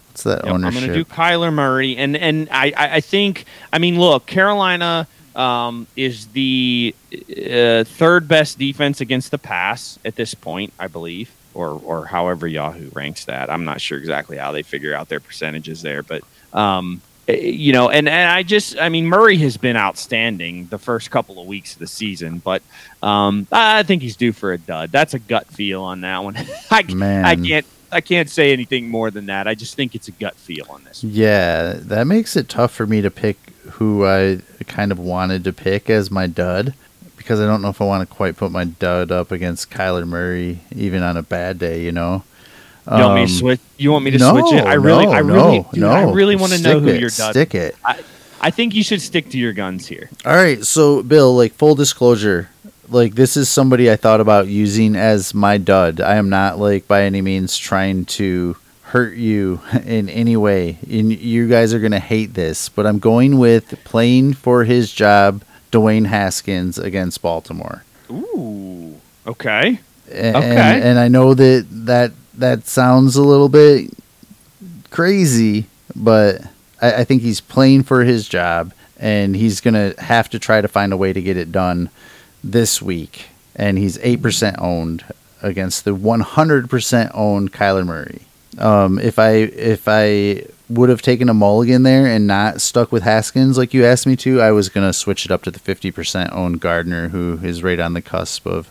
what's 0.08 0.22
that 0.22 0.44
Yep, 0.44 0.54
I'm 0.54 0.60
going 0.60 0.74
to 0.74 0.94
do 0.94 1.04
Kyler 1.04 1.52
Murray, 1.52 1.96
and 1.96 2.16
and 2.16 2.48
I, 2.50 2.72
I 2.76 2.96
I 2.96 3.00
think 3.00 3.44
I 3.72 3.78
mean 3.78 3.98
look, 3.98 4.26
Carolina 4.26 5.08
um, 5.34 5.86
is 5.96 6.28
the 6.28 6.94
uh, 7.12 7.84
third 7.84 8.28
best 8.28 8.58
defense 8.58 9.00
against 9.00 9.30
the 9.30 9.38
pass 9.38 9.98
at 10.04 10.14
this 10.14 10.34
point, 10.34 10.72
I 10.78 10.86
believe, 10.86 11.32
or 11.54 11.80
or 11.84 12.06
however 12.06 12.46
Yahoo 12.46 12.90
ranks 12.94 13.24
that. 13.24 13.50
I'm 13.50 13.64
not 13.64 13.80
sure 13.80 13.98
exactly 13.98 14.36
how 14.36 14.52
they 14.52 14.62
figure 14.62 14.94
out 14.94 15.08
their 15.08 15.20
percentages 15.20 15.82
there, 15.82 16.04
but 16.04 16.22
um, 16.52 17.02
you 17.28 17.72
know, 17.72 17.90
and 17.90 18.08
and 18.08 18.30
I 18.30 18.42
just 18.42 18.78
I 18.78 18.88
mean 18.88 19.06
Murray 19.06 19.36
has 19.38 19.56
been 19.56 19.76
outstanding 19.76 20.66
the 20.66 20.78
first 20.78 21.10
couple 21.10 21.40
of 21.40 21.46
weeks 21.46 21.72
of 21.72 21.80
the 21.80 21.86
season, 21.86 22.38
but 22.38 22.62
um, 23.02 23.46
I 23.50 23.82
think 23.82 24.02
he's 24.02 24.16
due 24.16 24.32
for 24.32 24.52
a 24.52 24.58
dud. 24.58 24.92
That's 24.92 25.14
a 25.14 25.18
gut 25.18 25.46
feel 25.48 25.82
on 25.82 26.02
that 26.02 26.22
one. 26.22 26.36
I, 26.70 26.82
Man. 26.82 27.24
I 27.24 27.36
can't. 27.36 27.66
I 27.90 28.00
can't 28.00 28.28
say 28.28 28.52
anything 28.52 28.88
more 28.88 29.10
than 29.10 29.26
that. 29.26 29.46
I 29.46 29.54
just 29.54 29.76
think 29.76 29.94
it's 29.94 30.08
a 30.08 30.12
gut 30.12 30.34
feel 30.34 30.66
on 30.68 30.82
this. 30.84 31.04
Yeah, 31.04 31.74
that 31.74 32.06
makes 32.06 32.36
it 32.36 32.48
tough 32.48 32.72
for 32.72 32.86
me 32.86 33.00
to 33.00 33.10
pick 33.10 33.36
who 33.72 34.04
I 34.04 34.40
kind 34.66 34.92
of 34.92 34.98
wanted 34.98 35.44
to 35.44 35.52
pick 35.52 35.88
as 35.88 36.10
my 36.10 36.26
dud 36.26 36.74
because 37.16 37.40
I 37.40 37.46
don't 37.46 37.62
know 37.62 37.70
if 37.70 37.80
I 37.80 37.84
want 37.84 38.08
to 38.08 38.14
quite 38.14 38.36
put 38.36 38.52
my 38.52 38.64
dud 38.64 39.10
up 39.10 39.32
against 39.32 39.70
Kyler 39.70 40.06
Murray 40.06 40.60
even 40.74 41.02
on 41.02 41.16
a 41.16 41.22
bad 41.22 41.58
day. 41.58 41.82
You 41.82 41.92
know. 41.92 42.22
You 42.86 42.92
want 42.92 43.14
me 43.14 43.20
Um, 43.22 43.26
to 43.26 43.32
switch? 43.32 43.60
You 43.78 43.92
want 43.92 44.04
me 44.04 44.10
to 44.12 44.18
no, 44.18 44.30
switch 44.32 44.52
it? 44.60 44.64
I 44.64 44.74
really, 44.74 45.06
no, 45.06 45.12
I 45.12 45.18
really, 45.18 45.58
no, 45.58 45.68
dude, 45.72 45.80
no. 45.80 45.90
I 45.90 46.12
really 46.12 46.36
want 46.36 46.52
to 46.52 46.62
know 46.62 46.78
who 46.80 46.88
it, 46.88 47.00
your 47.00 47.10
dud. 47.10 47.32
Stick 47.32 47.54
it. 47.54 47.74
I, 47.84 48.00
I 48.40 48.50
think 48.50 48.74
you 48.74 48.82
should 48.84 49.00
stick 49.02 49.28
to 49.30 49.38
your 49.38 49.52
guns 49.52 49.86
here. 49.88 50.08
All 50.24 50.34
right, 50.36 50.62
so 50.64 51.02
Bill, 51.02 51.34
like 51.34 51.52
full 51.54 51.74
disclosure, 51.74 52.48
like 52.88 53.14
this 53.16 53.36
is 53.36 53.48
somebody 53.48 53.90
I 53.90 53.96
thought 53.96 54.20
about 54.20 54.46
using 54.46 54.94
as 54.94 55.34
my 55.34 55.58
dud. 55.58 56.00
I 56.00 56.14
am 56.16 56.28
not 56.28 56.58
like 56.60 56.86
by 56.86 57.02
any 57.02 57.20
means 57.22 57.56
trying 57.58 58.04
to 58.04 58.56
hurt 58.82 59.16
you 59.16 59.60
in 59.84 60.08
any 60.08 60.36
way. 60.36 60.78
And 60.88 61.12
you 61.12 61.48
guys 61.48 61.74
are 61.74 61.80
gonna 61.80 61.98
hate 61.98 62.34
this, 62.34 62.68
but 62.68 62.86
I'm 62.86 63.00
going 63.00 63.38
with 63.38 63.82
playing 63.84 64.34
for 64.34 64.62
his 64.62 64.92
job, 64.92 65.42
Dwayne 65.72 66.06
Haskins 66.06 66.78
against 66.78 67.20
Baltimore. 67.20 67.82
Ooh, 68.10 68.94
okay. 69.26 69.80
A- 70.08 70.36
Okay. 70.36 70.46
And, 70.46 70.84
and 70.84 70.98
I 71.00 71.08
know 71.08 71.34
that 71.34 71.66
that 71.68 72.12
that 72.38 72.66
sounds 72.66 73.16
a 73.16 73.22
little 73.22 73.48
bit 73.48 73.90
crazy, 74.90 75.66
but 75.94 76.42
I, 76.80 76.94
I 76.94 77.04
think 77.04 77.22
he's 77.22 77.40
playing 77.40 77.84
for 77.84 78.04
his 78.04 78.28
job, 78.28 78.72
and 78.98 79.36
he's 79.36 79.60
gonna 79.60 79.94
have 79.98 80.28
to 80.30 80.38
try 80.38 80.60
to 80.60 80.68
find 80.68 80.92
a 80.92 80.96
way 80.96 81.12
to 81.12 81.22
get 81.22 81.36
it 81.36 81.52
done 81.52 81.90
this 82.42 82.80
week. 82.80 83.26
And 83.54 83.78
he's 83.78 83.98
eight 84.02 84.22
percent 84.22 84.56
owned 84.58 85.04
against 85.42 85.84
the 85.84 85.94
one 85.94 86.20
hundred 86.20 86.68
percent 86.68 87.10
owned 87.14 87.52
Kyler 87.52 87.86
Murray. 87.86 88.22
Um, 88.58 88.98
if 88.98 89.18
I 89.18 89.30
if 89.32 89.84
I 89.86 90.44
would 90.68 90.88
have 90.88 91.02
taken 91.02 91.28
a 91.28 91.34
mulligan 91.34 91.82
there 91.84 92.06
and 92.06 92.26
not 92.26 92.60
stuck 92.60 92.90
with 92.90 93.02
Haskins 93.02 93.56
like 93.56 93.72
you 93.72 93.84
asked 93.84 94.06
me 94.06 94.16
to, 94.16 94.40
I 94.40 94.50
was 94.50 94.68
gonna 94.68 94.92
switch 94.92 95.24
it 95.24 95.30
up 95.30 95.42
to 95.44 95.50
the 95.50 95.58
fifty 95.58 95.90
percent 95.90 96.32
owned 96.32 96.60
Gardner, 96.60 97.08
who 97.08 97.38
is 97.42 97.62
right 97.62 97.80
on 97.80 97.92
the 97.94 98.02
cusp 98.02 98.46
of. 98.46 98.70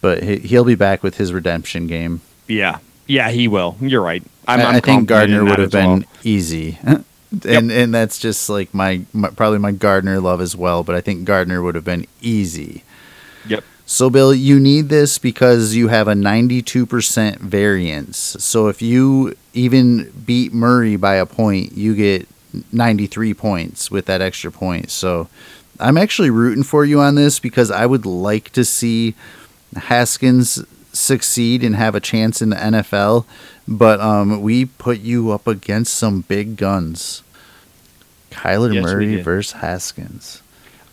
But 0.00 0.22
he, 0.22 0.36
he'll 0.36 0.64
be 0.64 0.74
back 0.74 1.02
with 1.02 1.16
his 1.16 1.32
redemption 1.32 1.86
game. 1.86 2.20
Yeah, 2.48 2.78
yeah, 3.06 3.30
he 3.30 3.48
will. 3.48 3.76
You're 3.80 4.02
right. 4.02 4.22
I'm, 4.48 4.60
I, 4.60 4.64
I'm 4.64 4.74
I 4.76 4.80
think 4.80 5.08
Gardner 5.08 5.44
would 5.44 5.58
have 5.58 5.68
as 5.68 5.74
well. 5.74 5.98
been 5.98 6.06
easy, 6.22 6.78
and 6.84 7.70
and 7.72 7.94
that's 7.94 8.18
just 8.18 8.48
like 8.48 8.72
my, 8.72 9.02
my 9.12 9.30
probably 9.30 9.58
my 9.58 9.72
Gardner 9.72 10.20
love 10.20 10.40
as 10.40 10.56
well. 10.56 10.82
But 10.82 10.94
I 10.94 11.00
think 11.00 11.24
Gardner 11.24 11.62
would 11.62 11.74
have 11.74 11.84
been 11.84 12.06
easy. 12.20 12.84
Yep. 13.48 13.64
So, 13.88 14.10
Bill, 14.10 14.34
you 14.34 14.58
need 14.58 14.88
this 14.88 15.16
because 15.16 15.76
you 15.76 15.86
have 15.88 16.08
a 16.08 16.14
92% 16.14 17.38
variance. 17.38 18.18
So, 18.18 18.66
if 18.66 18.82
you 18.82 19.36
even 19.54 20.10
beat 20.26 20.52
Murray 20.52 20.96
by 20.96 21.14
a 21.14 21.24
point, 21.24 21.72
you 21.72 21.94
get 21.94 22.28
93 22.72 23.32
points 23.34 23.88
with 23.88 24.06
that 24.06 24.20
extra 24.20 24.50
point. 24.50 24.90
So, 24.90 25.28
I'm 25.78 25.96
actually 25.96 26.30
rooting 26.30 26.64
for 26.64 26.84
you 26.84 27.00
on 27.00 27.14
this 27.14 27.38
because 27.38 27.70
I 27.70 27.86
would 27.86 28.04
like 28.04 28.50
to 28.52 28.64
see 28.64 29.14
Haskins 29.76 30.64
succeed 30.96 31.62
and 31.62 31.76
have 31.76 31.94
a 31.94 32.00
chance 32.00 32.40
in 32.42 32.50
the 32.50 32.56
NFL. 32.56 33.24
But 33.68 34.00
um, 34.00 34.40
we 34.42 34.64
put 34.64 35.00
you 35.00 35.30
up 35.30 35.46
against 35.46 35.94
some 35.94 36.22
big 36.22 36.56
guns. 36.56 37.22
Kyler 38.30 38.74
Yes, 38.74 38.84
Murray 38.84 39.20
versus 39.22 39.60
Haskins. 39.60 40.42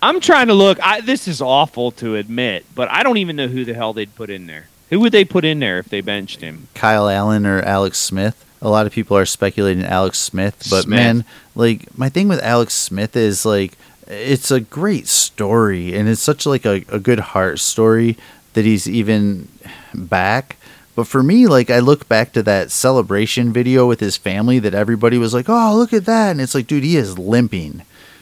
I'm 0.01 0.19
trying 0.19 0.47
to 0.47 0.53
look. 0.53 0.79
I, 0.81 1.01
this 1.01 1.27
is 1.27 1.41
awful 1.41 1.91
to 1.93 2.15
admit, 2.15 2.65
but 2.75 2.89
I 2.91 3.03
don't 3.03 3.17
even 3.17 3.35
know 3.35 3.47
who 3.47 3.63
the 3.63 3.73
hell 3.73 3.93
they'd 3.93 4.13
put 4.15 4.29
in 4.29 4.47
there. 4.47 4.67
Who 4.89 4.99
would 4.99 5.11
they 5.11 5.25
put 5.25 5.45
in 5.45 5.59
there 5.59 5.79
if 5.79 5.87
they 5.87 6.01
benched 6.01 6.41
him? 6.41 6.67
Kyle 6.73 7.09
Allen 7.09 7.45
or 7.45 7.61
Alex 7.61 7.99
Smith. 7.99 8.45
A 8.61 8.69
lot 8.69 8.85
of 8.85 8.91
people 8.91 9.17
are 9.17 9.25
speculating 9.25 9.83
Alex 9.83 10.19
Smith, 10.19 10.67
but 10.69 10.83
Smith. 10.83 10.87
man, 10.87 11.25
like 11.55 11.97
my 11.97 12.09
thing 12.09 12.27
with 12.27 12.41
Alex 12.41 12.73
Smith 12.73 13.15
is 13.15 13.45
like 13.45 13.77
it's 14.07 14.51
a 14.51 14.59
great 14.59 15.07
story 15.07 15.95
and 15.95 16.07
it's 16.09 16.21
such 16.21 16.45
like 16.45 16.65
a, 16.65 16.83
a 16.89 16.99
good 16.99 17.19
heart 17.19 17.59
story 17.59 18.17
that 18.53 18.65
he's 18.65 18.87
even 18.89 19.47
back. 19.93 20.57
But 20.95 21.07
for 21.07 21.23
me, 21.23 21.47
like 21.47 21.69
I 21.71 21.79
look 21.79 22.07
back 22.07 22.33
to 22.33 22.43
that 22.43 22.69
celebration 22.71 23.51
video 23.51 23.87
with 23.87 23.99
his 23.99 24.15
family 24.17 24.59
that 24.59 24.73
everybody 24.75 25.17
was 25.17 25.33
like, 25.33 25.45
"Oh, 25.49 25.75
look 25.75 25.91
at 25.93 26.05
that!" 26.05 26.31
and 26.31 26.39
it's 26.41 26.53
like, 26.53 26.67
dude, 26.67 26.83
he 26.83 26.97
is 26.97 27.17
limping 27.17 27.81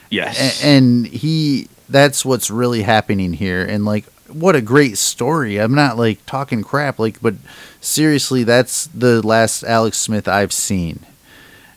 Yes. 0.10 0.64
a- 0.64 0.66
and 0.66 1.08
he 1.08 1.68
that's 1.90 2.24
what's 2.24 2.50
really 2.50 2.84
happening 2.84 3.34
here 3.34 3.64
and 3.66 3.84
like 3.86 4.06
what 4.30 4.56
a 4.56 4.62
great 4.62 4.98
story 4.98 5.58
i'm 5.58 5.76
not 5.76 5.98
like 5.98 6.26
talking 6.26 6.64
crap 6.64 6.98
like 7.00 7.22
but 7.22 7.36
seriously 7.82 8.46
that's 8.46 8.88
the 8.88 9.22
last 9.26 9.62
alex 9.64 9.98
smith 9.98 10.26
i've 10.26 10.54
seen 10.54 11.00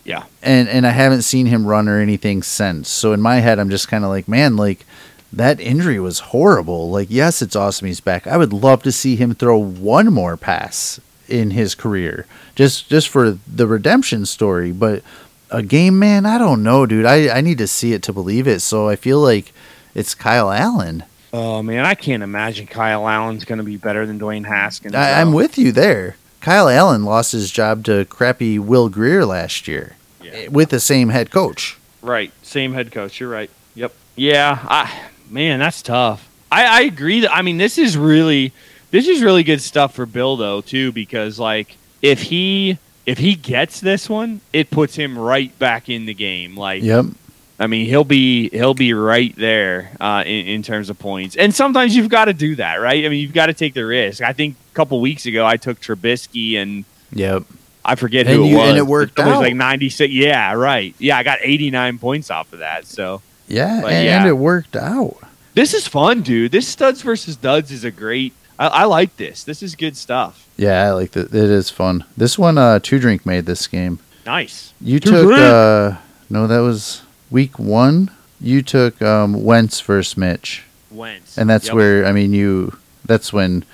yeah. 0.05 0.22
and 0.40 0.68
and 0.68 0.86
i 0.86 0.90
haven't 0.90 1.22
seen 1.22 1.46
him 1.46 1.66
run 1.66 1.88
or 1.88 1.98
anything 1.98 2.44
since 2.44 2.88
so 2.88 3.12
in 3.12 3.20
my 3.20 3.36
head 3.40 3.59
i'm 3.59 3.70
just 3.70 3.88
kind 3.88 4.05
of 4.05 4.11
like 4.11 4.28
man 4.28 4.57
like 4.57 4.86
that 5.37 5.61
injury 5.61 5.99
was 6.01 6.18
horrible 6.18 6.91
like 6.91 7.09
yes 7.11 7.43
it's 7.43 7.57
awesome 7.57 7.87
he's 7.87 8.01
back 8.01 8.26
i 8.26 8.37
would 8.37 8.53
love 8.53 8.82
to 8.82 8.93
see 8.93 9.16
him 9.16 9.35
throw 9.35 9.59
one 9.59 10.12
more 10.12 10.37
pass 10.37 11.01
in 11.28 11.51
his 11.51 11.74
career 11.74 12.26
just 12.55 12.89
just 12.89 13.09
for 13.09 13.39
the 13.47 13.66
redemption 13.66 14.24
story 14.26 14.72
but 14.72 15.03
a 15.51 15.62
game 15.62 15.99
man 15.99 16.24
i 16.26 16.39
don't 16.39 16.62
know 16.62 16.87
dude 16.87 17.07
i 17.07 17.28
i 17.37 17.41
need 17.41 17.59
to 17.59 17.66
see 17.66 17.93
it 17.93 18.03
to 18.03 18.12
believe 18.12 18.47
it 18.47 18.61
so 18.61 18.89
i 18.89 18.97
feel 18.97 19.20
like 19.20 19.53
it's 19.95 20.14
kyle 20.14 20.51
allen 20.51 21.05
Oh 21.37 21.64
man, 21.64 21.85
I 21.85 21.97
can't 21.97 22.22
imagine 22.22 22.68
Kyle 22.68 23.09
Allen's 23.09 23.45
going 23.45 23.59
to 23.59 23.64
be 23.64 23.76
better 23.76 24.07
than 24.07 24.20
Dwayne 24.20 24.47
Haskins. 24.47 24.95
I, 24.95 25.20
i'm 25.20 25.32
with 25.32 25.59
you 25.59 25.72
there 25.72 26.16
kyle 26.41 26.68
allen 26.68 27.03
lost 27.05 27.32
his 27.32 27.51
job 27.51 27.85
to 27.87 28.05
crappy 28.05 28.57
will 28.57 28.89
grier 28.89 29.24
last 29.26 29.66
year 29.66 29.97
Yeah. 30.22 30.47
with 30.49 30.68
the 30.70 30.78
same 30.78 31.09
head 31.09 31.30
coach 31.32 31.76
Right. 32.03 32.32
Same 32.43 32.74
head 32.74 32.93
coach. 32.93 33.18
You're 33.18 33.30
right. 33.30 33.49
Yep. 33.74 33.95
Yeah. 34.14 34.59
I 34.68 34.93
man, 35.30 35.58
that's 35.60 35.82
tough. 35.82 36.28
I, 36.52 36.64
I 36.64 36.80
agree 36.82 37.20
that 37.20 37.34
I 37.34 37.42
mean 37.42 37.58
this 37.58 37.78
is 37.78 37.96
really 37.96 38.52
this 38.90 39.08
is 39.08 39.22
really 39.22 39.42
good 39.42 39.60
stuff 39.60 39.94
for 39.94 40.06
Bill 40.06 40.36
though 40.36 40.60
too 40.60 40.92
because 40.92 41.38
like 41.38 41.76
if 42.02 42.22
he 42.22 42.78
if 43.06 43.18
he 43.18 43.34
gets 43.34 43.80
this 43.80 44.08
one, 44.08 44.40
it 44.52 44.70
puts 44.70 44.94
him 44.94 45.18
right 45.18 45.56
back 45.58 45.88
in 45.88 46.06
the 46.06 46.14
game. 46.14 46.56
Like, 46.56 46.82
Yep. 46.82 47.06
I 47.58 47.66
mean, 47.68 47.86
he'll 47.86 48.02
be 48.04 48.48
he'll 48.50 48.74
be 48.74 48.92
right 48.94 49.34
there 49.36 49.92
uh, 50.00 50.22
in, 50.26 50.46
in 50.46 50.62
terms 50.62 50.90
of 50.90 50.98
points. 50.98 51.36
And 51.36 51.54
sometimes 51.54 51.94
you've 51.94 52.08
got 52.08 52.24
to 52.26 52.32
do 52.32 52.56
that, 52.56 52.76
right? 52.76 53.04
I 53.04 53.08
mean, 53.08 53.20
you've 53.20 53.32
got 53.34 53.46
to 53.46 53.54
take 53.54 53.74
the 53.74 53.84
risk. 53.86 54.22
I 54.22 54.32
think 54.32 54.56
a 54.72 54.74
couple 54.74 55.00
weeks 55.00 55.26
ago, 55.26 55.46
I 55.46 55.56
took 55.56 55.80
Trubisky 55.80 56.56
and 56.56 56.84
Yep. 57.12 57.44
I 57.84 57.94
forget 57.96 58.26
And 58.26 58.36
who 58.36 58.44
it 58.46 58.54
was. 58.56 58.68
and 58.70 58.78
it 58.78 58.86
worked 58.86 59.18
was 59.18 59.26
out. 59.28 59.40
like 59.42 59.54
ninety 59.54 59.88
six. 59.90 60.12
Yeah, 60.12 60.52
right. 60.54 60.94
Yeah, 60.98 61.16
I 61.18 61.22
got 61.22 61.38
eighty 61.42 61.70
nine 61.70 61.98
points 61.98 62.30
off 62.30 62.52
of 62.54 62.58
that. 62.60 62.86
So 62.86 63.22
Yeah, 63.49 63.80
But 63.82 63.92
and, 63.92 64.07
yeah. 64.07 64.18
and 64.20 64.28
it 64.28 64.32
worked 64.38 64.76
out. 64.76 65.16
this 65.55 65.74
is 65.74 65.86
fun, 65.86 66.22
dude. 66.22 66.53
This 66.53 66.66
studs 66.68 67.03
versus 67.03 67.36
duds 67.36 67.70
is 67.70 67.84
a 67.84 67.90
great. 67.90 68.32
I, 68.59 68.66
I 68.68 68.84
like 68.84 69.16
this. 69.16 69.45
This 69.45 69.62
is 69.62 69.74
good 69.74 69.97
stuff. 69.97 70.49
Yeah, 70.57 70.84
I 70.86 70.90
like 70.92 71.11
that. 71.12 71.26
It 71.34 71.51
is 71.51 71.70
fun. 71.70 72.05
This 72.16 72.38
one, 72.38 72.57
uh, 72.57 72.78
Two 72.78 72.99
Drink 72.99 73.26
made 73.26 73.47
this 73.47 73.66
game. 73.66 73.99
Nice. 74.24 74.72
You 74.80 75.01
Two 75.01 75.11
took, 75.11 75.26
Drink. 75.26 75.40
uh, 75.40 75.97
no, 76.30 76.47
that 76.47 76.61
was 76.61 77.03
week 77.30 77.59
one. 77.59 78.11
You 78.40 78.62
took 78.62 79.01
um, 79.03 79.42
Wentz 79.45 79.80
versus 79.80 80.16
Mitch, 80.16 80.64
Wentz. 80.90 81.36
and 81.36 81.49
that's 81.51 81.66
Yep. 81.66 81.74
where 81.74 82.07
I 82.07 82.12
mean 82.12 82.32
you. 82.32 82.76
That's 83.05 83.32
when 83.32 83.64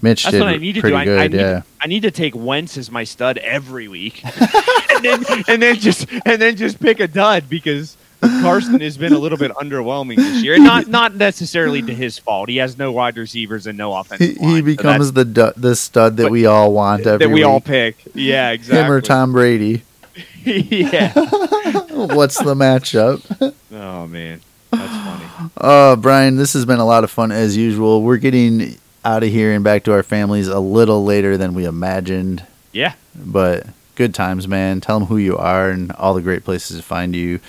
Mitch 0.00 0.24
That's 0.24 0.32
did 0.32 0.40
what 0.40 0.48
I 0.48 0.56
need 0.56 0.74
to 0.74 0.80
pretty 0.80 0.96
do. 0.96 1.00
I, 1.00 1.04
good. 1.04 1.20
I, 1.20 1.26
need, 1.28 1.36
yeah, 1.36 1.62
I 1.80 1.86
need 1.86 2.02
to 2.02 2.10
take 2.10 2.34
Wentz 2.34 2.76
as 2.76 2.90
my 2.90 3.04
stud 3.04 3.38
every 3.38 3.86
week, 3.88 4.24
and 4.90 5.04
then 5.04 5.24
and 5.48 5.62
then 5.62 5.76
just 5.76 6.06
and 6.24 6.40
then 6.42 6.56
just 6.56 6.80
pick 6.80 6.98
a 7.00 7.06
dud 7.06 7.48
because 7.48 7.96
Carson 8.42 8.80
has 8.80 8.96
been 8.98 9.12
a 9.12 9.18
little 9.18 9.38
bit 9.38 9.50
underwhelming 9.52 10.16
this 10.16 10.42
year, 10.42 10.58
not 10.58 10.88
not 10.88 11.14
necessarily 11.14 11.80
to 11.82 11.94
his 11.94 12.18
fault. 12.18 12.48
He 12.48 12.56
has 12.58 12.76
no 12.76 12.92
wide 12.92 13.16
receivers 13.16 13.66
and 13.66 13.78
no 13.78 13.94
offense. 13.94 14.20
he, 14.20 14.34
line. 14.34 14.50
he 14.50 14.58
so 14.60 14.64
becomes 14.64 15.12
the 15.12 15.24
du- 15.24 15.54
the 15.56 15.74
stud 15.76 16.16
that 16.18 16.30
we 16.30 16.46
all 16.46 16.72
want 16.72 17.06
every 17.06 17.26
that 17.26 17.32
we 17.32 17.42
all 17.42 17.60
pick. 17.60 17.96
Yeah, 18.14 18.50
exactly. 18.50 18.84
Him 18.84 18.92
or 18.92 19.00
Tom 19.00 19.32
Brady. 19.32 19.82
yeah. 20.44 21.12
What's 21.14 22.38
the 22.38 22.54
matchup? 22.54 23.54
Oh 23.72 24.06
man, 24.06 24.40
that's 24.70 24.92
funny. 24.92 25.50
Uh, 25.56 25.96
Brian, 25.96 26.36
this 26.36 26.52
has 26.52 26.64
been 26.66 26.80
a 26.80 26.84
lot 26.84 27.04
of 27.04 27.10
fun 27.10 27.32
as 27.32 27.56
usual. 27.56 28.02
We're 28.02 28.16
getting 28.18 28.76
out 29.04 29.22
of 29.22 29.30
here 29.30 29.52
and 29.52 29.64
back 29.64 29.84
to 29.84 29.92
our 29.92 30.02
families 30.02 30.48
a 30.48 30.60
little 30.60 31.04
later 31.04 31.36
than 31.36 31.54
we 31.54 31.64
imagined, 31.64 32.44
Yeah. 32.72 32.94
but 33.16 33.66
good 33.96 34.14
times, 34.14 34.46
man. 34.46 34.80
Tell 34.80 34.98
them 34.98 35.08
who 35.08 35.16
you 35.16 35.36
are 35.36 35.70
and 35.70 35.90
all 35.92 36.14
the 36.14 36.22
great 36.22 36.44
places 36.44 36.76
to 36.76 36.82
find 36.84 37.14
you. 37.16 37.40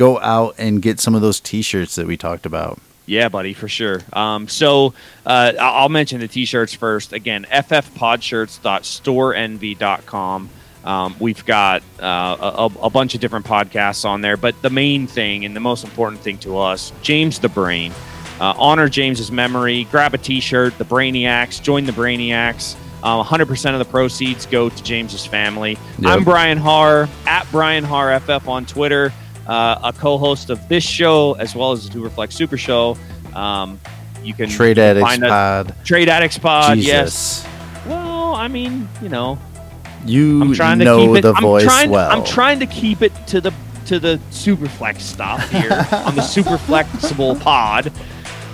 Go 0.00 0.18
out 0.18 0.54
and 0.56 0.80
get 0.80 0.98
some 0.98 1.14
of 1.14 1.20
those 1.20 1.40
T-shirts 1.40 1.96
that 1.96 2.06
we 2.06 2.16
talked 2.16 2.46
about. 2.46 2.78
Yeah, 3.04 3.28
buddy, 3.28 3.52
for 3.52 3.68
sure. 3.68 4.00
Um, 4.14 4.48
so 4.48 4.94
uh, 5.26 5.52
I'll 5.60 5.90
mention 5.90 6.20
the 6.20 6.28
t-shirts 6.28 6.72
first. 6.72 7.12
Again, 7.12 7.46
ffpodsshirts.storeenvy.com. 7.50 10.50
Um, 10.84 11.16
we've 11.20 11.44
got 11.44 11.82
uh, 12.00 12.36
a, 12.40 12.70
a 12.84 12.88
bunch 12.88 13.14
of 13.14 13.20
different 13.20 13.44
podcasts 13.44 14.06
on 14.06 14.22
there, 14.22 14.38
but 14.38 14.62
the 14.62 14.70
main 14.70 15.06
thing 15.06 15.44
and 15.44 15.54
the 15.54 15.60
most 15.60 15.84
important 15.84 16.22
thing 16.22 16.38
to 16.38 16.56
us, 16.56 16.94
James 17.02 17.38
the 17.38 17.50
Brain. 17.50 17.92
Uh, 18.40 18.54
honor 18.56 18.88
James's 18.88 19.30
memory. 19.30 19.84
Grab 19.90 20.14
a 20.14 20.18
T-shirt. 20.18 20.78
The 20.78 20.86
Brainiacs. 20.86 21.60
Join 21.60 21.84
the 21.84 21.92
Brainiacs. 21.92 22.74
Uh, 23.02 23.22
100% 23.22 23.72
of 23.74 23.78
the 23.78 23.84
proceeds 23.84 24.46
go 24.46 24.70
to 24.70 24.82
James's 24.82 25.26
family. 25.26 25.76
Yep. 25.98 26.10
I'm 26.10 26.24
Brian 26.24 26.56
Har 26.56 27.06
at 27.26 27.46
Brian 27.50 27.84
Har 27.84 28.18
FF 28.20 28.48
on 28.48 28.64
Twitter. 28.64 29.12
Uh, 29.50 29.80
a 29.82 29.92
co-host 29.92 30.48
of 30.48 30.68
this 30.68 30.84
show 30.84 31.32
as 31.40 31.56
well 31.56 31.72
as 31.72 31.88
the 31.88 31.98
Superflex 31.98 32.32
Super 32.34 32.56
Show. 32.56 32.96
Um, 33.34 33.80
you 34.22 34.32
can 34.32 34.48
Trade 34.48 34.78
Addicts 34.78 35.08
find 35.08 35.22
Pod. 35.22 35.74
Trade 35.84 36.08
Addicts 36.08 36.38
Pod. 36.38 36.76
Jesus, 36.76 36.86
Yes. 36.88 37.46
Well, 37.86 38.34
I 38.36 38.46
mean, 38.46 38.88
you 39.02 39.08
know, 39.08 39.38
you 40.06 40.40
I'm 40.42 40.54
trying 40.54 40.78
to 40.78 40.84
know 40.84 41.06
keep 41.08 41.16
it. 41.16 41.22
the 41.22 41.32
I'm 41.34 41.42
voice 41.42 41.64
trying. 41.64 41.90
well. 41.90 42.10
I'm 42.10 42.24
trying 42.24 42.60
to 42.60 42.66
keep 42.66 43.02
it 43.02 43.12
to 43.28 43.40
the 43.40 43.52
to 43.86 43.98
the 43.98 44.20
Superflex 44.30 45.00
stuff 45.00 45.50
here 45.50 45.72
on 45.92 46.14
the 46.14 46.22
Super 46.22 46.56
Flexible 46.56 47.34
Pod. 47.34 47.92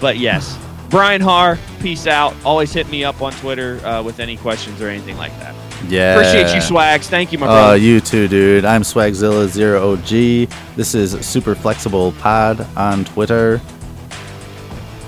But 0.00 0.16
yes, 0.16 0.58
Brian 0.88 1.20
Har, 1.20 1.58
peace 1.80 2.06
out. 2.06 2.34
Always 2.44 2.72
hit 2.72 2.88
me 2.88 3.04
up 3.04 3.20
on 3.20 3.32
Twitter 3.34 3.84
uh, 3.84 4.02
with 4.02 4.18
any 4.18 4.36
questions 4.38 4.80
or 4.80 4.88
anything 4.88 5.18
like 5.18 5.32
that. 5.40 5.54
Yeah. 5.88 6.14
Appreciate 6.14 6.54
you, 6.54 6.60
Swags. 6.60 7.08
Thank 7.08 7.32
you, 7.32 7.38
my 7.38 7.46
Uh, 7.46 7.72
you 7.74 8.00
too, 8.00 8.28
dude. 8.28 8.64
I'm 8.64 8.82
Swagzilla 8.82 9.46
Zero 9.48 9.92
OG. 9.92 10.48
This 10.76 10.94
is 10.94 11.12
Super 11.26 11.54
Flexible 11.54 12.12
Pod 12.20 12.66
on 12.76 13.04
Twitter. 13.04 13.60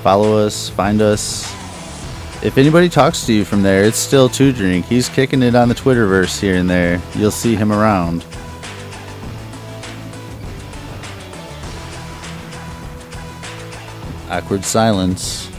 Follow 0.03 0.39
us, 0.47 0.69
find 0.69 1.03
us. 1.03 1.45
If 2.43 2.57
anybody 2.57 2.89
talks 2.89 3.27
to 3.27 3.33
you 3.33 3.45
from 3.45 3.63
there, 3.63 3.83
it's 3.85 3.99
still 3.99 4.29
Two 4.29 4.53
Drink. 4.53 4.87
He's 4.87 5.09
kicking 5.09 5.43
it 5.43 5.55
on 5.57 5.69
the 5.69 5.75
Twitterverse 5.75 6.41
here 6.41 6.55
and 6.55 6.71
there. 6.71 7.01
You'll 7.17 7.33
see 7.33 7.57
him 7.57 7.73
around. 7.73 8.25
Awkward 14.31 14.65
silence. 14.65 15.51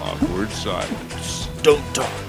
Awkward 0.00 0.50
silence. 0.50 1.48
Don't 1.62 1.82
talk. 1.94 2.25